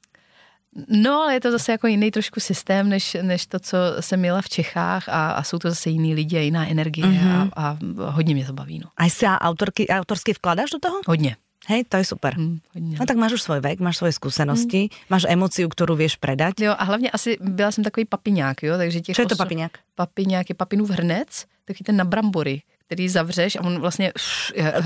No, 0.89 1.13
ale 1.23 1.35
je 1.35 1.41
to 1.41 1.51
zase 1.51 1.73
jako 1.73 1.87
jiný 1.87 2.11
trošku 2.11 2.41
systém, 2.41 2.89
než, 2.89 3.17
než 3.23 3.47
to, 3.47 3.59
co 3.59 3.79
jsem 4.01 4.21
měla 4.21 4.43
v 4.43 4.49
Čechách 4.49 5.09
a, 5.09 5.31
a 5.31 5.43
jsou 5.43 5.59
to 5.59 5.69
zase 5.71 5.91
jiný 5.91 6.15
lidi 6.15 6.37
a 6.37 6.41
jiná 6.41 6.69
energie 6.69 7.07
mm-hmm. 7.07 7.51
a, 7.57 7.69
a 7.69 7.79
hodně 8.11 8.35
mě 8.35 8.47
to 8.47 8.53
baví. 8.53 8.79
No. 8.79 8.91
A 8.97 9.09
si 9.09 9.27
autorky, 9.27 9.89
autorsky 9.89 10.33
vkladáš 10.33 10.71
do 10.71 10.79
toho? 10.79 11.01
Hodně. 11.07 11.37
Hej, 11.67 11.85
to 11.89 11.97
je 11.97 12.05
super. 12.05 12.39
Mm, 12.39 12.61
no 13.01 13.07
tak 13.07 13.17
máš 13.17 13.33
už 13.33 13.43
svoj 13.43 13.61
vek, 13.61 13.81
máš 13.81 13.97
svoje 13.97 14.13
skúsenosti, 14.13 14.93
mm. 14.93 15.09
máš 15.09 15.25
emociu, 15.29 15.69
kterou 15.69 15.97
vieš 15.97 16.17
predať. 16.17 16.61
Jo, 16.61 16.75
a 16.79 16.85
hlavně 16.85 17.11
asi 17.11 17.39
byla 17.41 17.73
jsem 17.73 17.85
takový 17.85 18.05
papiňák, 18.05 18.63
jo, 18.63 18.77
takže 18.77 19.01
těch 19.01 19.17
Co 19.17 19.23
je 19.23 19.27
to 19.27 19.37
papiňák? 19.37 19.73
Papiňák 19.95 20.49
je 20.49 20.55
papinův 20.55 20.91
hrnec, 20.91 21.45
taky 21.65 21.85
ten 21.85 21.97
na 21.97 22.05
brambory, 22.05 22.63
který 22.87 23.09
zavřeš 23.09 23.57
a 23.57 23.61
on 23.61 23.81
vlastně... 23.81 24.13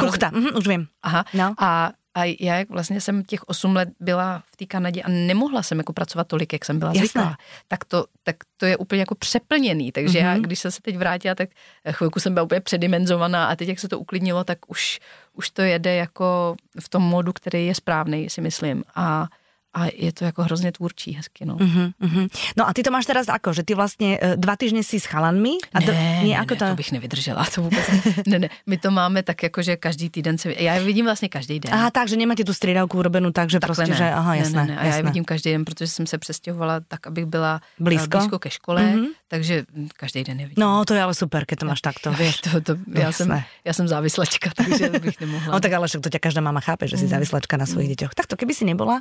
Kuchta, 0.00 0.30
mm, 0.30 0.46
už 0.56 0.66
vím. 0.68 0.86
Aha. 1.02 1.24
No. 1.34 1.54
A 1.58 1.92
a 2.18 2.36
já 2.40 2.56
jak 2.56 2.70
vlastně 2.70 3.00
jsem 3.00 3.24
těch 3.24 3.48
8 3.48 3.76
let 3.76 3.88
byla 4.00 4.42
v 4.46 4.56
té 4.56 4.66
Kanadě 4.66 5.02
a 5.02 5.08
nemohla 5.08 5.62
jsem 5.62 5.78
jako 5.78 5.92
pracovat 5.92 6.28
tolik, 6.28 6.52
jak 6.52 6.64
jsem 6.64 6.78
byla 6.78 6.94
zvyklá, 6.94 7.36
tak 7.68 7.84
to, 7.84 8.06
tak 8.22 8.36
to 8.56 8.66
je 8.66 8.76
úplně 8.76 9.00
jako 9.00 9.14
přeplněný. 9.14 9.92
Takže 9.92 10.18
mm-hmm. 10.18 10.24
já, 10.24 10.32
mhm. 10.34 10.42
když 10.42 10.58
jsem 10.58 10.70
se 10.70 10.82
teď 10.82 10.96
vrátila, 10.96 11.34
tak 11.34 11.48
chvilku 11.90 12.20
jsem 12.20 12.34
byla 12.34 12.44
úplně 12.44 12.60
předimenzovaná 12.60 13.46
a 13.46 13.56
teď, 13.56 13.68
jak 13.68 13.78
se 13.78 13.88
to 13.88 13.98
uklidnilo, 13.98 14.44
tak 14.44 14.58
už, 14.70 15.00
už 15.34 15.50
to 15.50 15.62
jede 15.62 15.94
jako 15.94 16.56
v 16.80 16.88
tom 16.88 17.02
modu, 17.02 17.32
který 17.32 17.66
je 17.66 17.74
správný, 17.74 18.30
si 18.30 18.40
myslím. 18.40 18.84
A 18.94 19.26
a 19.74 19.86
je 19.94 20.12
to 20.12 20.24
jako 20.24 20.42
hrozně 20.42 20.72
tvůrčí 20.72 21.12
hezky. 21.12 21.44
No. 21.44 21.56
Uh-huh, 21.56 21.92
uh-huh. 22.02 22.28
no 22.56 22.68
a 22.68 22.72
ty 22.72 22.82
to 22.82 22.90
máš 22.90 23.06
teraz 23.06 23.28
ako, 23.28 23.52
že 23.52 23.62
ty 23.62 23.74
vlastně 23.74 24.18
uh, 24.20 24.36
dva 24.36 24.56
týždny 24.56 24.84
si 24.84 25.00
s 25.00 25.04
chalanmi? 25.04 25.60
A 25.74 25.80
to, 25.80 25.92
ne, 25.92 26.20
nie, 26.24 26.34
ne, 26.34 26.40
ako 26.40 26.54
ne, 26.54 26.58
to... 26.58 26.64
to 26.68 26.74
bych 26.74 26.92
nevydržela, 26.92 27.44
to 27.54 27.62
vůbec 27.62 27.84
ne, 28.26 28.38
ne, 28.38 28.48
my 28.66 28.76
to 28.78 28.90
máme 28.90 29.22
tak 29.22 29.42
jako, 29.42 29.62
že 29.62 29.76
každý 29.76 30.10
týden 30.10 30.38
se, 30.38 30.54
já 30.58 30.74
je 30.74 30.84
vidím 30.84 31.04
vlastně 31.04 31.28
každý 31.28 31.60
den. 31.60 31.74
Aha, 31.74 31.90
tak, 31.90 32.08
že 32.08 32.16
nemáte 32.16 32.44
tu 32.44 32.54
střídavku 32.54 32.98
urobenou 32.98 33.30
tak, 33.30 33.50
že 33.50 33.60
prostě, 33.60 33.86
ne. 33.86 33.96
že 33.96 34.10
aha, 34.10 34.34
jasné. 34.34 34.60
Ne, 34.60 34.66
ne, 34.66 34.74
ne. 34.74 34.80
A 34.80 34.84
já 34.84 34.96
je 34.96 35.02
vidím 35.02 35.24
každý 35.24 35.50
den, 35.50 35.64
protože 35.64 35.86
jsem 35.86 36.06
se 36.06 36.18
přestěhovala 36.18 36.80
tak, 36.88 37.06
abych 37.06 37.26
byla 37.26 37.60
eh, 37.80 37.84
blízko, 37.84 38.18
blízko 38.18 38.38
ke 38.38 38.50
škole, 38.50 38.82
uh-huh. 38.82 39.06
takže 39.28 39.64
každý 39.96 40.24
den 40.24 40.40
je 40.40 40.46
vidím. 40.46 40.60
No, 40.60 40.84
to 40.84 40.94
je 40.94 41.02
ale 41.02 41.14
super, 41.14 41.44
když 41.48 41.58
to 41.58 41.66
máš 41.66 41.80
takto, 41.88 42.12
víš. 42.12 42.40
To, 42.40 42.60
to, 42.60 42.76
já, 42.94 43.12
jsem, 43.12 43.42
já 43.64 43.72
jsem 43.72 43.88
závislačka, 43.88 44.50
takže 44.56 44.88
bych 44.88 45.20
nemohla. 45.20 45.52
No 45.58 45.60
tak 45.60 45.72
ale 45.72 45.88
to 45.88 46.10
tě 46.10 46.18
každá 46.18 46.40
máma 46.40 46.60
chápe, 46.60 46.88
že 46.88 46.96
jsi 46.96 47.06
závislačka 47.06 47.56
na 47.56 47.66
svých 47.66 47.88
děťoch. 47.88 48.14
Tak 48.14 48.26
to 48.26 48.36
keby 48.36 48.54
si 48.54 48.64
nebola, 48.64 49.00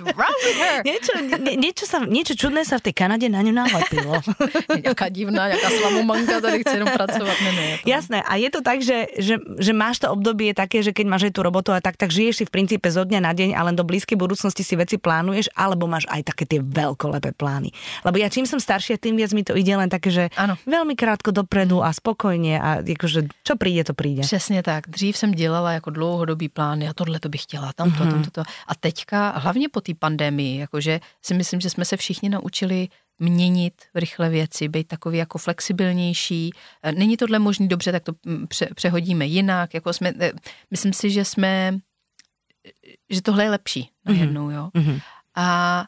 What's 0.00 0.16
wrong 0.16 0.36
with 0.44 0.58
her? 0.60 0.80
Niečo, 0.84 1.12
nie, 1.40 1.54
niečo, 1.56 1.84
sa, 1.88 1.98
niečo 2.04 2.34
čudné 2.36 2.62
sa 2.64 2.76
v 2.80 2.90
tej 2.90 2.94
Kanade 2.96 3.26
na 3.28 3.40
ňu 3.40 3.52
nalepilo. 3.52 4.20
Nejaká 4.68 5.08
divná, 5.16 5.48
nejaká 5.52 5.68
slamumanka, 5.70 6.40
tady 6.40 6.62
chce 6.64 6.74
jenom 6.80 6.90
pracovať. 6.92 7.36
Ne, 7.42 7.52
ne, 7.52 7.66
to... 7.80 7.86
Jasné, 7.88 8.18
a 8.22 8.32
je 8.36 8.48
to 8.52 8.60
tak, 8.60 8.78
že, 8.84 9.08
že, 9.16 9.40
že 9.40 9.72
máš 9.72 10.04
to 10.04 10.12
obdobie 10.12 10.52
také, 10.52 10.84
že 10.84 10.92
keď 10.92 11.06
máš 11.08 11.22
aj 11.28 11.32
tú 11.32 11.40
robotu 11.44 11.70
a 11.72 11.80
tak, 11.80 11.96
tak 11.96 12.12
žiješ 12.12 12.42
si 12.42 12.44
v 12.44 12.52
princípe 12.52 12.88
zo 12.92 13.04
dňa 13.04 13.20
na 13.20 13.32
deň 13.32 13.56
a 13.56 13.60
len 13.66 13.74
do 13.74 13.84
blízkej 13.84 14.18
budúcnosti 14.18 14.62
si 14.62 14.74
veci 14.76 15.00
plánuješ, 15.00 15.52
alebo 15.56 15.88
máš 15.88 16.04
aj 16.12 16.32
také 16.32 16.44
tie 16.44 16.60
veľkolepé 16.60 17.32
plány. 17.36 17.72
Lebo 18.04 18.16
ja 18.20 18.28
čím 18.28 18.44
som 18.44 18.60
staršia, 18.60 19.00
tým 19.00 19.16
viac 19.16 19.32
mi 19.32 19.42
to 19.42 19.56
ide 19.56 19.72
len 19.76 19.88
také, 19.88 20.12
že 20.12 20.24
ano. 20.36 20.58
veľmi 20.66 20.96
krátko 20.96 21.30
dopredu 21.30 21.82
a 21.84 21.92
spokojně 21.92 22.60
a 22.60 22.68
jakože 22.82 23.28
čo 23.42 23.54
príde, 23.56 23.84
to 23.84 23.94
príde. 23.94 24.22
Přesně 24.22 24.62
tak. 24.62 24.88
Dřív 24.88 25.16
jsem 25.16 25.30
dělala 25.32 25.72
jako 25.72 25.90
dlouhodobý 25.90 26.48
plány 26.48 26.88
a 26.88 26.92
tohle 26.94 27.20
to 27.20 27.28
bych 27.28 27.42
chtěla, 27.42 27.72
tamto, 27.72 28.04
mm-hmm. 28.04 28.10
tamto, 28.10 28.30
to. 28.30 28.42
A 28.66 28.74
teďka, 28.74 29.30
hlavně 29.36 29.68
po 29.68 29.80
té 29.86 29.94
pandemii, 29.98 30.58
jakože 30.58 31.00
si 31.22 31.34
myslím, 31.34 31.60
že 31.60 31.70
jsme 31.70 31.84
se 31.84 31.96
všichni 31.96 32.28
naučili 32.28 32.88
měnit 33.18 33.74
rychle 33.94 34.28
věci, 34.28 34.68
být 34.68 34.88
takový 34.88 35.18
jako 35.18 35.38
flexibilnější. 35.38 36.50
E, 36.82 36.92
není 36.92 37.16
tohle 37.16 37.38
možný 37.38 37.68
dobře, 37.68 37.92
tak 37.92 38.02
to 38.02 38.12
pře- 38.48 38.68
přehodíme 38.74 39.26
jinak. 39.26 39.74
Jako 39.74 39.92
jsme, 39.92 40.12
e, 40.20 40.32
myslím 40.70 40.92
si, 40.92 41.10
že 41.10 41.24
jsme, 41.24 41.78
že 43.10 43.22
tohle 43.22 43.44
je 43.44 43.50
lepší 43.50 43.90
najednou, 44.04 44.50
jo. 44.50 44.70
Mm-hmm. 44.74 45.00
A 45.34 45.84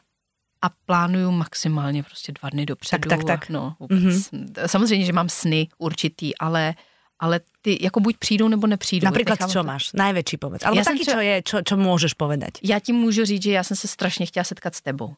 a 0.61 0.69
plánuju 0.85 1.31
maximálně 1.31 2.03
prostě 2.03 2.31
dva 2.31 2.49
dny 2.49 2.65
dopředu. 2.65 3.09
Tak, 3.09 3.17
tak, 3.17 3.27
tak. 3.27 3.49
No, 3.49 3.75
vůbec. 3.79 3.99
Mm-hmm. 3.99 4.67
Samozřejmě, 4.67 5.05
že 5.05 5.13
mám 5.13 5.29
sny 5.29 5.67
určitý, 5.77 6.37
ale 6.37 6.73
ale 7.19 7.39
ty 7.61 7.77
jako 7.81 7.99
buď 7.99 8.17
přijdou 8.17 8.47
nebo 8.47 8.67
nepřijdou. 8.67 9.05
Například, 9.05 9.51
co 9.51 9.63
máš? 9.63 9.91
Největší 9.93 10.37
povedz. 10.37 10.65
Ale 10.65 10.83
taky, 10.83 11.05
čo 11.05 11.19
je, 11.19 11.41
čo, 11.41 11.61
čo 11.61 11.77
můžeš 11.77 12.13
povedať? 12.13 12.51
Já 12.63 12.79
ti 12.79 12.93
můžu 12.93 13.25
říct, 13.25 13.43
že 13.43 13.51
já 13.51 13.63
jsem 13.63 13.77
se 13.77 13.87
strašně 13.87 14.25
chtěla 14.25 14.43
setkat 14.43 14.75
s 14.75 14.81
tebou. 14.81 15.15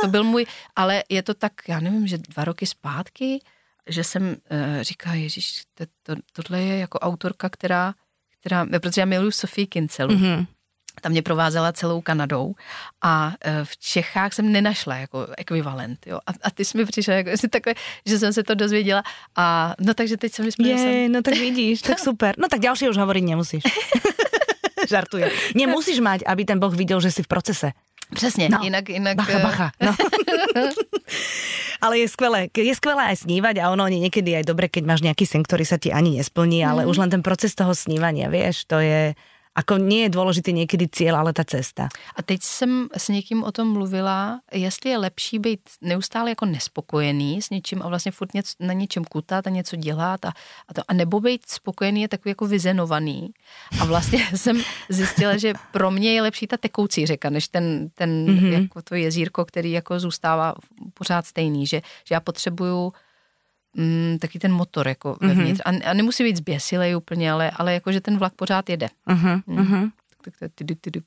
to 0.00 0.08
byl 0.08 0.24
můj, 0.24 0.46
ale 0.76 1.02
je 1.08 1.22
to 1.22 1.34
tak, 1.34 1.52
já 1.68 1.80
nevím, 1.80 2.06
že 2.06 2.18
dva 2.18 2.44
roky 2.44 2.66
zpátky, 2.66 3.40
že 3.86 4.04
jsem 4.04 4.22
uh, 4.28 4.36
říkala, 4.82 5.14
Ježíš, 5.14 5.62
to, 5.74 5.84
to, 6.02 6.20
tohle 6.32 6.60
je 6.60 6.78
jako 6.78 6.98
autorka, 6.98 7.48
která, 7.48 7.94
která 8.40 8.66
protože 8.80 9.00
já 9.00 9.04
miluji 9.04 9.32
Sofii 9.32 9.66
Kincelu. 9.66 10.14
Mm-hmm 10.14 10.46
ta 11.00 11.08
mě 11.08 11.22
provázela 11.22 11.72
celou 11.72 12.00
Kanadou 12.00 12.54
a 13.02 13.34
e, 13.40 13.64
v 13.64 13.76
Čechách 13.76 14.32
jsem 14.32 14.52
nenašla 14.52 14.96
jako 14.96 15.26
ekvivalent, 15.38 16.06
jo. 16.06 16.18
A, 16.26 16.30
a 16.42 16.50
ty 16.50 16.64
jsi 16.64 16.78
mi 16.78 16.84
přišla 16.84 17.14
jako 17.14 17.30
takhle, 17.50 17.74
že 18.06 18.18
jsem 18.18 18.32
se 18.32 18.42
to 18.42 18.54
dozvěděla 18.54 19.02
a 19.36 19.74
no 19.80 19.94
takže 19.94 20.16
teď 20.16 20.32
jsem 20.32 20.44
vyspovedala. 20.44 20.80
Je, 20.80 21.04
jsem... 21.04 21.12
no 21.12 21.22
tak 21.22 21.34
vidíš, 21.34 21.82
tak 21.82 21.98
super. 21.98 22.34
No 22.38 22.48
tak 22.48 22.60
ďalšie 22.60 22.90
už 22.90 22.96
hovoriť 22.96 23.24
nemusíš. 23.24 23.62
Žartujem. 24.88 25.30
Nemusíš 25.54 26.00
mať, 26.00 26.24
aby 26.26 26.44
ten 26.44 26.58
Boh 26.58 26.72
viděl, 26.72 27.00
že 27.00 27.10
jsi 27.10 27.22
v 27.22 27.26
procese. 27.28 27.72
Přesně, 28.14 28.48
no, 28.48 28.58
jinak, 28.62 28.88
jinak... 28.88 29.16
Bacha, 29.16 29.38
bacha. 29.38 29.70
No. 29.80 29.92
ale 31.80 31.98
je 31.98 32.08
skvelé, 32.08 32.48
je 32.56 32.74
skvelé 32.74 33.02
aj 33.14 33.28
snívať 33.28 33.60
a 33.60 33.70
ono 33.70 33.86
niekedy 33.86 34.34
aj 34.34 34.44
dobre, 34.48 34.66
keď 34.72 34.82
máš 34.88 35.00
nejaký 35.04 35.28
sen, 35.28 35.44
ktorý 35.44 35.62
sa 35.68 35.78
ti 35.78 35.92
ani 35.92 36.18
nesplní, 36.18 36.64
ale 36.64 36.82
mm. 36.84 36.88
už 36.90 36.96
len 37.04 37.10
ten 37.12 37.22
proces 37.22 37.54
toho 37.54 37.76
snívania, 37.76 38.26
vieš, 38.32 38.66
to 38.66 38.80
je, 38.82 39.12
Ako 39.58 39.82
nie 39.82 40.06
je 40.06 40.14
dôležitý 40.14 40.54
někdy 40.54 40.86
cíl, 40.86 41.18
ale 41.18 41.34
ta 41.34 41.42
cesta. 41.42 41.90
A 42.14 42.22
teď 42.22 42.42
jsem 42.42 42.88
s 42.94 43.08
někým 43.08 43.42
o 43.42 43.52
tom 43.52 43.72
mluvila, 43.74 44.40
jestli 44.52 44.90
je 44.90 44.98
lepší 44.98 45.38
být 45.38 45.60
neustále 45.82 46.30
jako 46.30 46.46
nespokojený 46.46 47.42
s 47.42 47.50
něčím 47.50 47.82
a 47.82 47.88
vlastně 47.88 48.12
furt 48.12 48.34
něco, 48.34 48.52
na 48.60 48.72
něčem 48.72 49.04
kutat 49.04 49.46
a 49.46 49.50
něco 49.50 49.76
dělat 49.76 50.24
a, 50.24 50.32
a, 50.68 50.74
to, 50.74 50.82
a 50.88 50.92
nebo 50.94 51.20
být 51.20 51.50
spokojený 51.50 52.02
je 52.02 52.08
takový 52.08 52.30
jako 52.30 52.46
vyzenovaný. 52.46 53.30
A 53.80 53.84
vlastně 53.84 54.26
jsem 54.34 54.62
zjistila, 54.88 55.36
že 55.36 55.54
pro 55.72 55.90
mě 55.90 56.14
je 56.14 56.22
lepší 56.22 56.46
ta 56.46 56.56
tekoucí 56.56 57.06
řeka, 57.06 57.30
než 57.30 57.48
ten, 57.48 57.88
ten 57.94 58.26
mm-hmm. 58.26 58.62
jako 58.62 58.82
to 58.82 58.94
jezírko, 58.94 59.44
který 59.44 59.72
jako 59.72 60.00
zůstává 60.00 60.54
pořád 60.94 61.26
stejný, 61.26 61.66
že, 61.66 61.82
že 62.04 62.14
já 62.14 62.20
potřebuju 62.20 62.92
mm, 63.78 64.18
taky 64.18 64.38
ten 64.38 64.52
motor 64.52 64.88
jako 64.88 65.12
mm-hmm. 65.12 65.28
vevnitř. 65.28 65.60
A, 65.64 65.90
a 65.90 65.92
nemusí 65.92 66.24
být 66.24 66.36
zběsilej 66.36 66.96
úplně, 66.96 67.32
ale, 67.32 67.50
ale 67.50 67.74
jako, 67.74 67.92
že 67.92 68.00
ten 68.00 68.18
vlak 68.18 68.32
pořád 68.34 68.70
jede. 68.70 68.88
Mm-hmm. 69.08 69.42
Mm 69.46 69.56
je 69.56 69.90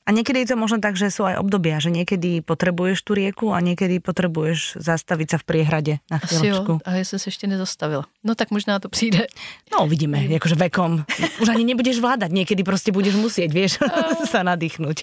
A 0.07 0.09
niekedy 0.15 0.47
je 0.47 0.55
to 0.55 0.57
možno 0.57 0.79
tak, 0.79 0.95
že 0.95 1.11
sú 1.11 1.27
aj 1.27 1.35
obdobia, 1.43 1.83
že 1.83 1.91
niekedy 1.91 2.39
potrebuješ 2.39 3.03
tú 3.03 3.11
rieku 3.11 3.51
a 3.51 3.59
niekedy 3.59 3.99
potrebuješ 3.99 4.79
zastaviť 4.79 5.27
sa 5.35 5.37
v 5.37 5.45
priehrade 5.45 5.93
na 6.07 6.23
chvíľočku. 6.23 6.79
Asi 6.79 6.81
jo, 6.81 6.85
ale 6.87 6.95
ja 7.03 7.05
som 7.05 7.19
sa 7.19 7.27
ešte 7.27 7.45
nezastavila. 7.45 8.07
No 8.23 8.39
tak 8.39 8.55
možná 8.55 8.79
to 8.79 8.87
přijde. 8.87 9.27
No 9.67 9.83
uvidíme, 9.83 10.23
akože 10.39 10.55
vekom. 10.55 11.03
Už 11.43 11.51
ani 11.51 11.67
nebudeš 11.67 11.99
vládať, 11.99 12.31
niekedy 12.31 12.63
proste 12.63 12.95
budeš 12.95 13.19
musieť, 13.19 13.49
vieš, 13.51 13.83
sa 14.31 14.47
nadýchnuť. 14.47 14.97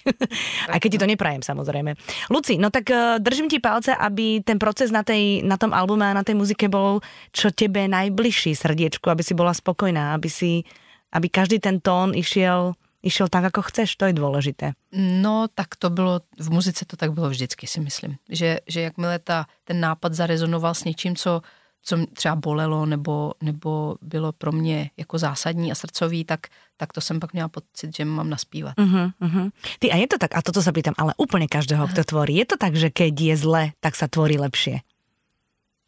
Aj 0.73 0.81
keď 0.81 0.89
ti 0.89 0.99
to 1.05 1.07
neprajem, 1.07 1.45
samozrejme. 1.45 1.93
Luci, 2.33 2.57
no 2.57 2.73
tak 2.73 2.89
uh, 2.89 3.21
držím 3.21 3.53
ti 3.53 3.61
palce, 3.61 3.93
aby 3.93 4.41
ten 4.41 4.57
proces 4.57 4.89
na, 4.89 5.05
tej, 5.05 5.45
na 5.45 5.61
tom 5.61 5.77
albume 5.77 6.09
a 6.09 6.17
na 6.17 6.25
tej 6.25 6.33
muzike 6.33 6.73
bol 6.73 7.05
čo 7.37 7.53
tebe 7.53 7.85
najbližší 7.85 8.57
srdiečku, 8.57 9.13
aby 9.13 9.21
si 9.21 9.37
bola 9.37 9.53
spokojná, 9.53 10.17
aby 10.17 10.33
si 10.33 10.65
aby 11.13 11.33
každý 11.33 11.57
ten 11.57 11.81
tón 11.81 12.13
išiel 12.13 12.77
išel 13.03 13.29
tak, 13.31 13.55
ako 13.55 13.63
chceš, 13.71 13.95
to 13.97 14.11
je 14.11 14.15
dôležité. 14.15 14.75
No, 14.97 15.47
tak 15.49 15.77
to 15.79 15.91
bylo, 15.91 16.21
v 16.39 16.49
muzice 16.51 16.85
to 16.85 16.97
tak 16.97 17.13
bylo 17.13 17.31
vždycky, 17.31 17.67
si 17.67 17.81
myslím. 17.81 18.17
Že, 18.29 18.61
že 18.67 18.81
jakmile 18.81 19.19
ta, 19.19 19.47
ten 19.65 19.81
nápad 19.81 20.15
zarezonoval 20.15 20.75
s 20.75 20.85
něčím, 20.85 21.17
co, 21.17 21.43
co 21.83 21.95
třeba 22.13 22.37
bolelo 22.37 22.87
nebo, 22.87 23.33
nebo 23.43 23.97
bylo 24.03 24.33
pro 24.33 24.53
mě 24.53 24.91
jako 24.97 25.19
zásadní 25.19 25.73
a 25.73 25.75
srdcový, 25.75 26.25
tak, 26.25 26.47
tak 26.77 26.93
to 26.93 27.01
jsem 27.01 27.21
pak 27.21 27.33
měla 27.33 27.49
pocit, 27.49 27.97
že 27.97 28.05
mám 28.05 28.31
naspívat. 28.31 28.77
Uh-huh, 28.77 29.13
uh-huh. 29.23 29.51
Ty 29.79 29.93
a 29.93 29.97
je 29.97 30.07
to 30.09 30.19
tak, 30.19 30.35
a 30.35 30.43
toto 30.43 30.63
sa 30.63 30.75
pýtam, 30.75 30.95
ale 30.99 31.15
úplne 31.19 31.47
každého, 31.47 31.89
kto 31.89 32.03
tvorí, 32.05 32.35
je 32.43 32.47
to 32.47 32.57
tak, 32.59 32.75
že 32.75 32.91
keď 32.91 33.15
je 33.15 33.35
zle, 33.39 33.63
tak 33.81 33.95
sa 33.95 34.11
tvorí 34.11 34.39
lepšie? 34.39 34.83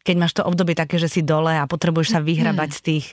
Keď 0.01 0.15
máš 0.17 0.33
to 0.33 0.43
obdobie 0.45 0.73
také, 0.73 0.97
že 0.97 1.09
si 1.09 1.21
dole 1.21 1.53
a 1.53 1.69
potrebuješ 1.69 2.17
sa 2.17 2.19
vyhrabať 2.19 2.69
hmm. 2.73 2.77
z 2.77 2.81
tých 2.81 3.05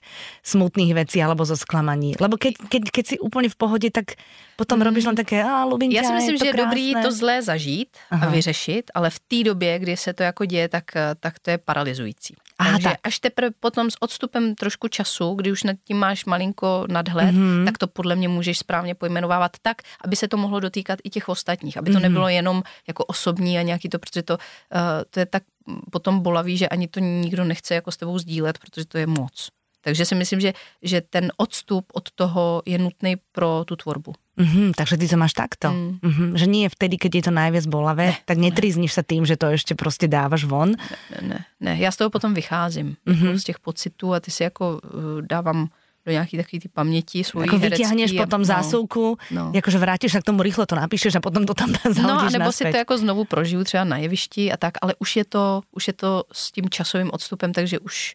smutných 0.42 0.92
vecí 0.96 1.20
alebo 1.20 1.44
zo 1.44 1.56
sklamaní. 1.56 2.16
Lebo 2.16 2.40
keď, 2.40 2.56
keď, 2.68 2.82
keď 2.88 3.04
si 3.04 3.16
úplne 3.20 3.48
v 3.52 3.56
pohode, 3.56 3.88
tak 3.92 4.16
potom 4.56 4.80
hmm. 4.80 4.86
robíš 4.88 5.04
len 5.08 5.16
také, 5.16 5.44
a 5.44 5.64
ľubím 5.68 5.92
Já 5.92 6.04
si 6.04 6.12
myslím, 6.12 6.34
je 6.34 6.38
že 6.38 6.46
je 6.46 6.56
dobrý 6.56 6.86
to 7.02 7.10
zlé 7.12 7.42
zažít 7.42 7.96
Aha. 8.10 8.26
a 8.26 8.30
vyřešit, 8.30 8.90
ale 8.94 9.10
v 9.10 9.18
té 9.18 9.38
době, 9.44 9.78
kdy 9.78 9.96
se 9.96 10.12
to 10.12 10.22
jako 10.22 10.44
děje, 10.44 10.68
tak, 10.68 10.84
tak 11.20 11.38
to 11.38 11.50
je 11.50 11.58
paralyzující. 11.58 12.34
Aha, 12.58 12.70
Takže 12.70 12.88
tak. 12.88 12.98
až 13.02 13.18
teprve 13.18 13.50
potom 13.60 13.90
s 13.90 14.02
odstupem 14.02 14.54
trošku 14.54 14.88
času, 14.88 15.34
kdy 15.34 15.52
už 15.52 15.62
nad 15.62 15.76
tím 15.84 15.96
máš 15.96 16.24
malinko 16.24 16.86
nadhled, 16.90 17.34
mm-hmm. 17.34 17.64
tak 17.64 17.78
to 17.78 17.86
podle 17.86 18.16
mě 18.16 18.28
můžeš 18.28 18.58
správně 18.58 18.94
pojmenovávat 18.94 19.56
tak, 19.62 19.82
aby 20.04 20.16
se 20.16 20.28
to 20.28 20.36
mohlo 20.36 20.60
dotýkat 20.60 20.98
i 21.04 21.10
těch 21.10 21.28
ostatních, 21.28 21.76
aby 21.76 21.90
to 21.90 21.98
mm-hmm. 21.98 22.02
nebylo 22.02 22.28
jenom 22.28 22.62
jako 22.86 23.04
osobní 23.04 23.58
a 23.58 23.62
nějaký 23.62 23.88
to, 23.88 23.98
protože 23.98 24.22
to, 24.22 24.34
uh, 24.34 24.80
to 25.10 25.20
je 25.20 25.26
tak 25.26 25.42
potom 25.90 26.20
bolavý, 26.20 26.56
že 26.56 26.68
ani 26.68 26.88
to 26.88 27.00
nikdo 27.00 27.44
nechce 27.44 27.74
jako 27.74 27.90
s 27.90 27.96
tebou 27.96 28.18
sdílet, 28.18 28.58
protože 28.58 28.86
to 28.86 28.98
je 28.98 29.06
moc. 29.06 29.48
Takže 29.80 30.04
si 30.04 30.14
myslím, 30.14 30.40
že, 30.40 30.50
že 30.82 31.00
ten 31.00 31.30
odstup 31.36 31.90
od 31.94 32.10
toho 32.10 32.62
je 32.66 32.78
nutný 32.78 33.16
pro 33.32 33.62
tu 33.64 33.76
tvorbu. 33.76 34.14
Mm-hmm, 34.38 34.78
takže 34.78 34.98
ty 34.98 35.08
to 35.08 35.16
máš 35.18 35.34
takto. 35.34 35.70
Mm. 35.70 35.98
Mm-hmm, 35.98 36.30
že 36.38 36.46
nie 36.46 36.66
vtedy, 36.70 36.94
keď 36.94 37.10
je 37.14 37.22
to 37.26 37.32
najviac 37.34 37.66
bolavé, 37.66 38.06
ne, 38.14 38.18
tak 38.22 38.38
netrizníš 38.38 38.94
ne. 38.94 38.96
sa 38.98 39.02
tým, 39.02 39.26
že 39.26 39.34
to 39.34 39.46
ještě 39.46 39.74
prostě 39.74 40.08
dáváš 40.08 40.44
von? 40.44 40.78
Ne, 41.10 41.28
ne, 41.28 41.40
ne. 41.60 41.72
Já 41.78 41.90
z 41.90 41.96
toho 41.96 42.10
potom 42.10 42.34
vycházím. 42.34 42.96
Mm-hmm. 43.06 43.26
Jako 43.26 43.38
z 43.38 43.44
těch 43.44 43.58
pocitů 43.58 44.14
a 44.14 44.20
ty 44.20 44.30
si 44.30 44.42
jako 44.42 44.80
uh, 44.84 45.22
dávám 45.22 45.68
do 46.06 46.12
nějaký 46.12 46.36
takový 46.36 46.60
ty 46.60 46.68
paměti 46.68 47.24
svojí 47.24 47.46
Jako 47.46 47.58
vyťahneš 47.58 48.12
potom 48.12 48.40
no, 48.40 48.44
zásilku, 48.44 49.18
no. 49.30 49.52
jakože 49.54 49.78
vrátíš 49.78 50.14
a 50.14 50.20
k 50.20 50.24
tomu 50.24 50.42
rychle 50.42 50.66
to 50.66 50.74
napíšeš 50.74 51.14
a 51.14 51.20
potom 51.20 51.46
to 51.46 51.54
tam 51.54 51.68
No 52.02 52.20
a 52.20 52.32
nebo 52.32 52.48
naspäť. 52.48 52.56
si 52.56 52.72
to 52.72 52.76
jako 52.76 52.98
znovu 52.98 53.24
prožiju 53.24 53.64
třeba 53.64 53.84
na 53.84 53.96
jevišti 54.00 54.52
a 54.52 54.56
tak, 54.56 54.80
ale 54.80 54.94
už 54.98 55.16
je 55.16 55.24
to, 55.24 55.62
už 55.70 55.86
je 55.86 55.92
to 55.92 56.24
s 56.32 56.52
tím 56.52 56.70
časovým 56.70 57.10
odstupem, 57.12 57.52
takže 57.52 57.78
už 57.78 58.14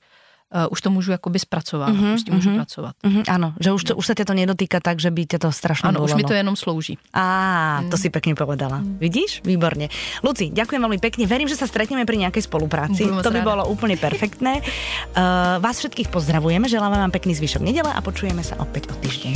uh, 0.54 0.68
už 0.72 0.82
to 0.82 0.90
můžu 0.90 1.12
jakoby 1.12 1.40
zpracovat, 1.40 1.90
mm-hmm, 1.90 2.14
už 2.14 2.22
s 2.22 2.24
tím 2.24 2.34
mm-hmm, 2.34 2.38
můžu 2.38 2.50
mhm. 2.50 2.58
pracovat. 2.58 2.94
Mm-hmm, 3.04 3.24
ano, 3.28 3.54
že 3.60 3.72
už, 3.72 3.84
to, 3.84 3.96
už 3.96 4.06
se 4.06 4.16
tě 4.16 4.26
to 4.26 4.34
nedotýká 4.34 4.80
tak, 4.80 5.00
že 5.00 5.12
by 5.12 5.26
tě 5.26 5.40
to 5.40 5.52
strašně 5.52 5.90
Ano, 5.90 6.00
bolelo. 6.00 6.16
už 6.16 6.24
mi 6.24 6.24
to 6.24 6.34
jenom 6.34 6.56
slouží. 6.56 6.98
Á, 7.14 7.82
mm. 7.82 7.90
to 7.90 7.98
si 7.98 8.10
pekne 8.10 8.36
povedala. 8.36 8.78
Mm. 8.78 8.98
Vidíš? 8.98 9.42
Výborně. 9.46 9.90
Luci, 10.24 10.50
ďakujem 10.54 10.82
veľmi 10.82 11.00
pekne. 11.00 11.26
Verím, 11.28 11.48
že 11.48 11.56
sa 11.56 11.68
stretneme 11.68 12.06
pri 12.06 12.18
nejakej 12.28 12.44
spolupráci. 12.46 13.04
to 13.04 13.32
by 13.32 13.42
ráda. 13.42 13.50
bolo 13.50 13.64
úplne 13.68 13.98
perfektné. 13.98 14.62
Uh, 15.16 15.60
vás 15.60 15.80
všetkých 15.80 16.10
pozdravujeme, 16.12 16.70
želáme 16.70 16.98
vám 17.00 17.12
pekný 17.12 17.36
zvyšok 17.36 17.62
nedele 17.64 17.92
a 17.92 18.00
počujeme 18.04 18.44
sa 18.44 18.56
opäť 18.60 18.92
o 18.92 18.96
týždeň. 19.00 19.34